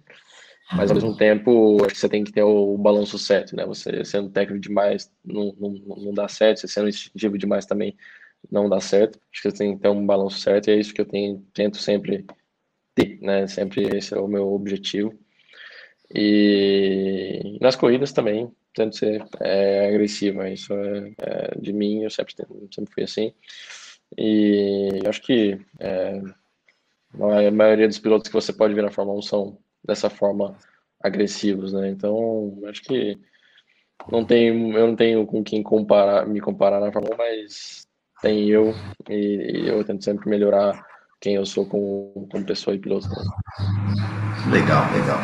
Mas 0.73 0.89
ao 0.89 0.95
mesmo 0.95 1.15
tempo, 1.17 1.83
acho 1.83 1.93
que 1.93 1.99
você 1.99 2.07
tem 2.07 2.23
que 2.23 2.31
ter 2.31 2.43
o, 2.43 2.77
balanço 2.77 3.17
certo, 3.17 3.55
né? 3.55 3.65
Você 3.65 4.05
sendo 4.05 4.29
técnico 4.29 4.61
demais 4.61 5.11
não, 5.23 5.53
não, 5.59 5.71
não 5.97 6.13
dá 6.13 6.29
certo, 6.29 6.61
você 6.61 6.67
sendo 6.67 6.87
instintivo 6.87 7.37
demais 7.37 7.65
também 7.65 7.95
não 8.49 8.69
dá 8.69 8.80
certo. 8.80 9.19
Acho 9.32 9.41
que 9.41 9.51
você 9.51 9.58
tem 9.58 9.75
que 9.75 9.82
ter 9.82 9.89
um 9.89 10.06
balanço 10.06 10.39
certo 10.39 10.69
e 10.69 10.71
é 10.71 10.80
isso 10.80 10.93
que 10.93 11.01
eu 11.01 11.06
tenho, 11.06 11.45
tento 11.54 11.77
sempre 11.77 12.25
ter, 12.95 13.19
né? 13.21 13.47
Sempre 13.47 13.97
esse 13.97 14.13
é 14.13 14.19
o 14.19 14.27
meu 14.27 14.54
objetivo. 14.54 15.17
E 16.13 17.58
nas 17.62 17.75
corridas 17.75 18.12
também, 18.12 18.51
tento 18.73 18.95
ser 18.97 19.23
é, 19.39 19.88
agressiva, 19.88 20.49
isso 20.49 20.73
é, 20.73 21.13
é, 21.21 21.60
de 21.60 21.73
mim, 21.73 22.04
eu 22.04 22.10
sempre, 22.10 22.34
sempre 22.36 22.93
fui 22.93 23.04
assim. 23.04 23.34
E 24.17 24.99
acho 25.08 25.21
que 25.21 25.60
é, 25.80 26.21
a 27.13 27.51
maioria 27.51 27.88
dos 27.88 27.99
pilotos 27.99 28.27
que 28.27 28.34
você 28.34 28.54
pode 28.54 28.73
ver 28.73 28.84
na 28.84 28.91
Fórmula 28.91 29.19
1 29.19 29.21
são 29.21 29.58
dessa 29.84 30.10
forma 30.10 30.58
agressivos, 31.01 31.73
né? 31.73 31.89
Então, 31.89 32.60
acho 32.65 32.82
que 32.84 33.17
não 34.12 34.25
tenho, 34.25 34.77
eu 34.77 34.88
não 34.88 34.95
tenho 34.95 35.25
com 35.25 35.43
quem 35.43 35.63
comparar, 35.63 36.27
me 36.27 36.41
comparar 36.41 36.80
na 36.80 36.91
Fórmula 36.91 37.15
1, 37.15 37.17
mas 37.17 37.88
tem 38.21 38.49
eu 38.49 38.73
e, 39.10 39.63
e 39.63 39.67
eu 39.67 39.84
tento 39.84 40.03
sempre 40.03 40.29
melhorar 40.29 40.86
quem 41.19 41.36
eu 41.36 41.45
sou 41.45 41.65
como, 41.65 42.27
como 42.31 42.45
pessoa 42.45 42.75
e 42.75 42.79
piloto. 42.79 43.07
Legal, 44.49 44.91
legal. 44.91 45.19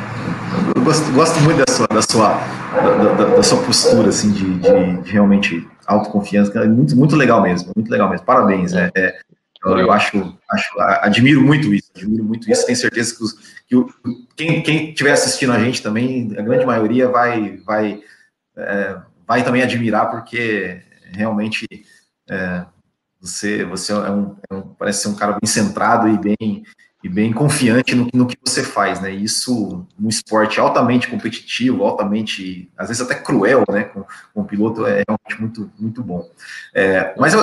Eu 0.76 0.84
gosto, 0.84 1.12
gosto 1.14 1.40
muito 1.42 1.66
da 1.66 1.74
sua, 1.74 1.88
da 1.88 2.02
sua, 2.02 2.34
da, 2.76 3.14
da, 3.14 3.36
da 3.36 3.44
sua 3.44 3.64
postura, 3.64 4.10
assim, 4.10 4.32
de, 4.32 4.60
de, 4.60 5.02
de, 5.02 5.12
realmente 5.12 5.68
autoconfiança. 5.88 6.58
É 6.60 6.68
muito, 6.68 6.96
muito 6.96 7.16
legal 7.16 7.42
mesmo, 7.42 7.72
muito 7.76 7.90
legal 7.90 8.10
mesmo. 8.10 8.26
Parabéns. 8.26 8.74
É, 8.74 8.92
é 8.96 9.20
eu, 9.66 9.78
eu 9.80 9.92
acho, 9.92 10.38
acho, 10.52 10.80
admiro 11.02 11.42
muito 11.42 11.74
isso, 11.74 11.92
admiro 11.96 12.24
muito 12.24 12.50
isso. 12.50 12.66
Tenho 12.66 12.78
certeza 12.78 13.16
que, 13.16 13.24
os, 13.24 13.34
que 13.68 13.76
o, 13.76 13.90
quem, 14.36 14.62
quem 14.62 14.90
estiver 14.90 15.12
assistindo 15.12 15.52
a 15.52 15.60
gente 15.60 15.82
também, 15.82 16.32
a 16.38 16.42
grande 16.44 16.66
maioria 16.66 17.10
vai, 17.10 17.58
vai, 17.66 18.00
é, 18.56 18.98
vai 19.28 19.44
também 19.44 19.64
admirar, 19.64 20.12
porque 20.12 20.80
realmente 21.12 21.66
é, 22.30 22.66
você, 23.20 23.66
você 23.66 23.92
é 23.92 24.12
um, 24.12 24.36
é 24.50 24.54
um, 24.54 24.62
parece 24.62 25.04
ser 25.04 25.10
um 25.10 25.16
cara 25.16 25.34
bem 25.34 25.48
centrado 25.48 26.08
e 26.08 26.18
bem, 26.18 26.64
e 27.04 27.10
bem 27.10 27.34
confiante 27.34 27.96
no, 27.96 28.08
no 28.14 28.28
que 28.28 28.38
você 28.44 28.64
faz, 28.64 29.00
né? 29.02 29.12
Isso 29.12 29.86
num 29.98 30.10
esporte 30.10 30.60
altamente 30.60 31.08
competitivo, 31.08 31.84
altamente, 31.84 32.72
às 32.78 32.88
vezes 32.88 33.02
até 33.02 33.16
cruel, 33.16 33.64
né? 33.70 33.86
Com, 33.86 34.04
com 34.34 34.42
o 34.42 34.46
piloto 34.46 34.86
é 34.86 35.04
realmente 35.08 35.42
muito, 35.42 35.72
muito 35.80 36.04
bom. 36.04 36.30
É, 36.74 37.14
mas 37.18 37.34
eu, 37.34 37.42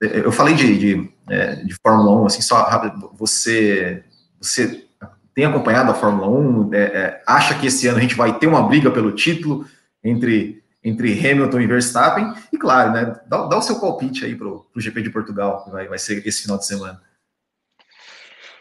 eu 0.00 0.32
falei 0.32 0.54
de, 0.54 0.78
de, 0.78 1.10
é, 1.28 1.56
de, 1.56 1.74
Fórmula 1.82 2.22
1, 2.22 2.26
assim, 2.26 2.42
só 2.42 2.62
rápido, 2.62 3.10
você, 3.14 4.04
você 4.40 4.84
tem 5.34 5.44
acompanhado 5.44 5.90
a 5.90 5.94
Fórmula 5.94 6.28
1? 6.28 6.74
É, 6.74 6.78
é, 6.78 7.22
acha 7.26 7.58
que 7.58 7.66
esse 7.66 7.86
ano 7.86 7.98
a 7.98 8.00
gente 8.00 8.14
vai 8.14 8.38
ter 8.38 8.46
uma 8.46 8.62
briga 8.62 8.90
pelo 8.90 9.12
título 9.12 9.66
entre 10.02 10.62
entre 10.82 11.12
Hamilton 11.12 11.60
e 11.60 11.66
Verstappen. 11.66 12.32
E 12.52 12.58
claro, 12.58 12.92
né, 12.92 13.20
dá, 13.26 13.46
dá 13.46 13.58
o 13.58 13.62
seu 13.62 13.80
palpite 13.80 14.24
aí 14.24 14.36
para 14.36 14.48
o 14.48 14.66
GP 14.76 15.02
de 15.02 15.10
Portugal, 15.10 15.64
que 15.64 15.70
vai, 15.70 15.88
vai 15.88 15.98
ser 15.98 16.26
esse 16.26 16.42
final 16.42 16.58
de 16.58 16.66
semana. 16.66 17.00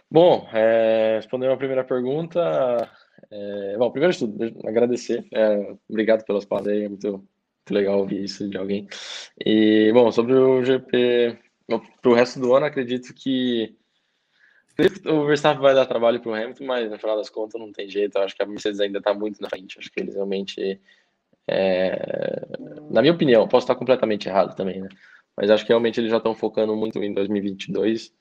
Bom, 0.09 0.47
é, 0.53 1.17
respondendo 1.17 1.51
a 1.51 1.57
primeira 1.57 1.83
pergunta, 1.83 2.89
é, 3.29 3.77
bom, 3.77 3.91
primeiro 3.91 4.13
de 4.13 4.19
tudo, 4.19 4.67
agradecer, 4.67 5.25
é, 5.33 5.75
obrigado 5.89 6.23
pelas 6.23 6.45
palavras 6.45 6.73
aí, 6.73 6.85
é 6.85 6.89
muito, 6.89 7.11
muito, 7.11 7.27
legal 7.71 7.99
ouvir 7.99 8.23
isso 8.23 8.49
de 8.49 8.57
alguém. 8.57 8.87
E, 9.45 9.91
bom, 9.93 10.09
sobre 10.11 10.33
o 10.33 10.63
GP, 10.63 11.37
para 12.01 12.09
o 12.09 12.13
resto 12.13 12.39
do 12.39 12.55
ano, 12.55 12.65
acredito 12.65 13.13
que 13.13 13.75
o 15.05 15.25
Verstappen 15.25 15.61
vai 15.61 15.73
dar 15.75 15.87
trabalho 15.87 16.21
para 16.21 16.31
o 16.31 16.35
Hamilton, 16.35 16.65
mas 16.65 16.89
no 16.89 16.99
final 16.99 17.17
das 17.17 17.29
contas 17.29 17.59
não 17.59 17.73
tem 17.73 17.89
jeito, 17.89 18.17
eu 18.17 18.23
acho 18.23 18.35
que 18.35 18.43
a 18.43 18.45
Mercedes 18.45 18.79
ainda 18.79 18.99
está 18.99 19.13
muito 19.13 19.41
na 19.41 19.49
frente, 19.49 19.77
acho 19.77 19.91
que 19.91 19.99
eles 19.99 20.13
realmente 20.13 20.79
é, 21.47 22.45
na 22.89 23.01
minha 23.01 23.13
opinião, 23.13 23.47
posso 23.47 23.63
estar 23.65 23.75
completamente 23.75 24.27
errado 24.27 24.55
também, 24.55 24.81
né? 24.81 24.89
Mas 25.35 25.49
acho 25.49 25.63
que 25.63 25.69
realmente 25.69 25.99
eles 25.99 26.09
já 26.09 26.17
estão 26.17 26.33
focando 26.33 26.75
muito 26.75 27.01
em 27.01 27.13
2022 27.13 28.11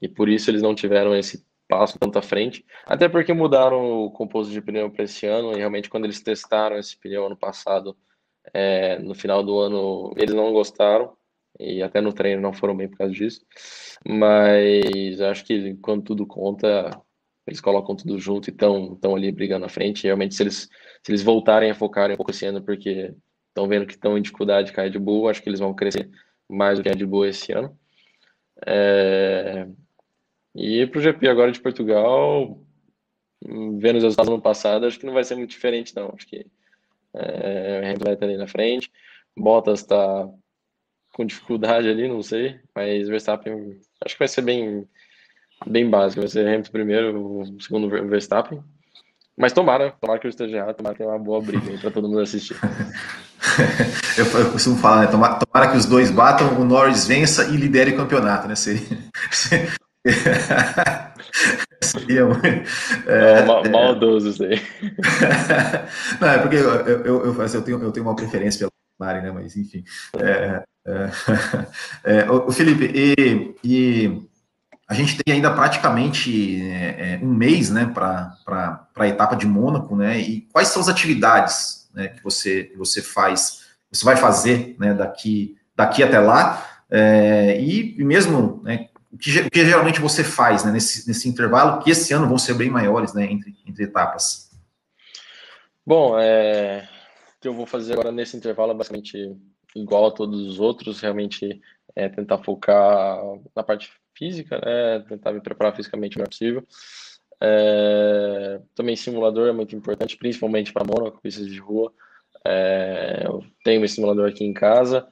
e 0.00 0.08
por 0.08 0.28
isso 0.28 0.50
eles 0.50 0.62
não 0.62 0.74
tiveram 0.74 1.14
esse 1.14 1.44
passo 1.68 1.98
tanto 1.98 2.18
à 2.18 2.22
frente. 2.22 2.64
Até 2.86 3.08
porque 3.08 3.32
mudaram 3.32 4.04
o 4.04 4.10
composto 4.10 4.52
de 4.52 4.62
pneu 4.62 4.90
para 4.90 5.04
esse 5.04 5.26
ano 5.26 5.52
e 5.52 5.56
realmente 5.56 5.90
quando 5.90 6.04
eles 6.04 6.22
testaram 6.22 6.78
esse 6.78 6.96
pneu 6.98 7.26
ano 7.26 7.36
passado, 7.36 7.96
é, 8.54 8.98
no 8.98 9.14
final 9.14 9.42
do 9.42 9.58
ano, 9.58 10.12
eles 10.16 10.34
não 10.34 10.52
gostaram 10.52 11.16
e 11.58 11.82
até 11.82 12.00
no 12.00 12.12
treino 12.12 12.40
não 12.40 12.52
foram 12.52 12.76
bem 12.76 12.88
por 12.88 12.98
causa 12.98 13.12
disso. 13.12 13.44
Mas 14.06 15.20
acho 15.20 15.44
que 15.44 15.74
quando 15.76 16.02
tudo 16.04 16.26
conta, 16.26 16.90
eles 17.50 17.60
colocam 17.60 17.96
tudo 17.96 18.18
junto 18.18 18.48
e 18.48 18.52
estão 18.52 19.14
ali 19.14 19.30
brigando 19.32 19.62
na 19.62 19.68
frente. 19.68 20.04
Realmente, 20.04 20.34
se 20.34 20.42
eles, 20.42 20.68
se 21.02 21.10
eles 21.10 21.22
voltarem 21.22 21.70
a 21.70 21.74
focar 21.74 22.10
um 22.10 22.16
pouco 22.16 22.30
esse 22.30 22.46
ano, 22.46 22.62
porque 22.62 23.14
estão 23.48 23.68
vendo 23.68 23.86
que 23.86 23.94
estão 23.94 24.16
em 24.16 24.22
dificuldade 24.22 24.72
com 24.72 24.80
a 24.80 24.84
Red 24.84 24.98
Bull, 24.98 25.28
acho 25.28 25.42
que 25.42 25.48
eles 25.48 25.60
vão 25.60 25.74
crescer 25.74 26.08
mais 26.48 26.78
do 26.78 26.82
que 26.82 26.88
a 26.88 26.92
Red 26.92 27.04
Bull 27.04 27.26
esse 27.26 27.52
ano. 27.52 27.76
É... 28.66 29.66
E 30.54 30.86
para 30.86 30.98
o 30.98 31.02
GP 31.02 31.28
agora 31.28 31.52
de 31.52 31.60
Portugal, 31.60 32.60
vendo 33.42 33.96
os 33.96 34.04
resultados 34.04 34.28
do 34.28 34.34
ano 34.34 34.42
passado, 34.42 34.86
acho 34.86 34.98
que 34.98 35.06
não 35.06 35.14
vai 35.14 35.24
ser 35.24 35.36
muito 35.36 35.50
diferente, 35.50 35.94
não. 35.94 36.12
Acho 36.16 36.26
que 36.26 36.46
é, 37.14 37.80
Hamilton 37.84 38.04
vai 38.04 38.14
estar 38.14 38.26
ali 38.26 38.36
na 38.36 38.46
frente, 38.46 38.90
Bottas 39.36 39.80
está 39.80 40.28
com 41.12 41.24
dificuldade 41.24 41.88
ali, 41.88 42.06
não 42.08 42.22
sei, 42.22 42.60
mas 42.74 43.08
Verstappen 43.08 43.80
acho 44.04 44.14
que 44.14 44.18
vai 44.18 44.28
ser 44.28 44.42
bem 44.42 44.88
bem 45.66 45.88
básico. 45.88 46.20
Vai 46.20 46.28
ser 46.28 46.46
Hamilton 46.46 46.70
primeiro, 46.70 47.40
o 47.40 47.60
segundo 47.60 47.88
Verstappen. 47.88 48.62
Mas 49.36 49.52
tomara, 49.52 49.92
tomara 50.00 50.20
que 50.20 50.26
eu 50.26 50.30
esteja 50.30 50.58
errado, 50.58 50.76
tomara 50.76 50.94
que 50.94 51.02
tenha 51.02 51.10
uma 51.10 51.18
boa 51.18 51.40
briga 51.40 51.78
para 51.78 51.90
todo 51.90 52.06
mundo 52.08 52.20
assistir. 52.20 52.56
eu, 54.18 54.26
eu, 54.26 54.52
costumo 54.52 54.76
falar, 54.76 55.00
né? 55.00 55.06
Tomara, 55.06 55.38
tomara, 55.38 55.70
que 55.70 55.78
os 55.78 55.86
dois 55.86 56.10
batam, 56.10 56.60
o 56.60 56.64
Norris 56.64 57.06
vença 57.06 57.44
e 57.44 57.56
lidere 57.56 57.92
o 57.92 57.96
campeonato, 57.96 58.46
né? 58.46 58.54
Seria. 58.54 58.98
Seria 61.82 62.28
é, 63.06 63.44
mal, 63.44 63.62
maldoso 63.70 64.28
isso 64.28 64.44
aí. 64.44 64.60
Não, 66.20 66.28
é 66.28 66.38
porque 66.38 66.56
eu, 66.56 66.74
eu, 66.86 67.24
eu, 67.24 67.42
eu, 67.42 67.62
tenho, 67.62 67.82
eu 67.82 67.90
tenho 67.90 68.06
uma 68.06 68.14
preferência 68.14 68.68
pela 68.68 68.70
Mari, 69.12 69.22
né? 69.22 69.32
Mas 69.32 69.56
enfim. 69.56 69.82
É, 70.18 70.62
é, 70.86 71.10
é, 72.04 72.30
o 72.30 72.52
Felipe, 72.52 72.90
e, 72.94 73.54
e 73.64 74.29
a 74.90 74.94
gente 74.94 75.22
tem 75.22 75.36
ainda 75.36 75.54
praticamente 75.54 76.60
é, 76.62 77.14
é 77.14 77.20
um 77.22 77.32
mês 77.32 77.70
né, 77.70 77.86
para 77.94 78.36
a 78.96 79.06
etapa 79.06 79.36
de 79.36 79.46
Mônaco, 79.46 79.94
né? 79.94 80.18
E 80.18 80.40
quais 80.52 80.66
são 80.66 80.82
as 80.82 80.88
atividades 80.88 81.88
né, 81.94 82.08
que, 82.08 82.20
você, 82.24 82.64
que 82.64 82.76
você 82.76 83.00
faz, 83.00 83.68
você 83.88 84.04
vai 84.04 84.16
fazer 84.16 84.74
né, 84.80 84.92
daqui, 84.92 85.56
daqui 85.76 86.02
até 86.02 86.18
lá? 86.18 86.82
É, 86.90 87.56
e, 87.60 88.00
e, 88.00 88.02
mesmo 88.02 88.60
né, 88.64 88.88
o, 89.12 89.16
que, 89.16 89.38
o, 89.38 89.48
que, 89.48 89.64
geralmente 89.64 90.00
você 90.00 90.24
faz 90.24 90.64
né, 90.64 90.72
nesse, 90.72 91.06
nesse 91.06 91.28
intervalo, 91.28 91.80
que 91.84 91.92
esse 91.92 92.12
ano 92.12 92.26
vão 92.26 92.36
ser 92.36 92.54
bem 92.54 92.68
maiores 92.68 93.14
né, 93.14 93.30
entre, 93.30 93.56
entre 93.64 93.84
etapas? 93.84 94.50
Bom, 95.86 96.18
é, 96.18 96.88
o 97.36 97.40
que 97.40 97.46
eu 97.46 97.54
vou 97.54 97.64
fazer 97.64 97.92
agora 97.92 98.10
nesse 98.10 98.36
intervalo 98.36 98.72
é 98.72 98.74
basicamente 98.74 99.36
igual 99.76 100.08
a 100.08 100.10
todos 100.10 100.40
os 100.48 100.58
outros, 100.58 101.00
realmente 101.00 101.60
é 101.94 102.08
tentar 102.08 102.38
focar 102.38 103.20
na 103.54 103.62
parte 103.62 103.88
física, 104.20 104.60
né? 104.62 105.00
Tentar 105.08 105.32
me 105.32 105.40
preparar 105.40 105.74
fisicamente 105.74 106.16
o 106.16 106.18
melhor 106.18 106.28
possível. 106.28 106.62
É, 107.42 108.60
também 108.74 108.94
simulador 108.94 109.48
é 109.48 109.52
muito 109.52 109.74
importante, 109.74 110.16
principalmente 110.16 110.72
para 110.72 110.84
Mônaco, 110.84 111.22
pistas 111.22 111.46
de 111.46 111.58
rua. 111.58 111.90
É, 112.46 113.22
eu 113.24 113.42
tenho 113.64 113.82
um 113.82 113.88
simulador 113.88 114.28
aqui 114.28 114.44
em 114.44 114.52
casa, 114.52 115.08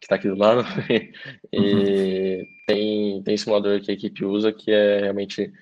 que 0.00 0.06
está 0.06 0.14
aqui 0.14 0.28
do 0.28 0.36
lado, 0.36 0.62
e 1.52 2.38
uhum. 2.38 2.46
tem, 2.66 3.22
tem 3.24 3.36
simulador 3.36 3.80
que 3.80 3.90
a 3.90 3.94
equipe 3.94 4.24
usa 4.24 4.52
que 4.52 4.70
é 4.70 5.00
realmente 5.00 5.52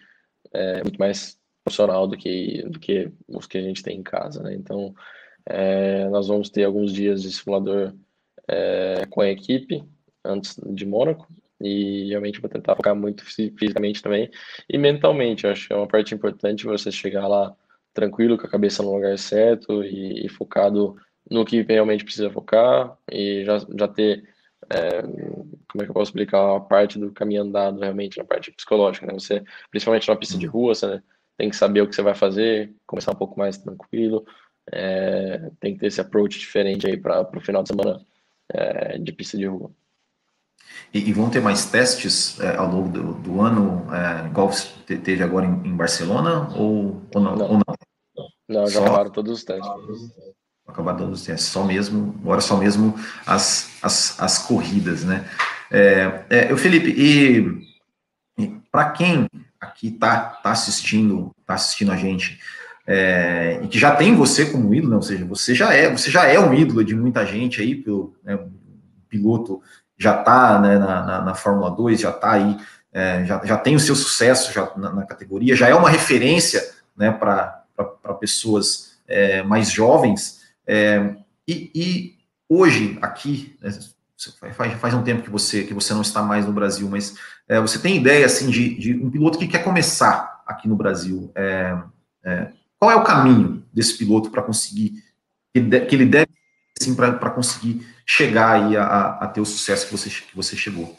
é, 0.52 0.82
muito 0.82 0.98
mais 0.98 1.38
profissional 1.64 2.06
do 2.06 2.16
que, 2.16 2.62
do 2.68 2.78
que 2.78 3.10
os 3.28 3.46
que 3.46 3.58
a 3.58 3.62
gente 3.62 3.82
tem 3.82 3.98
em 3.98 4.02
casa, 4.02 4.42
né? 4.42 4.54
Então, 4.54 4.94
é, 5.46 6.08
nós 6.10 6.28
vamos 6.28 6.50
ter 6.50 6.64
alguns 6.64 6.92
dias 6.92 7.22
de 7.22 7.32
simulador 7.32 7.94
é, 8.46 9.06
com 9.08 9.22
a 9.22 9.28
equipe 9.28 9.82
antes 10.24 10.58
de 10.66 10.84
Mônaco 10.84 11.26
e 11.60 12.08
realmente 12.08 12.40
vou 12.40 12.50
tentar 12.50 12.76
focar 12.76 12.94
muito 12.94 13.24
fisicamente 13.24 14.02
também 14.02 14.30
e 14.68 14.78
mentalmente. 14.78 15.46
Acho 15.46 15.68
que 15.68 15.72
é 15.72 15.76
uma 15.76 15.86
parte 15.86 16.14
importante 16.14 16.64
você 16.64 16.90
chegar 16.90 17.26
lá 17.28 17.54
tranquilo, 17.92 18.38
com 18.38 18.46
a 18.46 18.50
cabeça 18.50 18.82
no 18.82 18.94
lugar 18.94 19.18
certo 19.18 19.84
e, 19.84 20.26
e 20.26 20.28
focado 20.28 20.96
no 21.30 21.44
que 21.44 21.62
realmente 21.62 22.04
precisa 22.04 22.30
focar 22.30 22.96
e 23.10 23.44
já, 23.44 23.58
já 23.58 23.88
ter, 23.88 24.28
é, 24.70 25.02
como 25.02 25.82
é 25.82 25.84
que 25.84 25.90
eu 25.90 25.94
posso 25.94 26.10
explicar, 26.10 26.56
a 26.56 26.60
parte 26.60 26.98
do 26.98 27.12
caminho 27.12 27.42
andado 27.42 27.80
realmente, 27.80 28.18
na 28.18 28.24
parte 28.24 28.50
psicológica, 28.52 29.06
né? 29.06 29.12
Você, 29.12 29.42
principalmente 29.70 30.08
na 30.08 30.16
pista 30.16 30.38
de 30.38 30.46
uhum. 30.46 30.52
rua, 30.52 30.74
você 30.74 30.86
né, 30.86 31.02
tem 31.36 31.50
que 31.50 31.56
saber 31.56 31.82
o 31.82 31.88
que 31.88 31.94
você 31.94 32.02
vai 32.02 32.14
fazer, 32.14 32.74
começar 32.86 33.12
um 33.12 33.16
pouco 33.16 33.38
mais 33.38 33.58
tranquilo, 33.58 34.24
é, 34.72 35.50
tem 35.60 35.74
que 35.74 35.80
ter 35.80 35.86
esse 35.86 36.00
approach 36.00 36.38
diferente 36.38 36.86
aí 36.86 36.96
para 36.96 37.28
o 37.36 37.40
final 37.40 37.62
de 37.62 37.68
semana 37.68 38.04
é, 38.48 38.98
de 38.98 39.12
pista 39.12 39.36
de 39.36 39.46
rua. 39.46 39.70
E, 40.92 41.08
e, 41.08 41.12
vão 41.12 41.30
ter 41.30 41.40
mais 41.40 41.66
testes 41.66 42.38
é, 42.40 42.56
ao 42.56 42.68
longo 42.68 42.88
do, 42.88 43.14
do 43.14 43.40
ano, 43.40 43.86
é, 43.94 44.26
igual 44.26 44.50
teve 44.86 45.22
agora 45.22 45.46
em, 45.46 45.68
em 45.68 45.76
Barcelona, 45.76 46.48
ou, 46.56 47.02
ou, 47.14 47.22
não, 47.22 47.36
não? 47.36 47.46
ou 47.46 47.52
não? 47.54 47.76
Não, 48.48 48.66
já 48.66 48.80
acabaram 48.80 49.10
todos 49.10 49.32
os 49.32 49.44
testes. 49.44 49.70
Acabaram 50.66 50.98
todos 50.98 51.20
os 51.20 51.26
testes, 51.26 51.48
só 51.48 51.64
mesmo, 51.64 52.16
agora 52.20 52.40
só 52.40 52.56
mesmo 52.56 52.94
as, 53.24 53.70
as, 53.82 54.20
as 54.20 54.38
corridas, 54.38 55.04
né? 55.04 55.28
É, 55.70 56.24
é, 56.28 56.56
Felipe, 56.56 56.90
e, 56.90 58.42
e 58.42 58.48
para 58.72 58.90
quem 58.90 59.28
aqui 59.60 59.92
tá, 59.92 60.40
tá 60.42 60.50
assistindo, 60.50 61.30
tá 61.46 61.54
assistindo 61.54 61.92
a 61.92 61.96
gente, 61.96 62.40
é, 62.86 63.60
e 63.62 63.68
que 63.68 63.78
já 63.78 63.94
tem 63.94 64.16
você 64.16 64.46
como 64.46 64.74
ídolo, 64.74 64.90
né? 64.90 64.96
ou 64.96 65.02
seja, 65.02 65.24
você 65.24 65.54
já 65.54 65.72
é, 65.72 65.88
você 65.88 66.10
já 66.10 66.26
é 66.26 66.40
um 66.40 66.52
ídolo 66.52 66.82
de 66.82 66.96
muita 66.96 67.24
gente 67.24 67.60
aí, 67.60 67.76
pelo 67.76 68.16
né, 68.24 68.36
piloto 69.08 69.62
já 70.00 70.18
está 70.18 70.58
né, 70.58 70.78
na, 70.78 71.04
na, 71.04 71.20
na, 71.20 71.34
Fórmula 71.34 71.70
2, 71.70 72.00
já 72.00 72.08
está 72.08 72.32
aí, 72.32 72.56
é, 72.90 73.22
já, 73.26 73.44
já 73.44 73.58
tem 73.58 73.76
o 73.76 73.80
seu 73.80 73.94
sucesso 73.94 74.50
já 74.50 74.72
na, 74.74 74.90
na 74.90 75.04
categoria, 75.04 75.54
já 75.54 75.68
é 75.68 75.74
uma 75.74 75.90
referência 75.90 76.66
né, 76.96 77.12
para 77.12 77.62
pessoas 78.18 78.98
é, 79.06 79.42
mais 79.42 79.70
jovens. 79.70 80.40
É, 80.66 81.14
e, 81.46 81.70
e, 81.74 82.18
hoje, 82.48 82.98
aqui, 83.02 83.58
né, 83.60 83.70
faz, 84.52 84.72
faz 84.72 84.94
um 84.94 85.02
tempo 85.02 85.22
que 85.22 85.30
você, 85.30 85.64
que 85.64 85.74
você 85.74 85.92
não 85.92 86.00
está 86.00 86.22
mais 86.22 86.46
no 86.46 86.52
Brasil, 86.52 86.88
mas 86.88 87.16
é, 87.46 87.60
você 87.60 87.78
tem 87.78 87.98
ideia 87.98 88.24
assim, 88.24 88.48
de, 88.48 88.74
de, 88.76 88.94
um 88.94 89.10
piloto 89.10 89.38
que 89.38 89.48
quer 89.48 89.62
começar 89.62 90.42
aqui 90.46 90.66
no 90.66 90.76
Brasil? 90.76 91.30
É, 91.34 91.76
é, 92.24 92.52
qual 92.78 92.90
é 92.90 92.96
o 92.96 93.04
caminho 93.04 93.62
desse 93.70 93.98
piloto 93.98 94.30
para 94.30 94.42
conseguir, 94.42 94.94
que, 95.52 95.60
que 95.60 95.94
ele 95.94 96.06
deve 96.06 96.39
assim, 96.80 96.96
para 96.96 97.30
conseguir 97.30 97.86
chegar 98.06 98.52
aí 98.52 98.76
a, 98.76 99.18
a, 99.18 99.28
ter 99.28 99.40
o 99.40 99.44
sucesso 99.44 99.86
que 99.86 99.92
você, 99.92 100.08
que 100.08 100.34
você 100.34 100.56
chegou? 100.56 100.96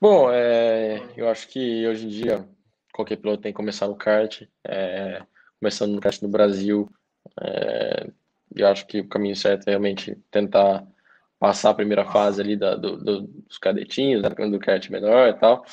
Bom, 0.00 0.30
é, 0.30 1.02
eu 1.16 1.28
acho 1.28 1.48
que 1.48 1.86
hoje 1.86 2.06
em 2.06 2.10
dia 2.10 2.46
qualquer 2.92 3.16
piloto 3.16 3.42
tem 3.42 3.52
que 3.52 3.56
começar 3.56 3.88
no 3.88 3.96
kart, 3.96 4.42
é, 4.66 5.22
começando 5.58 5.92
no 5.92 6.00
kart 6.00 6.20
no 6.20 6.28
Brasil. 6.28 6.88
É, 7.40 8.10
eu 8.54 8.68
acho 8.68 8.86
que 8.86 9.00
o 9.00 9.08
caminho 9.08 9.34
certo 9.34 9.66
é 9.66 9.70
realmente 9.70 10.16
tentar 10.30 10.86
passar 11.38 11.70
a 11.70 11.74
primeira 11.74 12.04
fase 12.04 12.40
ali 12.40 12.56
da, 12.56 12.76
do, 12.76 12.96
do, 12.96 13.22
dos 13.22 13.58
cadetinhos, 13.58 14.22
né, 14.22 14.28
do 14.28 14.58
kart 14.58 14.88
menor 14.90 15.28
e 15.28 15.34
tal, 15.34 15.64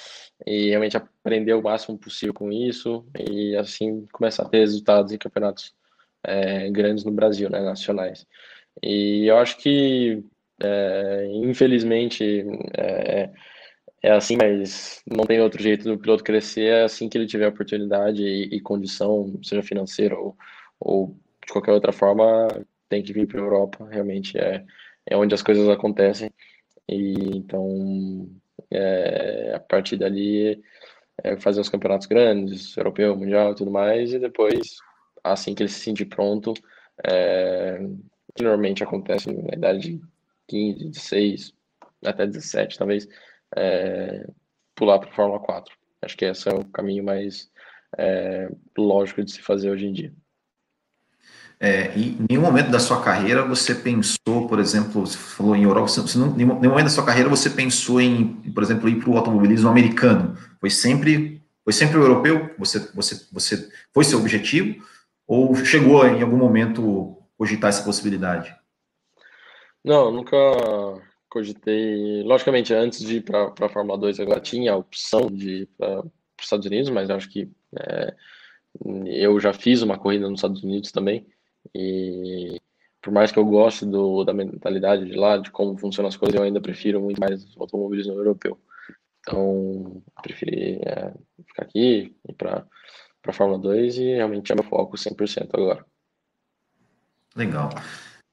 e 0.45 0.69
realmente 0.69 0.97
aprender 0.97 1.53
o 1.53 1.61
máximo 1.61 1.97
possível 1.97 2.33
com 2.33 2.51
isso 2.51 3.05
e 3.17 3.55
assim 3.55 4.07
começar 4.11 4.43
a 4.43 4.49
ter 4.49 4.59
resultados 4.59 5.11
em 5.11 5.17
campeonatos 5.17 5.73
é, 6.23 6.69
grandes 6.69 7.03
no 7.03 7.11
Brasil, 7.11 7.49
né, 7.49 7.61
nacionais. 7.61 8.25
E 8.83 9.25
eu 9.27 9.37
acho 9.37 9.57
que, 9.57 10.23
é, 10.61 11.27
infelizmente, 11.33 12.45
é, 12.77 13.29
é, 14.03 14.11
assim, 14.11 14.37
mas 14.37 15.01
não 15.07 15.25
tem 15.25 15.41
outro 15.41 15.61
jeito 15.61 15.83
do 15.83 15.97
piloto 15.99 16.23
crescer 16.23 16.65
é 16.65 16.83
assim 16.83 17.07
que 17.09 17.17
ele 17.17 17.27
tiver 17.27 17.47
oportunidade 17.47 18.23
e, 18.23 18.55
e 18.55 18.61
condição, 18.61 19.39
seja 19.43 19.61
financeira 19.61 20.17
ou, 20.17 20.35
ou 20.79 21.15
de 21.45 21.53
qualquer 21.53 21.71
outra 21.71 21.91
forma, 21.91 22.47
tem 22.89 23.03
que 23.03 23.13
vir 23.13 23.27
para 23.27 23.39
a 23.39 23.43
Europa. 23.43 23.87
Realmente 23.89 24.37
é, 24.37 24.65
é 25.05 25.17
onde 25.17 25.33
as 25.35 25.43
coisas 25.43 25.67
acontecem. 25.69 26.31
E 26.89 27.37
então, 27.37 28.27
é, 28.71 29.53
a 29.55 29.59
partir 29.59 29.97
dali, 29.97 30.61
é 31.23 31.37
fazer 31.37 31.61
os 31.61 31.69
campeonatos 31.69 32.07
grandes, 32.07 32.75
europeu, 32.77 33.15
mundial, 33.15 33.55
tudo 33.55 33.71
mais, 33.71 34.13
e 34.13 34.19
depois, 34.19 34.77
assim 35.23 35.53
que 35.53 35.63
ele 35.63 35.69
se 35.69 35.79
sentir 35.79 36.05
pronto, 36.05 36.53
é, 37.05 37.79
que 38.35 38.43
normalmente 38.43 38.83
acontece 38.83 39.31
na 39.31 39.53
idade 39.53 39.97
de 39.97 40.01
15, 40.47 40.89
16, 40.89 41.53
até 42.05 42.25
17, 42.25 42.77
talvez, 42.77 43.07
é, 43.55 44.27
pular 44.75 44.99
para 44.99 45.09
a 45.09 45.13
Fórmula 45.13 45.39
4. 45.39 45.73
Acho 46.01 46.17
que 46.17 46.25
esse 46.25 46.49
é 46.49 46.53
o 46.53 46.65
caminho 46.65 47.03
mais 47.03 47.49
é, 47.97 48.49
lógico 48.77 49.23
de 49.23 49.31
se 49.31 49.41
fazer 49.41 49.69
hoje 49.69 49.85
em 49.85 49.93
dia. 49.93 50.13
É, 51.63 51.95
e 51.95 52.13
em 52.13 52.25
nenhum 52.27 52.41
momento 52.41 52.71
da 52.71 52.79
sua 52.79 53.03
carreira 53.03 53.45
você 53.45 53.75
pensou, 53.75 54.47
por 54.47 54.57
exemplo, 54.57 55.05
você 55.05 55.15
falou 55.15 55.55
em 55.55 55.61
Europa, 55.61 55.89
você 55.89 56.17
não, 56.17 56.31
em 56.31 56.37
nenhum 56.37 56.55
momento 56.55 56.85
da 56.85 56.89
sua 56.89 57.05
carreira 57.05 57.29
você 57.29 57.51
pensou 57.51 58.01
em, 58.01 58.33
por 58.51 58.63
exemplo, 58.63 58.89
ir 58.89 58.95
para 58.95 59.11
o 59.11 59.15
automobilismo 59.15 59.69
americano? 59.69 60.35
Foi 60.59 60.71
sempre, 60.71 61.39
foi 61.63 61.71
sempre 61.71 61.99
o 61.99 62.01
europeu? 62.01 62.49
Você, 62.57 62.79
você, 62.95 63.27
você 63.31 63.69
foi 63.93 64.03
seu 64.03 64.17
objetivo? 64.17 64.83
Ou 65.33 65.55
chegou 65.55 66.05
em 66.05 66.21
algum 66.21 66.35
momento 66.35 67.17
cogitar 67.37 67.69
essa 67.69 67.85
possibilidade? 67.85 68.53
Não, 69.81 70.11
nunca 70.11 70.35
cogitei. 71.29 72.21
Logicamente, 72.23 72.73
antes 72.73 72.99
de 72.99 73.15
ir 73.15 73.21
para 73.21 73.53
a 73.65 73.69
Fórmula 73.69 73.97
2, 73.97 74.19
agora 74.19 74.41
tinha 74.41 74.73
a 74.73 74.75
opção 74.75 75.31
de 75.31 75.61
ir 75.61 75.69
para 75.77 76.01
os 76.01 76.05
Estados 76.41 76.65
Unidos, 76.65 76.89
mas 76.89 77.09
acho 77.09 77.29
que 77.29 77.49
é, 77.79 78.13
eu 79.05 79.39
já 79.39 79.53
fiz 79.53 79.81
uma 79.81 79.97
corrida 79.97 80.29
nos 80.29 80.39
Estados 80.39 80.61
Unidos 80.65 80.91
também. 80.91 81.25
E 81.73 82.59
por 83.01 83.13
mais 83.13 83.31
que 83.31 83.39
eu 83.39 83.45
goste 83.45 83.85
do, 83.85 84.25
da 84.25 84.33
mentalidade 84.33 85.05
de 85.05 85.15
lá, 85.15 85.37
de 85.37 85.49
como 85.49 85.77
funcionam 85.77 86.09
as 86.09 86.17
coisas, 86.17 86.35
eu 86.35 86.43
ainda 86.43 86.59
prefiro 86.59 86.99
muito 86.99 87.21
mais 87.21 87.55
o 87.55 87.61
automobilismo 87.61 88.15
europeu. 88.15 88.59
Então, 89.21 90.03
preferi 90.21 90.81
é, 90.83 91.13
ficar 91.47 91.63
aqui, 91.63 92.13
ir 92.27 92.33
para 92.33 92.67
a 93.29 93.33
Fórmula 93.33 93.59
2 93.59 93.97
e 93.97 94.15
realmente 94.15 94.51
é 94.51 94.55
meu 94.55 94.63
foco 94.63 94.97
100% 94.97 95.49
agora. 95.53 95.85
Legal. 97.35 97.69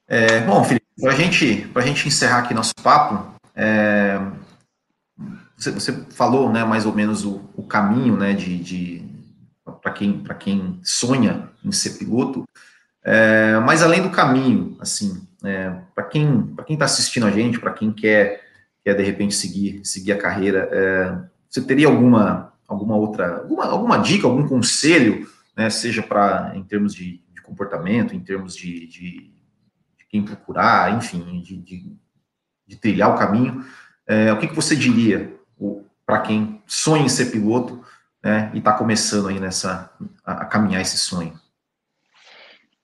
É, 0.07 0.41
bom, 0.41 0.65
Felipe, 0.65 0.87
para 1.01 1.15
gente, 1.15 1.71
a 1.75 1.81
gente 1.83 2.09
encerrar 2.09 2.39
aqui 2.39 2.55
nosso 2.55 2.75
papo, 2.83 3.35
é, 3.55 4.19
você, 5.57 5.71
você, 5.71 5.93
falou 6.11 6.51
né, 6.51 6.65
mais 6.65 6.87
ou 6.87 6.95
menos 6.95 7.25
o, 7.25 7.43
o 7.55 7.63
caminho 7.63 8.17
né, 8.17 8.33
de, 8.33 8.59
de 8.59 9.09
para 9.83 9.93
quem, 9.93 10.25
quem 10.39 10.81
sonha 10.83 11.51
em 11.65 11.71
ser 11.71 11.99
piloto, 11.99 12.49
é, 13.05 13.59
mas 13.61 13.83
além 13.83 14.03
do 14.03 14.11
caminho, 14.11 14.77
assim, 14.81 15.27
é, 15.45 15.73
para 15.95 16.05
quem 16.05 16.43
para 16.55 16.65
quem 16.65 16.75
está 16.75 16.85
assistindo 16.85 17.27
a 17.27 17.31
gente, 17.31 17.61
para 17.61 17.73
quem 17.73 17.93
quer, 17.93 18.43
quer 18.85 18.95
de 18.95 19.03
repente 19.03 19.35
seguir, 19.35 19.81
seguir 19.85 20.13
a 20.13 20.19
carreira, 20.19 20.69
é, 20.73 21.19
você 21.49 21.63
teria 21.63 21.87
alguma, 21.87 22.53
alguma 22.69 22.95
outra, 22.95 23.39
alguma, 23.39 23.65
alguma 23.65 23.99
dica, 23.99 24.27
algum 24.27 24.47
conselho, 24.47 25.29
né, 25.57 25.71
seja 25.71 26.03
para 26.03 26.53
em 26.55 26.63
termos 26.63 26.95
de 26.95 27.27
comportamento, 27.49 28.15
em 28.15 28.21
termos 28.21 28.55
de, 28.55 28.87
de, 28.87 29.33
de 29.97 30.07
quem 30.09 30.23
procurar, 30.23 30.97
enfim, 30.97 31.41
de, 31.41 31.57
de, 31.57 31.97
de, 32.67 32.77
trilhar 32.77 33.15
o 33.15 33.19
caminho, 33.19 33.65
é, 34.07 34.31
o 34.33 34.39
que, 34.39 34.49
que 34.49 34.55
você 34.55 34.77
diria 34.77 35.35
para 36.05 36.21
quem 36.21 36.63
sonha 36.67 37.05
em 37.05 37.09
ser 37.09 37.31
piloto 37.31 37.83
né, 38.23 38.51
e 38.55 38.59
está 38.59 38.73
começando 38.73 39.29
aí 39.29 39.41
nessa 39.41 39.91
a, 40.25 40.43
a, 40.43 40.45
caminhar 40.45 40.83
esse 40.83 40.99
sonho? 40.99 41.39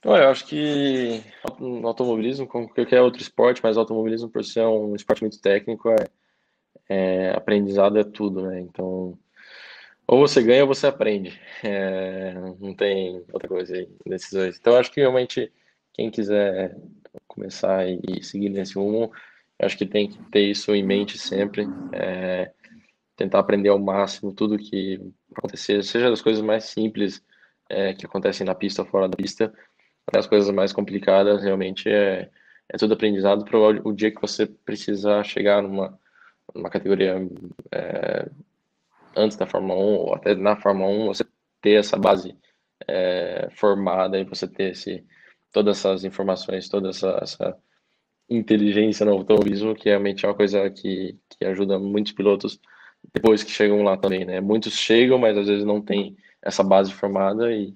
eu 0.03 0.29
acho 0.29 0.47
que 0.47 1.23
no 1.59 1.87
automobilismo, 1.87 2.47
como 2.47 2.69
qualquer 2.69 3.01
outro 3.01 3.23
esporte, 3.23 3.63
mas 3.63 3.79
automobilismo 3.79 4.29
por 4.29 4.45
ser 4.45 4.67
um 4.67 4.95
esporte 4.95 5.23
muito 5.23 5.41
técnico, 5.41 5.89
é, 5.91 6.07
é 6.91 7.31
aprendizado 7.35 7.99
é 7.99 8.05
tudo, 8.05 8.43
né? 8.43 8.61
Então, 8.61 9.19
ou 10.07 10.19
você 10.19 10.43
ganha 10.43 10.63
ou 10.63 10.69
você 10.69 10.87
aprende. 10.87 11.41
É, 11.63 12.35
não 12.61 12.75
tem 12.75 13.25
outra 13.33 13.49
coisa 13.49 13.75
aí 13.75 13.89
nesses 14.07 14.33
dois. 14.33 14.59
Então, 14.59 14.77
acho 14.77 14.91
que 14.91 15.01
realmente 15.01 15.51
quem 15.93 16.11
quiser 16.11 16.77
começar 17.27 17.87
e 17.89 18.23
seguir 18.23 18.49
nesse 18.49 18.75
rumo, 18.75 19.13
acho 19.61 19.79
que 19.79 19.87
tem 19.87 20.09
que 20.09 20.19
ter 20.31 20.43
isso 20.43 20.75
em 20.75 20.83
mente 20.83 21.17
sempre. 21.19 21.67
É, 21.93 22.53
tentar 23.17 23.39
aprender 23.39 23.69
ao 23.69 23.79
máximo 23.79 24.33
tudo 24.33 24.59
que 24.59 25.01
acontecer, 25.37 25.83
seja 25.85 26.11
das 26.11 26.21
coisas 26.21 26.43
mais 26.43 26.65
simples 26.65 27.23
é, 27.69 27.95
que 27.95 28.07
acontecem 28.07 28.47
na 28.47 28.55
pista 28.55 28.83
ou 28.83 28.89
fora 28.89 29.09
da 29.09 29.17
pista, 29.17 29.53
até 30.07 30.19
as 30.19 30.27
coisas 30.27 30.51
mais 30.51 30.73
complicadas, 30.73 31.43
realmente 31.43 31.89
é, 31.89 32.29
é 32.69 32.77
tudo 32.77 32.95
aprendizado 32.95 33.45
para 33.45 33.59
o 33.59 33.93
dia 33.93 34.11
que 34.11 34.21
você 34.21 34.47
precisa 34.47 35.23
chegar 35.23 35.63
numa, 35.63 35.99
numa 36.55 36.71
categoria 36.71 37.17
é, 37.71 38.29
antes 39.17 39.37
da 39.37 39.47
Fórmula 39.47 39.81
1 39.81 39.83
ou 39.83 40.15
até 40.15 40.35
na 40.35 40.57
Fórmula 40.57 40.91
1, 40.91 41.07
você 41.07 41.25
ter 41.61 41.79
essa 41.79 41.97
base 41.97 42.37
é, 42.87 43.49
formada 43.57 44.19
e 44.19 44.25
você 44.25 44.47
ter 44.47 44.73
esse, 44.73 45.05
todas 45.53 45.79
essas 45.79 46.05
informações, 46.05 46.69
toda 46.69 46.91
essa, 46.91 47.19
essa 47.23 47.57
inteligência 48.29 49.07
no 49.07 49.13
automobilismo, 49.13 49.75
que 49.75 49.89
realmente 49.89 50.25
é 50.25 50.29
uma 50.29 50.35
coisa 50.35 50.69
que, 50.71 51.19
que 51.31 51.45
ajuda 51.45 51.79
muitos 51.79 52.13
pilotos 52.13 52.61
depois 53.13 53.43
que 53.43 53.51
chegam 53.51 53.83
lá 53.83 53.97
também, 53.97 54.25
né? 54.25 54.41
Muitos 54.41 54.75
chegam, 54.75 55.19
mas 55.19 55.37
às 55.37 55.47
vezes 55.47 55.65
não 55.65 55.81
tem 55.81 56.17
essa 56.43 56.63
base 56.63 56.93
formada 56.93 57.53
e 57.53 57.75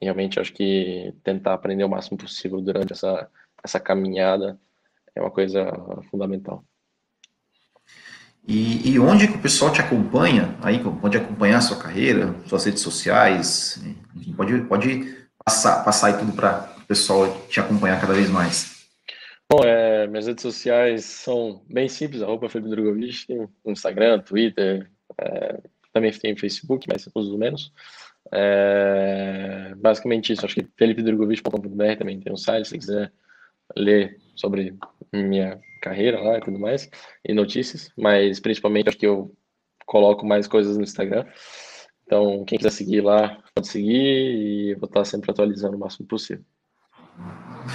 realmente 0.00 0.40
acho 0.40 0.52
que 0.52 1.14
tentar 1.22 1.54
aprender 1.54 1.84
o 1.84 1.88
máximo 1.88 2.18
possível 2.18 2.60
durante 2.60 2.92
essa, 2.92 3.30
essa 3.62 3.78
caminhada 3.78 4.58
é 5.14 5.20
uma 5.20 5.30
coisa 5.30 5.66
fundamental. 6.10 6.64
E, 8.46 8.92
e, 8.92 8.98
onde 8.98 9.28
que 9.28 9.36
o 9.36 9.40
pessoal 9.40 9.72
te 9.72 9.80
acompanha? 9.80 10.56
Aí 10.62 10.78
pode 10.78 11.16
acompanhar 11.16 11.58
a 11.58 11.60
sua 11.60 11.76
carreira, 11.76 12.34
suas 12.46 12.64
redes 12.64 12.82
sociais, 12.82 13.80
enfim, 14.16 14.32
pode, 14.32 14.60
pode 14.62 15.14
passar, 15.44 15.84
passar 15.84 16.08
aí 16.08 16.18
tudo 16.18 16.32
para 16.32 16.74
o 16.78 16.86
pessoal 16.86 17.46
te 17.48 17.60
acompanhar 17.60 18.00
cada 18.00 18.14
vez 18.14 18.28
mais. 18.28 18.88
Bom, 19.50 19.64
é, 19.64 20.06
minhas 20.06 20.26
redes 20.26 20.42
sociais 20.42 21.04
são 21.04 21.62
bem 21.68 21.88
simples, 21.88 22.22
arroba 22.22 22.48
Felipe 22.48 22.70
Drogovic, 22.70 23.26
tem 23.26 23.48
Instagram, 23.66 24.20
Twitter, 24.20 24.88
é, 25.20 25.58
também 25.92 26.12
tem 26.12 26.36
Facebook, 26.36 26.86
mas 26.88 27.08
uso 27.14 27.36
menos. 27.36 27.72
É, 28.32 29.74
basicamente 29.76 30.32
isso, 30.32 30.46
acho 30.46 30.54
que 30.54 30.66
felipedrogovic.com.br 30.76 31.96
também 31.98 32.20
tem 32.20 32.32
um 32.32 32.36
site, 32.36 32.68
se 32.68 32.78
quiser 32.78 33.12
ler 33.76 34.18
sobre 34.34 34.76
minha 35.12 35.60
carreira 35.82 36.20
lá 36.20 36.38
e 36.38 36.40
tudo 36.40 36.58
mais, 36.58 36.88
e 37.24 37.32
notícias, 37.32 37.90
mas 37.96 38.38
principalmente 38.40 38.88
acho 38.88 38.98
que 38.98 39.06
eu 39.06 39.34
coloco 39.86 40.26
mais 40.26 40.46
coisas 40.46 40.76
no 40.76 40.82
Instagram. 40.82 41.26
Então, 42.04 42.44
quem 42.44 42.58
quiser 42.58 42.70
seguir 42.70 43.00
lá, 43.00 43.38
pode 43.54 43.68
seguir 43.68 43.92
e 43.92 44.74
vou 44.74 44.86
estar 44.86 45.04
sempre 45.04 45.30
atualizando 45.30 45.76
o 45.76 45.80
máximo 45.80 46.06
possível. 46.06 46.44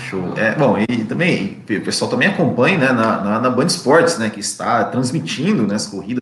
Show. 0.10 0.38
É, 0.38 0.56
bom, 0.56 0.76
e 0.78 1.06
também, 1.06 1.62
o 1.62 1.86
pessoal 1.86 2.10
também 2.10 2.28
acompanha 2.28 2.78
né, 2.78 2.88
na, 2.92 3.22
na, 3.22 3.40
na 3.40 3.50
Band 3.50 3.68
Esportes, 3.68 4.18
né, 4.18 4.30
que 4.30 4.40
está 4.40 4.86
transmitindo 4.86 5.66
né, 5.66 5.76
as 5.76 5.88
corridas 5.88 6.22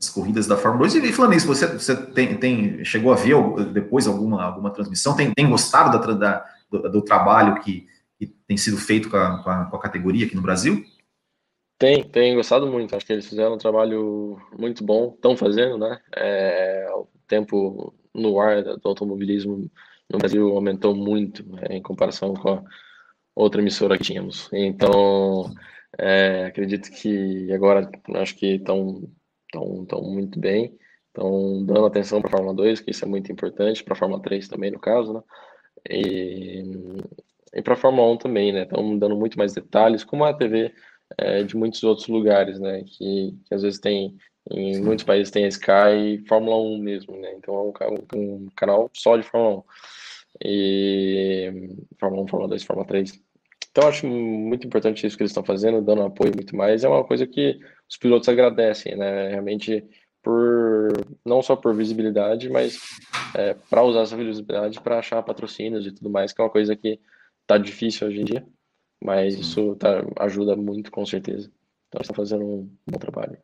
as 0.00 0.08
corridas 0.08 0.46
da 0.46 0.56
Fórmula 0.56 0.88
2. 0.88 0.94
E 1.04 1.12
falando 1.12 1.34
isso, 1.34 1.46
você, 1.46 1.66
você 1.66 1.96
tem, 1.96 2.36
tem, 2.36 2.84
chegou 2.84 3.12
a 3.12 3.16
ver 3.16 3.34
depois 3.72 4.06
alguma, 4.06 4.44
alguma 4.44 4.70
transmissão? 4.70 5.16
Tem, 5.16 5.32
tem 5.32 5.50
gostado 5.50 5.98
da, 5.98 6.12
da 6.12 6.44
do, 6.70 6.90
do, 6.90 7.02
trabalho 7.02 7.60
que, 7.60 7.86
que, 8.18 8.26
tem 8.26 8.56
sido 8.56 8.76
feito 8.76 9.10
com 9.10 9.16
a, 9.16 9.42
com 9.42 9.50
a, 9.50 9.64
com 9.66 9.76
a 9.76 9.80
categoria 9.80 10.26
aqui 10.26 10.36
no 10.36 10.42
Brasil? 10.42 10.84
Tem, 11.78 12.02
tem 12.02 12.34
gostado 12.34 12.66
muito. 12.66 12.94
Acho 12.96 13.06
que 13.06 13.12
eles 13.12 13.28
fizeram 13.28 13.54
um 13.54 13.58
trabalho 13.58 14.36
muito 14.58 14.84
bom, 14.84 15.12
estão 15.14 15.36
fazendo, 15.36 15.78
né? 15.78 16.00
É, 16.16 16.88
o 16.92 17.06
tempo 17.26 17.94
no 18.12 18.40
ar 18.40 18.62
do 18.62 18.88
automobilismo 18.88 19.70
no 20.10 20.18
Brasil 20.18 20.48
aumentou 20.48 20.94
muito 20.94 21.46
né, 21.48 21.76
em 21.76 21.82
comparação 21.82 22.34
com 22.34 22.50
a 22.50 22.64
outra 23.34 23.60
emissora 23.60 23.96
que 23.96 24.04
tínhamos. 24.04 24.48
Então, 24.52 25.52
é, 25.96 26.46
acredito 26.46 26.90
que 26.90 27.52
agora 27.52 27.88
acho 28.16 28.34
que 28.34 28.54
estão 28.54 29.08
tão, 29.52 29.84
tão 29.86 30.02
muito 30.02 30.38
bem, 30.40 30.76
estão 31.08 31.64
dando 31.64 31.86
atenção 31.86 32.20
para 32.20 32.30
a 32.30 32.32
Fórmula 32.32 32.54
2, 32.54 32.80
que 32.80 32.90
isso 32.90 33.04
é 33.04 33.08
muito 33.08 33.30
importante, 33.30 33.84
para 33.84 33.94
a 33.94 33.96
Fórmula 33.96 34.20
3 34.22 34.48
também, 34.48 34.70
no 34.70 34.80
caso, 34.80 35.12
né? 35.12 35.22
E, 35.88 36.64
e 37.54 37.62
para 37.62 37.74
a 37.74 37.76
Fórmula 37.76 38.10
1 38.12 38.16
também, 38.18 38.52
né? 38.52 38.62
Estão 38.62 38.98
dando 38.98 39.16
muito 39.16 39.38
mais 39.38 39.52
detalhes, 39.54 40.04
como 40.04 40.24
a 40.24 40.34
TV 40.34 40.72
é, 41.16 41.42
de 41.42 41.56
muitos 41.56 41.82
outros 41.82 42.08
lugares, 42.08 42.58
né? 42.58 42.82
Que, 42.84 43.34
que 43.44 43.54
às 43.54 43.62
vezes 43.62 43.80
tem, 43.80 44.16
em 44.50 44.80
muitos 44.82 45.04
países 45.04 45.30
tem 45.30 45.44
a 45.44 45.48
Sky 45.48 46.16
e 46.16 46.26
Fórmula 46.26 46.56
1 46.56 46.78
mesmo, 46.78 47.16
né? 47.16 47.32
Então 47.36 47.72
é 47.80 47.88
um, 47.88 47.96
um 48.14 48.48
canal 48.56 48.90
só 48.94 49.16
de 49.16 49.22
Fórmula 49.22 49.58
1. 49.58 49.62
E 50.44 51.76
Fórmula 51.98 52.22
1, 52.24 52.28
Fórmula 52.28 52.48
2, 52.50 52.62
Fórmula 52.64 52.86
3. 52.86 53.12
Então 53.70 53.88
acho 53.88 54.06
muito 54.06 54.66
importante 54.66 55.06
isso 55.06 55.16
que 55.16 55.22
eles 55.22 55.30
estão 55.30 55.44
fazendo, 55.44 55.80
dando 55.82 56.02
apoio 56.02 56.32
muito 56.34 56.56
mais. 56.56 56.84
É 56.84 56.88
uma 56.88 57.04
coisa 57.04 57.26
que 57.26 57.58
os 57.88 57.96
pilotos 57.96 58.28
agradecem, 58.28 58.96
né? 58.96 59.28
Realmente 59.28 59.84
por 60.22 60.88
não 61.24 61.40
só 61.40 61.56
por 61.56 61.74
visibilidade, 61.74 62.50
mas 62.50 62.78
é, 63.34 63.54
para 63.70 63.82
usar 63.82 64.02
essa 64.02 64.16
visibilidade 64.16 64.80
para 64.80 64.98
achar 64.98 65.22
patrocínios 65.22 65.86
e 65.86 65.92
tudo 65.92 66.10
mais, 66.10 66.32
que 66.32 66.40
é 66.40 66.44
uma 66.44 66.50
coisa 66.50 66.76
que 66.76 67.00
tá 67.48 67.58
difícil 67.58 68.06
hoje 68.06 68.20
em 68.20 68.24
dia, 68.24 68.46
mas 69.02 69.34
Sim. 69.34 69.40
isso 69.40 69.76
tá, 69.76 70.04
ajuda 70.20 70.54
muito 70.54 70.92
com 70.92 71.04
certeza. 71.04 71.50
Então 71.88 72.00
estão 72.00 72.14
fazendo 72.14 72.44
um 72.44 72.70
bom 72.86 72.98
trabalho. 72.98 73.38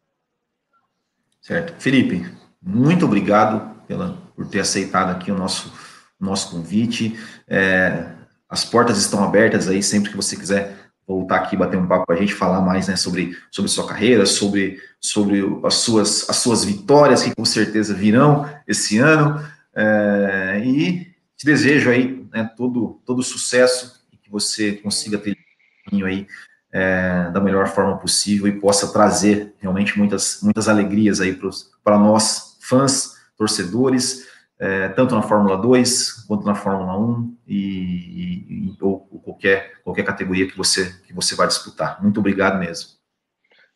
Certo, 1.40 1.74
Felipe, 1.80 2.24
muito 2.62 3.06
obrigado 3.06 3.74
pela 3.86 4.22
por 4.36 4.46
ter 4.48 4.60
aceitado 4.60 5.10
aqui 5.10 5.30
o 5.30 5.38
nosso 5.38 5.72
nosso 6.20 6.50
convite. 6.50 7.18
É, 7.48 8.12
as 8.48 8.64
portas 8.64 8.98
estão 8.98 9.24
abertas 9.24 9.68
aí 9.68 9.82
sempre 9.82 10.10
que 10.10 10.16
você 10.16 10.36
quiser 10.36 10.84
voltar 11.06 11.36
aqui 11.36 11.56
bater 11.56 11.76
um 11.76 11.86
papo 11.86 12.06
com 12.06 12.12
a 12.12 12.16
gente, 12.16 12.34
falar 12.34 12.60
mais 12.60 12.88
né, 12.88 12.96
sobre, 12.96 13.36
sobre 13.50 13.70
sua 13.70 13.86
carreira, 13.86 14.24
sobre, 14.24 14.80
sobre 15.00 15.42
as, 15.62 15.74
suas, 15.74 16.28
as 16.30 16.36
suas 16.36 16.64
vitórias, 16.64 17.22
que 17.22 17.34
com 17.34 17.44
certeza 17.44 17.92
virão 17.92 18.48
esse 18.66 18.98
ano. 18.98 19.44
É, 19.74 20.62
e 20.64 21.13
te 21.36 21.44
desejo 21.44 21.90
aí 21.90 22.26
né, 22.32 22.50
todo, 22.56 23.00
todo 23.04 23.22
sucesso 23.22 24.04
e 24.12 24.16
que 24.16 24.30
você 24.30 24.72
consiga 24.72 25.18
ter 25.18 25.36
caminho 25.84 26.06
aí 26.06 26.26
é, 26.72 27.30
da 27.30 27.40
melhor 27.40 27.68
forma 27.68 27.96
possível 27.98 28.48
e 28.48 28.60
possa 28.60 28.92
trazer 28.92 29.54
realmente 29.58 29.96
muitas, 29.96 30.40
muitas 30.42 30.68
alegrias 30.68 31.20
aí 31.20 31.38
para 31.84 31.98
nós, 31.98 32.58
fãs, 32.60 33.14
torcedores, 33.36 34.26
é, 34.58 34.88
tanto 34.88 35.14
na 35.14 35.22
Fórmula 35.22 35.56
2 35.56 36.24
quanto 36.26 36.44
na 36.44 36.54
Fórmula 36.54 36.98
1 36.98 37.36
e, 37.46 37.54
e, 37.56 38.76
ou, 38.80 39.00
qualquer, 39.22 39.80
qualquer 39.82 40.04
categoria 40.04 40.48
que 40.48 40.56
você, 40.56 40.92
que 41.06 41.12
você 41.12 41.34
vai 41.34 41.46
disputar. 41.46 42.02
Muito 42.02 42.18
obrigado 42.18 42.58
mesmo. 42.58 42.90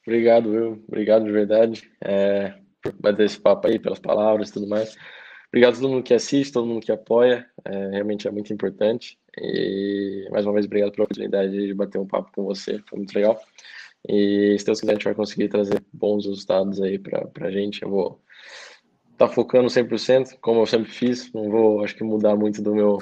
Obrigado, 0.07 0.55
eu. 0.55 0.83
Obrigado 0.89 1.25
de 1.25 1.33
verdade 1.33 1.91
é, 2.03 2.55
por 2.83 2.93
bater 2.95 3.27
esse 3.27 3.39
papo 3.39 3.67
aí, 3.67 3.79
pelas 3.79 3.99
palavras 3.99 4.49
e 4.49 4.53
tudo 4.53 4.67
mais. 4.67 4.97
Obrigado 5.49 5.75
a 5.75 5.77
todo 5.81 5.89
mundo 5.89 6.03
que 6.03 6.15
assiste, 6.15 6.53
todo 6.53 6.67
mundo 6.67 6.85
que 6.85 6.93
apoia, 6.93 7.49
é, 7.65 7.91
realmente 7.91 8.29
é 8.29 8.31
muito 8.31 8.53
importante. 8.53 9.19
E 9.37 10.29
mais 10.31 10.45
uma 10.45 10.53
vez, 10.53 10.67
obrigado 10.67 10.93
pela 10.93 11.05
oportunidade 11.05 11.53
de 11.53 11.75
bater 11.75 11.99
um 11.99 12.07
papo 12.07 12.31
com 12.35 12.45
você, 12.45 12.79
foi 12.87 12.99
muito 12.99 13.15
legal. 13.15 13.41
E 14.07 14.57
se 14.59 14.65
Deus 14.65 14.81
quiser, 14.81 14.93
a 14.93 14.95
gente 14.95 15.05
vai 15.05 15.15
conseguir 15.15 15.49
trazer 15.49 15.83
bons 15.93 16.27
resultados 16.27 16.81
aí 16.81 16.99
para 16.99 17.29
a 17.41 17.51
gente. 17.51 17.83
Eu 17.83 17.91
vou 17.91 18.21
tá 19.17 19.29
focando 19.29 19.69
100%, 19.69 20.39
como 20.41 20.61
eu 20.61 20.67
sempre 20.67 20.91
fiz. 20.91 21.33
Não 21.33 21.51
vou, 21.51 21.83
acho 21.83 21.97
que, 21.97 22.05
mudar 22.05 22.37
muito 22.37 22.63
do 22.63 22.75
meu, 22.75 22.99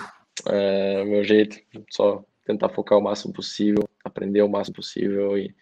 é, 0.47 1.05
meu 1.05 1.23
jeito. 1.23 1.59
Só 1.91 2.25
tentar 2.45 2.71
focar 2.71 2.99
o 2.99 3.03
máximo 3.03 3.33
possível, 3.35 3.89
aprender 4.05 4.43
o 4.43 4.49
máximo 4.49 4.77
possível 4.77 5.37
e, 5.37 5.55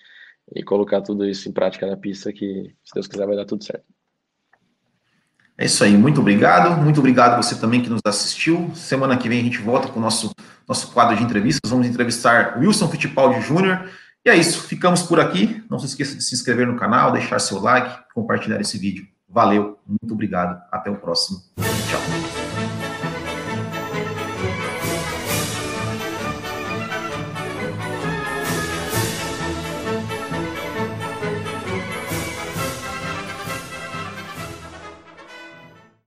e 0.54 0.62
colocar 0.62 1.02
tudo 1.02 1.28
isso 1.28 1.48
em 1.48 1.52
prática 1.52 1.86
na 1.86 1.96
pista, 1.96 2.32
que, 2.32 2.74
se 2.84 2.94
Deus 2.94 3.08
quiser, 3.08 3.26
vai 3.26 3.36
dar 3.36 3.46
tudo 3.46 3.64
certo. 3.64 3.93
É 5.56 5.66
isso 5.66 5.84
aí, 5.84 5.96
muito 5.96 6.20
obrigado. 6.20 6.76
Muito 6.82 6.98
obrigado 6.98 7.42
você 7.42 7.54
também 7.54 7.80
que 7.80 7.88
nos 7.88 8.00
assistiu. 8.04 8.72
Semana 8.74 9.16
que 9.16 9.28
vem 9.28 9.40
a 9.40 9.44
gente 9.44 9.58
volta 9.58 9.88
com 9.88 10.00
o 10.00 10.02
nosso, 10.02 10.32
nosso 10.66 10.88
quadro 10.92 11.16
de 11.16 11.22
entrevistas. 11.22 11.70
Vamos 11.70 11.86
entrevistar 11.86 12.58
Wilson 12.58 12.88
Fittipaldi 12.88 13.40
Jr. 13.40 13.88
E 14.24 14.30
é 14.30 14.36
isso, 14.36 14.62
ficamos 14.62 15.02
por 15.02 15.20
aqui. 15.20 15.62
Não 15.70 15.78
se 15.78 15.86
esqueça 15.86 16.16
de 16.16 16.24
se 16.24 16.34
inscrever 16.34 16.66
no 16.66 16.76
canal, 16.76 17.12
deixar 17.12 17.38
seu 17.38 17.60
like, 17.60 17.94
compartilhar 18.14 18.60
esse 18.60 18.78
vídeo. 18.78 19.06
Valeu, 19.28 19.78
muito 19.86 20.12
obrigado. 20.12 20.60
Até 20.72 20.90
o 20.90 20.96
próximo. 20.96 21.40
Tchau. 21.58 22.33